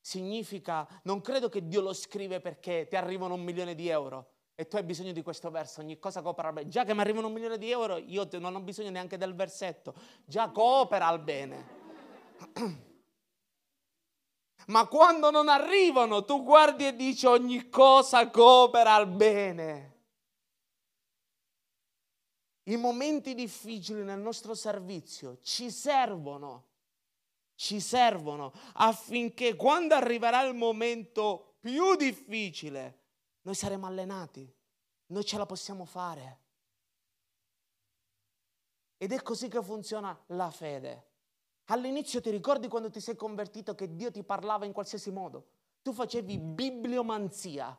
significa, 0.00 0.86
non 1.04 1.20
credo 1.20 1.48
che 1.48 1.66
Dio 1.66 1.80
lo 1.80 1.92
scrive 1.92 2.40
perché 2.40 2.86
ti 2.88 2.96
arrivano 2.96 3.34
un 3.34 3.42
milione 3.42 3.74
di 3.74 3.88
euro 3.88 4.32
e 4.54 4.66
tu 4.66 4.76
hai 4.76 4.82
bisogno 4.82 5.12
di 5.12 5.22
questo 5.22 5.50
verso, 5.50 5.80
ogni 5.80 5.98
cosa 6.00 6.22
coopera 6.22 6.48
al 6.48 6.54
bene. 6.54 6.68
Già 6.68 6.84
che 6.84 6.94
mi 6.94 7.00
arrivano 7.00 7.28
un 7.28 7.32
milione 7.32 7.58
di 7.58 7.70
euro, 7.70 7.98
io 7.98 8.26
non 8.32 8.56
ho 8.56 8.60
bisogno 8.60 8.90
neanche 8.90 9.16
del 9.16 9.34
versetto, 9.34 9.94
già 10.24 10.50
coopera 10.50 11.06
al 11.06 11.20
bene. 11.20 11.76
Ma 14.68 14.86
quando 14.86 15.30
non 15.30 15.48
arrivano, 15.48 16.24
tu 16.24 16.42
guardi 16.42 16.86
e 16.86 16.94
dici 16.94 17.26
ogni 17.26 17.68
cosa 17.70 18.28
coopera 18.30 18.94
al 18.94 19.08
bene. 19.08 19.96
I 22.64 22.76
momenti 22.76 23.34
difficili 23.34 24.02
nel 24.02 24.20
nostro 24.20 24.54
servizio 24.54 25.38
ci 25.40 25.70
servono, 25.70 26.66
ci 27.54 27.80
servono 27.80 28.52
affinché 28.74 29.56
quando 29.56 29.94
arriverà 29.94 30.42
il 30.42 30.54
momento 30.54 31.56
più 31.60 31.96
difficile, 31.96 33.04
noi 33.42 33.54
saremo 33.54 33.86
allenati, 33.86 34.54
noi 35.06 35.24
ce 35.24 35.38
la 35.38 35.46
possiamo 35.46 35.86
fare. 35.86 36.40
Ed 38.98 39.12
è 39.12 39.22
così 39.22 39.48
che 39.48 39.62
funziona 39.62 40.16
la 40.26 40.50
fede. 40.50 41.07
All'inizio 41.70 42.20
ti 42.20 42.30
ricordi 42.30 42.66
quando 42.68 42.90
ti 42.90 43.00
sei 43.00 43.14
convertito 43.14 43.74
che 43.74 43.94
Dio 43.94 44.10
ti 44.10 44.22
parlava 44.22 44.64
in 44.64 44.72
qualsiasi 44.72 45.10
modo? 45.10 45.48
Tu 45.82 45.92
facevi 45.92 46.38
bibliomanzia, 46.38 47.78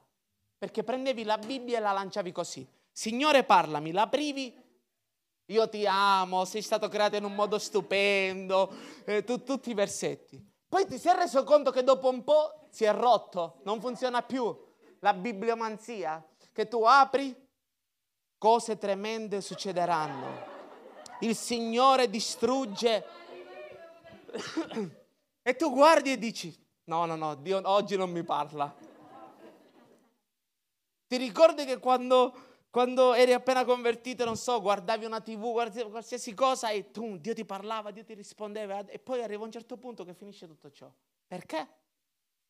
perché 0.57 0.83
prendevi 0.83 1.23
la 1.23 1.37
Bibbia 1.37 1.77
e 1.77 1.81
la 1.81 1.91
lanciavi 1.91 2.31
così. 2.31 2.67
Signore 2.91 3.43
parlami, 3.43 3.91
l'aprivi, 3.91 4.55
io 5.45 5.69
ti 5.69 5.87
amo, 5.87 6.45
sei 6.45 6.61
stato 6.61 6.87
creato 6.87 7.15
in 7.15 7.23
un 7.23 7.33
modo 7.33 7.57
stupendo, 7.57 8.71
eh, 9.05 9.23
tu, 9.23 9.43
tutti 9.43 9.71
i 9.71 9.73
versetti. 9.73 10.43
Poi 10.67 10.85
ti 10.85 10.99
sei 10.99 11.15
reso 11.15 11.43
conto 11.43 11.71
che 11.71 11.83
dopo 11.83 12.09
un 12.09 12.23
po' 12.23 12.67
si 12.69 12.83
è 12.83 12.93
rotto, 12.93 13.61
non 13.63 13.81
funziona 13.81 14.21
più 14.21 14.55
la 14.99 15.15
bibliomanzia, 15.15 16.23
che 16.53 16.67
tu 16.67 16.83
apri, 16.83 17.35
cose 18.37 18.77
tremende 18.77 19.41
succederanno. 19.41 20.57
Il 21.21 21.35
Signore 21.35 22.07
distrugge 22.07 23.18
e 25.41 25.55
tu 25.55 25.71
guardi 25.71 26.11
e 26.11 26.17
dici, 26.17 26.55
no, 26.85 27.05
no, 27.05 27.15
no, 27.15 27.35
Dio 27.35 27.61
oggi 27.63 27.97
non 27.97 28.11
mi 28.11 28.23
parla. 28.23 28.75
Ti 31.07 31.17
ricordi 31.17 31.65
che 31.65 31.79
quando, 31.79 32.33
quando 32.69 33.13
eri 33.13 33.33
appena 33.33 33.65
convertito, 33.65 34.25
non 34.25 34.37
so, 34.37 34.61
guardavi 34.61 35.05
una 35.05 35.21
tv, 35.21 35.51
guardavi 35.51 35.89
qualsiasi 35.89 36.35
cosa 36.35 36.69
e 36.69 36.91
tu, 36.91 37.17
Dio 37.17 37.33
ti 37.33 37.45
parlava, 37.45 37.89
Dio 37.89 38.03
ti 38.03 38.13
rispondeva 38.13 38.85
e 38.85 38.99
poi 38.99 39.23
arriva 39.23 39.43
un 39.43 39.51
certo 39.51 39.77
punto 39.77 40.03
che 40.03 40.13
finisce 40.13 40.45
tutto 40.45 40.69
ciò. 40.69 40.91
Perché? 41.25 41.67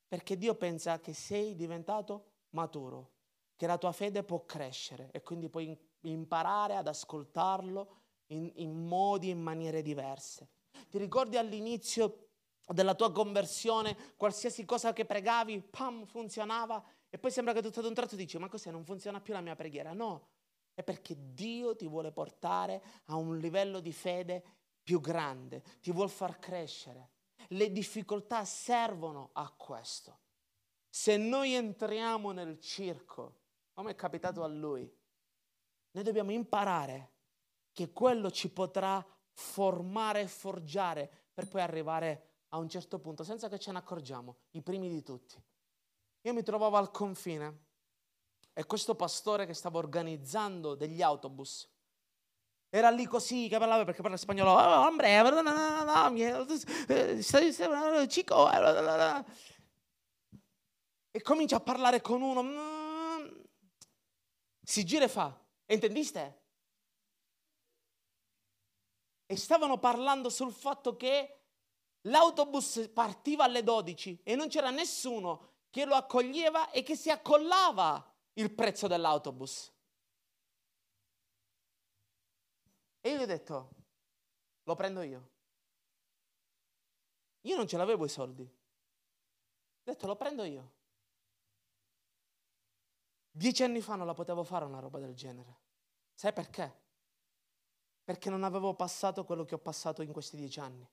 Perché 0.08 0.38
Dio 0.38 0.56
pensa 0.56 1.00
che 1.00 1.14
sei 1.14 1.56
diventato 1.56 2.32
maturo, 2.50 3.12
che 3.56 3.66
la 3.66 3.78
tua 3.78 3.94
fede 3.94 4.24
può 4.24 4.44
crescere 4.46 5.10
e 5.12 5.22
quindi 5.22 5.50
puoi 5.50 5.78
imparare 6.02 6.76
ad 6.76 6.88
ascoltarlo 6.88 7.96
in, 8.28 8.52
in 8.56 8.88
modi, 8.88 9.30
in 9.30 9.40
maniere 9.40 9.82
diverse. 9.82 10.50
Ti 10.90 10.98
ricordi 10.98 11.38
all'inizio 11.38 12.30
della 12.68 12.96
tua 12.96 13.12
conversione, 13.12 13.98
qualsiasi 14.16 14.66
cosa 14.66 14.94
che 14.94 15.06
pregavi, 15.06 15.62
pam, 15.62 16.06
funzionava 16.06 16.84
e 17.10 17.18
poi 17.18 17.32
sembra 17.32 17.54
che 17.54 17.62
tutto 17.62 17.80
ad 17.80 17.86
un 17.86 17.94
tratto 17.94 18.16
dici, 18.16 18.38
ma 18.38 18.48
cos'è, 18.48 18.72
non 18.72 18.86
funziona 18.86 19.20
più 19.20 19.34
la 19.34 19.42
mia 19.42 19.56
preghiera? 19.56 19.94
No, 19.94 20.30
è 20.74 20.84
perché 20.84 21.16
Dio 21.18 21.76
ti 21.76 21.88
vuole 21.88 22.12
portare 22.12 22.84
a 23.06 23.16
un 23.16 23.38
livello 23.38 23.80
di 23.80 23.92
fede 23.92 24.44
più 24.84 25.02
grande, 25.02 25.64
ti 25.82 25.92
vuole 25.92 26.10
far 26.10 26.40
crescere. 26.40 27.12
Le 27.50 27.72
difficoltà 27.72 28.46
servono 28.46 29.32
a 29.34 29.50
questo. 29.50 30.20
Se 30.88 31.18
noi 31.18 31.54
entriamo 31.54 32.32
nel 32.32 32.60
circo, 32.60 33.40
come 33.74 33.92
è 33.92 33.96
capitato 33.96 34.44
a 34.44 34.48
lui, 34.48 34.92
noi 35.92 36.04
dobbiamo 36.04 36.32
imparare 36.32 37.14
che 37.72 37.92
quello 37.92 38.30
ci 38.30 38.50
potrà 38.50 39.06
formare 39.40 40.22
e 40.22 40.28
forgiare 40.28 41.10
per 41.34 41.48
poi 41.48 41.62
arrivare 41.62 42.44
a 42.50 42.58
un 42.58 42.68
certo 42.68 43.00
punto, 43.00 43.24
senza 43.24 43.48
che 43.48 43.58
ce 43.58 43.72
ne 43.72 43.78
accorgiamo, 43.78 44.36
i 44.52 44.62
primi 44.62 44.90
di 44.90 45.02
tutti. 45.02 45.42
Io 46.22 46.34
mi 46.34 46.44
trovavo 46.44 46.76
al 46.76 46.92
confine 46.92 47.68
e 48.54 48.66
questo 48.66 48.96
pastore 48.96 49.46
che 49.46 49.54
stava 49.54 49.78
organizzando 49.78 50.76
degli 50.76 51.02
autobus 51.02 51.68
era 52.72 52.92
lì 52.92 53.06
così 53.06 53.48
che 53.48 53.58
parlava 53.58 53.84
perché 53.84 54.04
parla 54.04 54.16
spagnolo, 54.16 54.56
e 61.10 61.22
comincia 61.24 61.56
a 61.56 61.62
parlare 61.62 62.00
con 62.00 62.22
uno, 62.22 62.44
mm, 62.44 63.28
si 64.62 64.86
gira 64.86 65.06
e 65.06 65.08
fa, 65.08 65.36
entendiste? 65.66 66.39
E 69.32 69.36
stavano 69.36 69.78
parlando 69.78 70.32
sul 70.32 70.52
fatto 70.52 70.96
che 70.96 71.42
l'autobus 72.02 72.90
partiva 72.92 73.44
alle 73.44 73.62
12 73.62 74.22
e 74.24 74.34
non 74.34 74.48
c'era 74.48 74.72
nessuno 74.72 75.58
che 75.70 75.86
lo 75.86 75.94
accoglieva 75.94 76.72
e 76.72 76.82
che 76.82 76.96
si 76.96 77.12
accollava 77.12 78.12
il 78.34 78.52
prezzo 78.52 78.88
dell'autobus. 78.88 79.72
E 83.02 83.10
io 83.12 83.18
gli 83.18 83.22
ho 83.22 83.28
detto, 83.28 83.70
lo 84.64 84.74
prendo 84.74 85.04
io. 85.04 85.30
Io 87.42 87.56
non 87.56 87.68
ce 87.68 87.78
l'avevo 87.78 88.06
i 88.06 88.10
soldi. 88.10 88.42
Ho 88.42 89.84
detto, 89.84 90.08
lo 90.08 90.16
prendo 90.16 90.44
io. 90.44 90.74
Dieci 93.30 93.62
anni 93.62 93.82
fa 93.82 93.94
non 93.94 94.08
la 94.08 94.16
potevo 94.16 94.44
fare 94.44 94.66
una 94.66 94.80
roba 94.80 94.98
del 94.98 95.14
genere. 95.14 95.60
Sai 96.16 96.34
perché? 96.34 96.88
Perché 98.10 98.32
non 98.32 98.44
avevo 98.44 98.74
passato 98.74 99.24
quello 99.24 99.46
che 99.46 99.54
ho 99.54 99.60
passato 99.60 100.02
in 100.02 100.12
questi 100.12 100.36
dieci 100.36 100.60
anni. 100.60 100.84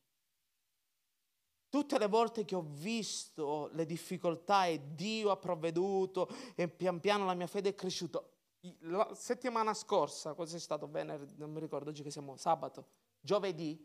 Tutte 1.71 1.99
le 1.99 2.09
volte 2.09 2.45
che 2.45 2.55
ho 2.55 2.61
visto 2.61 3.71
le 3.73 3.87
difficoltà 3.87 4.67
e 4.67 4.95
Dio 4.95 5.31
ha 5.31 5.39
provveduto 5.39 6.29
e 6.55 6.69
pian 6.69 7.01
piano 7.01 7.25
la 7.25 7.33
mia 7.33 7.47
fede 7.47 7.71
è 7.71 7.75
cresciuta. 7.75 8.23
La 8.81 9.15
settimana 9.15 9.73
scorsa, 9.73 10.35
cosa 10.35 10.57
è 10.57 10.61
stato? 10.61 10.87
Venerdì, 10.91 11.37
non 11.39 11.53
mi 11.53 11.61
ricordo 11.61 11.89
oggi 11.89 12.03
che 12.03 12.11
siamo 12.11 12.37
sabato, 12.37 12.87
giovedì, 13.19 13.83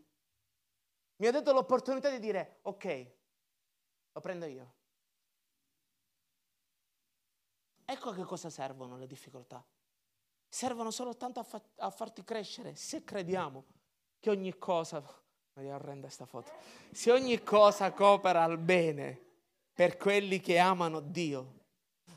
mi 1.16 1.26
ha 1.26 1.30
dato 1.30 1.54
l'opportunità 1.54 2.10
di 2.10 2.18
dire 2.18 2.58
ok, 2.60 3.12
lo 4.12 4.20
prendo 4.20 4.44
io. 4.44 4.74
Ecco 7.86 8.10
a 8.10 8.14
che 8.14 8.24
cosa 8.24 8.50
servono 8.50 8.98
le 8.98 9.06
difficoltà 9.06 9.64
servono 10.52 10.90
soltanto 10.90 11.40
a, 11.40 11.44
fa- 11.44 11.62
a 11.76 11.88
farti 11.88 12.22
crescere. 12.24 12.74
Se 12.74 13.02
crediamo 13.04 13.64
che 14.20 14.28
ogni 14.28 14.58
cosa, 14.58 15.02
mi 15.54 15.70
arrende 15.70 16.10
sta 16.10 16.26
foto, 16.26 16.52
se 16.90 17.10
ogni 17.10 17.42
cosa 17.42 17.90
coopera 17.92 18.42
al 18.42 18.58
bene 18.58 19.18
per 19.72 19.96
quelli 19.96 20.40
che 20.40 20.58
amano 20.58 21.00
Dio. 21.00 21.60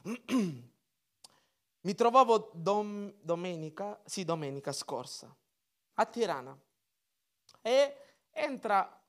Mi 1.85 1.93
trovavo 1.93 2.51
dom- 2.53 3.13
domenica, 3.21 4.01
sì, 4.03 4.25
domenica 4.25 4.73
scorsa 4.73 5.33
a 5.93 6.05
Tirana. 6.05 6.59
E 7.61 7.97
entra 8.31 9.01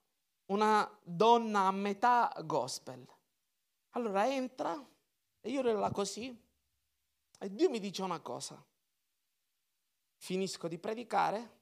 una 0.46 0.88
donna 1.02 1.62
a 1.62 1.72
metà 1.72 2.32
gospel. 2.44 3.04
Allora 3.90 4.32
entra 4.32 4.80
e 5.40 5.50
io 5.50 5.60
ero 5.60 5.80
là 5.80 5.90
così. 5.90 6.44
E 7.38 7.52
Dio 7.52 7.68
mi 7.70 7.80
dice 7.80 8.02
una 8.02 8.20
cosa 8.20 8.62
finisco 10.16 10.68
di 10.68 10.78
predicare 10.78 11.54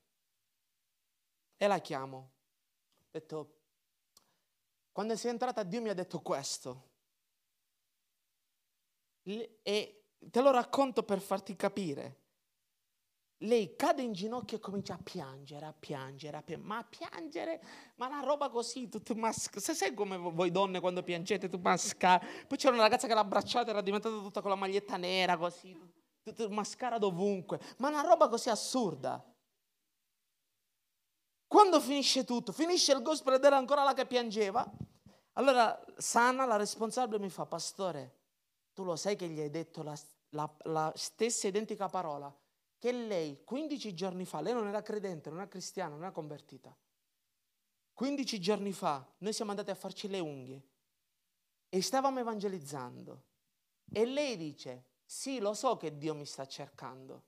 e 1.57 1.67
la 1.67 1.79
chiamo. 1.81 2.17
Ho 2.17 3.09
detto, 3.11 3.59
quando 4.93 5.17
sei 5.17 5.31
entrata 5.31 5.63
Dio 5.63 5.83
mi 5.83 5.89
ha 5.89 5.95
detto 5.95 6.21
questo. 6.21 6.93
E 9.23 10.05
te 10.19 10.41
lo 10.41 10.51
racconto 10.51 11.03
per 11.03 11.21
farti 11.21 11.57
capire. 11.57 12.23
Lei 13.39 13.75
cade 13.77 14.03
in 14.03 14.13
ginocchio 14.13 14.57
e 14.57 14.61
comincia 14.61 14.95
a 14.95 15.01
piangere, 15.03 15.67
a 15.67 15.73
piangere, 15.73 16.37
a 16.37 16.43
piangere, 16.43 16.67
ma 16.67 16.79
a 16.79 16.85
piangere, 16.85 17.63
ma 17.97 18.07
una 18.07 18.21
roba 18.21 18.49
così, 18.49 18.89
tutto 18.89 19.15
masca. 19.15 19.61
Se 19.61 19.75
sai 19.75 19.93
come 19.93 20.17
voi 20.17 20.51
donne 20.51 20.81
quando 20.81 21.03
piangete, 21.03 21.49
tu 21.49 21.59
mascara. 21.59 22.25
Poi 22.47 22.57
c'era 22.57 22.73
una 22.73 22.83
ragazza 22.83 23.07
che 23.07 23.15
l'ha 23.15 23.21
abbracciata, 23.21 23.71
era 23.71 23.83
diventata 23.83 24.15
tutta 24.17 24.41
con 24.41 24.51
la 24.51 24.57
maglietta 24.57 24.97
nera, 24.97 25.37
così, 25.37 25.79
mascara 26.49 26.99
dovunque, 26.99 27.61
ma 27.79 27.89
una 27.89 28.03
roba 28.03 28.29
così 28.29 28.49
assurda. 28.49 29.23
Quando 31.47 31.81
finisce 31.81 32.25
tutto, 32.25 32.53
finisce 32.53 32.93
il 32.93 33.03
gospel 33.03 33.35
ed 33.35 33.45
era 33.45 33.57
ancora 33.57 33.85
là 33.85 33.95
che 33.95 34.07
piangeva, 34.07 34.69
allora 35.35 35.79
Sana, 35.97 36.45
la 36.45 36.57
responsabile, 36.57 37.19
mi 37.19 37.29
fa, 37.29 37.47
pastore, 37.47 38.19
tu 38.73 38.85
lo 38.85 38.97
sai 38.97 39.17
che 39.17 39.29
gli 39.29 39.41
hai 39.41 39.51
detto 39.51 39.83
la, 39.83 39.97
la, 40.31 40.53
la 40.65 40.93
stessa 40.97 41.47
identica 41.47 41.89
parola? 41.89 42.35
che 42.85 42.93
lei 42.93 43.43
15 43.45 43.95
giorni 43.95 44.27
fa, 44.27 44.43
lei 44.43 44.53
non 44.53 44.67
era 44.67 44.83
credente, 44.83 45.31
non 45.31 45.39
era 45.39 45.49
cristiana, 45.49 45.95
non 45.95 46.03
era 46.03 46.13
convertita. 46.13 46.77
15 47.95 48.39
giorni 48.39 48.73
fa 48.73 49.11
noi 49.21 49.33
siamo 49.33 49.53
andati 49.53 49.71
a 49.71 49.75
farci 49.75 50.07
le 50.07 50.19
unghie 50.19 50.63
e 51.71 51.81
stavamo 51.81 52.19
evangelizzando. 52.19 53.23
E 53.91 54.05
lei 54.05 54.37
dice, 54.37 54.85
sì, 55.15 55.39
lo 55.39 55.55
so 55.55 55.77
che 55.77 55.97
Dio 55.97 56.13
mi 56.13 56.27
sta 56.27 56.45
cercando. 56.45 57.23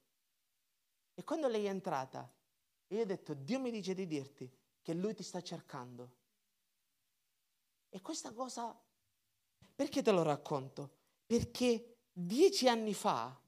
E 1.15 1.23
quando 1.23 1.47
lei 1.47 1.67
è 1.67 1.69
entrata, 1.69 2.29
io 2.89 3.01
ho 3.01 3.05
detto, 3.05 3.33
Dio 3.33 3.61
mi 3.61 3.71
dice 3.71 3.95
di 3.95 4.09
dirti 4.09 4.51
che 4.83 4.93
Lui 4.93 5.15
ti 5.15 5.23
sta 5.23 5.41
cercando. 5.41 6.17
E 7.89 8.03
questa 8.03 8.33
cosa, 8.33 8.77
perché 9.73 10.03
te 10.03 10.11
lo 10.11 10.25
racconto? 10.25 10.97
Perché 11.25 11.99
dieci 12.13 12.69
anni 12.69 12.93
fa 12.93 13.41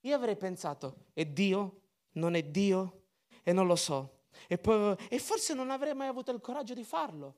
io 0.00 0.14
avrei 0.14 0.36
pensato, 0.36 1.06
è 1.14 1.24
Dio? 1.24 1.80
Non 2.12 2.34
è 2.34 2.42
Dio? 2.42 3.06
E 3.42 3.54
non 3.54 3.66
lo 3.66 3.74
so. 3.74 4.26
E, 4.48 4.58
poi, 4.58 4.96
e 5.08 5.18
forse 5.18 5.54
non 5.54 5.70
avrei 5.70 5.94
mai 5.94 6.08
avuto 6.08 6.30
il 6.30 6.42
coraggio 6.42 6.74
di 6.74 6.84
farlo. 6.84 7.36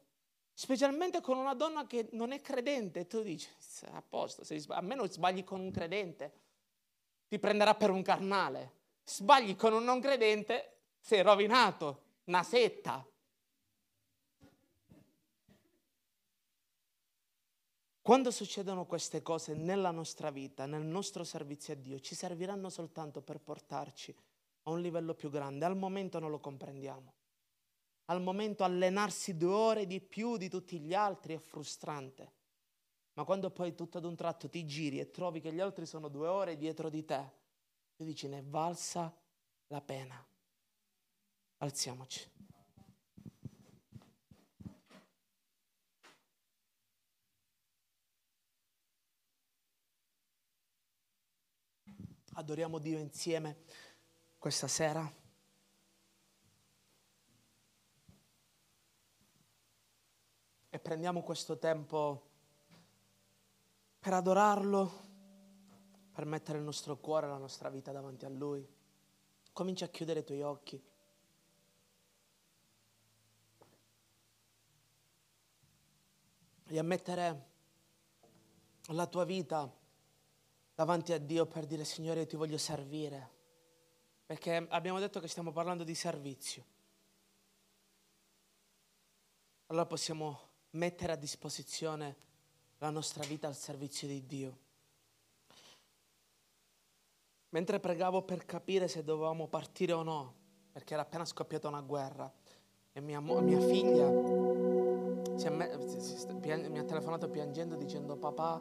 Specialmente 0.53 1.21
con 1.21 1.39
una 1.39 1.55
donna 1.55 1.87
che 1.87 2.09
non 2.13 2.33
è 2.33 2.41
credente. 2.41 3.07
Tu 3.07 3.23
dici, 3.23 3.49
a 3.93 4.03
posto, 4.03 4.43
a 4.69 4.81
meno 4.81 5.07
sbagli 5.07 5.45
con 5.45 5.61
un 5.61 5.71
credente, 5.71 6.33
ti 7.29 7.39
prenderà 7.39 7.75
per 7.75 7.91
un 7.91 8.03
carnale. 8.03 8.79
Sbagli 9.05 9.57
con 9.57 9.73
un 9.73 9.85
non 9.85 10.01
credente, 10.01 10.79
sei 11.01 11.23
rovinato. 11.23 12.09
Una 12.25 12.43
setta. 12.43 13.05
Quando 18.03 18.31
succedono 18.31 18.87
queste 18.87 19.23
cose 19.23 19.55
nella 19.55 19.91
nostra 19.91 20.31
vita, 20.31 20.67
nel 20.67 20.83
nostro 20.83 21.23
servizio 21.23 21.75
a 21.75 21.77
Dio, 21.77 22.01
ci 22.01 22.15
serviranno 22.15 22.69
soltanto 22.69 23.21
per 23.23 23.41
portarci 23.41 24.15
a 24.65 24.71
un 24.71 24.81
livello 24.81 25.15
più 25.15 25.31
grande. 25.31 25.65
Al 25.65 25.77
momento 25.77 26.19
non 26.19 26.31
lo 26.31 26.41
comprendiamo. 26.41 27.13
Al 28.11 28.21
momento 28.21 28.65
allenarsi 28.65 29.37
due 29.37 29.55
ore 29.55 29.87
di 29.87 30.01
più 30.01 30.37
di 30.37 30.49
tutti 30.49 30.81
gli 30.81 30.95
altri 30.95 31.35
è 31.35 31.39
frustrante. 31.39 32.33
Ma 33.13 33.23
quando 33.23 33.51
poi 33.51 33.73
tutto 33.77 33.99
ad 33.99 34.05
un 34.05 34.17
tratto 34.17 34.49
ti 34.49 34.67
giri 34.67 34.99
e 34.99 35.11
trovi 35.11 35.41
che 35.41 35.53
gli 35.53 35.61
altri 35.61 35.87
sono 35.87 36.09
due 36.09 36.27
ore 36.27 36.57
dietro 36.57 36.89
di 36.91 37.05
te, 37.05 37.33
tu 37.95 38.03
dici 38.03 38.27
ne 38.27 38.39
è 38.39 38.43
valsa 38.43 39.17
la 39.69 39.81
pena. 39.81 40.27
Alziamoci. 41.59 42.29
Adoriamo 52.33 52.79
Dio 52.79 52.99
insieme 52.99 53.59
questa 54.37 54.67
sera. 54.67 55.20
E 60.73 60.79
prendiamo 60.79 61.23
questo 61.23 61.59
tempo 61.59 62.29
per 63.99 64.13
adorarlo, 64.13 65.09
per 66.13 66.25
mettere 66.25 66.59
il 66.59 66.65
nostro 66.65 66.97
cuore, 66.97 67.27
la 67.27 67.39
nostra 67.39 67.69
vita 67.69 67.91
davanti 67.91 68.25
a 68.25 68.29
Lui. 68.29 68.65
Comincia 69.53 69.87
a 69.87 69.89
chiudere 69.89 70.21
i 70.21 70.25
tuoi 70.25 70.43
occhi. 70.43 70.81
E 76.67 76.79
a 76.79 76.83
mettere 76.85 77.49
la 78.93 79.07
tua 79.09 79.25
vita 79.25 79.69
davanti 80.73 81.13
a 81.13 81.19
Dio 81.19 81.47
per 81.47 81.67
dire 81.67 81.85
Signore 81.85 82.21
io 82.21 82.27
ti 82.27 82.37
voglio 82.37 82.59
servire. 82.59 83.39
Perché 84.25 84.69
abbiamo 84.71 85.01
detto 85.01 85.19
che 85.19 85.27
stiamo 85.27 85.51
parlando 85.51 85.83
di 85.83 85.97
servizio. 85.97 86.65
Allora 89.67 89.87
possiamo 89.87 90.50
mettere 90.71 91.13
a 91.13 91.17
disposizione 91.17 92.17
la 92.79 92.91
nostra 92.91 93.25
vita 93.25 93.47
al 93.47 93.57
servizio 93.57 94.09
di 94.09 94.25
Dio. 94.27 94.59
Mentre 97.51 97.81
pregavo 97.81 98.23
per 98.23 98.45
capire 98.47 98.87
se 98.89 99.03
dovevamo 99.03 99.49
partire 99.49 99.93
o 99.93 100.03
no, 100.03 100.35
perché 100.73 100.95
era 100.95 101.03
appena 101.03 101.25
scoppiata 101.25 101.69
una 101.69 101.81
guerra, 101.81 102.33
e 102.93 103.01
mia, 103.01 103.21
mia 103.21 103.61
figlia 103.61 104.09
mi 106.69 106.79
ha 106.79 106.85
telefonato 106.85 107.29
piangendo 107.29 107.77
dicendo 107.77 108.17
papà 108.17 108.61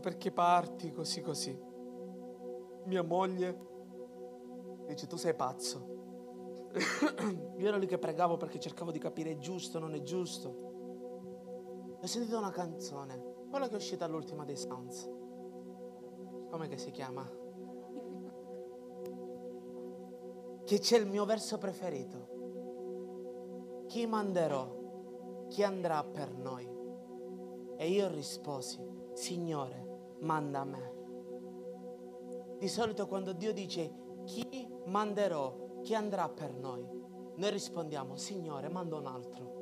perché 0.00 0.30
parti 0.30 0.92
così 0.92 1.20
così? 1.20 1.58
Mia 2.84 3.02
moglie 3.02 3.68
dice 4.86 5.06
tu 5.06 5.16
sei 5.16 5.34
pazzo. 5.34 5.98
Io 6.72 7.66
ero 7.66 7.78
lì 7.78 7.86
che 7.86 7.98
pregavo 7.98 8.36
perché 8.36 8.60
cercavo 8.60 8.92
di 8.92 8.98
capire 8.98 9.32
è 9.32 9.38
giusto 9.38 9.78
o 9.78 9.80
non 9.80 9.94
è 9.94 10.02
giusto. 10.02 11.98
Ho 12.00 12.06
sentito 12.06 12.38
una 12.38 12.50
canzone, 12.50 13.46
quella 13.50 13.66
che 13.66 13.74
è 13.74 13.76
uscita 13.76 14.04
all'ultima 14.04 14.44
dei 14.44 14.56
Sounds. 14.56 15.10
Come 16.48 16.68
che 16.68 16.78
si 16.78 16.90
chiama? 16.90 17.28
Che 20.64 20.78
c'è 20.78 20.98
il 20.98 21.06
mio 21.06 21.24
verso 21.24 21.58
preferito. 21.58 22.38
Chi 23.86 24.06
manderò? 24.06 24.78
Chi 25.48 25.64
andrà 25.64 26.04
per 26.04 26.32
noi? 26.32 26.68
E 27.76 27.88
io 27.88 28.08
risposi, 28.08 28.80
Signore, 29.12 30.14
manda 30.20 30.60
a 30.60 30.64
me. 30.64 30.94
Di 32.58 32.68
solito 32.68 33.08
quando 33.08 33.32
Dio 33.32 33.52
dice 33.52 33.92
chi 34.24 34.68
manderò, 34.84 35.69
chi 35.82 35.94
andrà 35.94 36.28
per 36.28 36.52
noi, 36.54 36.86
noi 37.36 37.50
rispondiamo, 37.50 38.16
Signore, 38.16 38.68
manda 38.68 38.96
un 38.96 39.06
altro. 39.06 39.58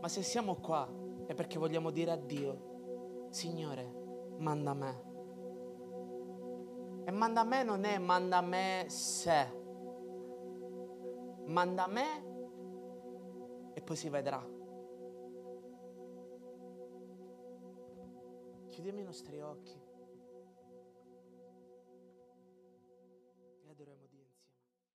Ma 0.00 0.08
se 0.08 0.22
siamo 0.22 0.56
qua 0.56 0.88
è 1.26 1.34
perché 1.34 1.58
vogliamo 1.58 1.90
dire 1.90 2.10
a 2.10 2.16
Dio, 2.16 3.28
Signore, 3.30 4.34
manda 4.38 4.74
me. 4.74 5.08
E 7.04 7.10
manda 7.10 7.44
me 7.44 7.62
non 7.62 7.84
è 7.84 7.98
manda 7.98 8.40
me 8.40 8.84
se, 8.88 9.46
manda 11.46 11.86
me 11.86 12.28
e 13.74 13.80
poi 13.80 13.96
si 13.96 14.08
vedrà. 14.08 14.58
chiudiamo 18.80 19.00
i 19.00 19.04
nostri 19.04 19.38
occhi. 19.42 19.89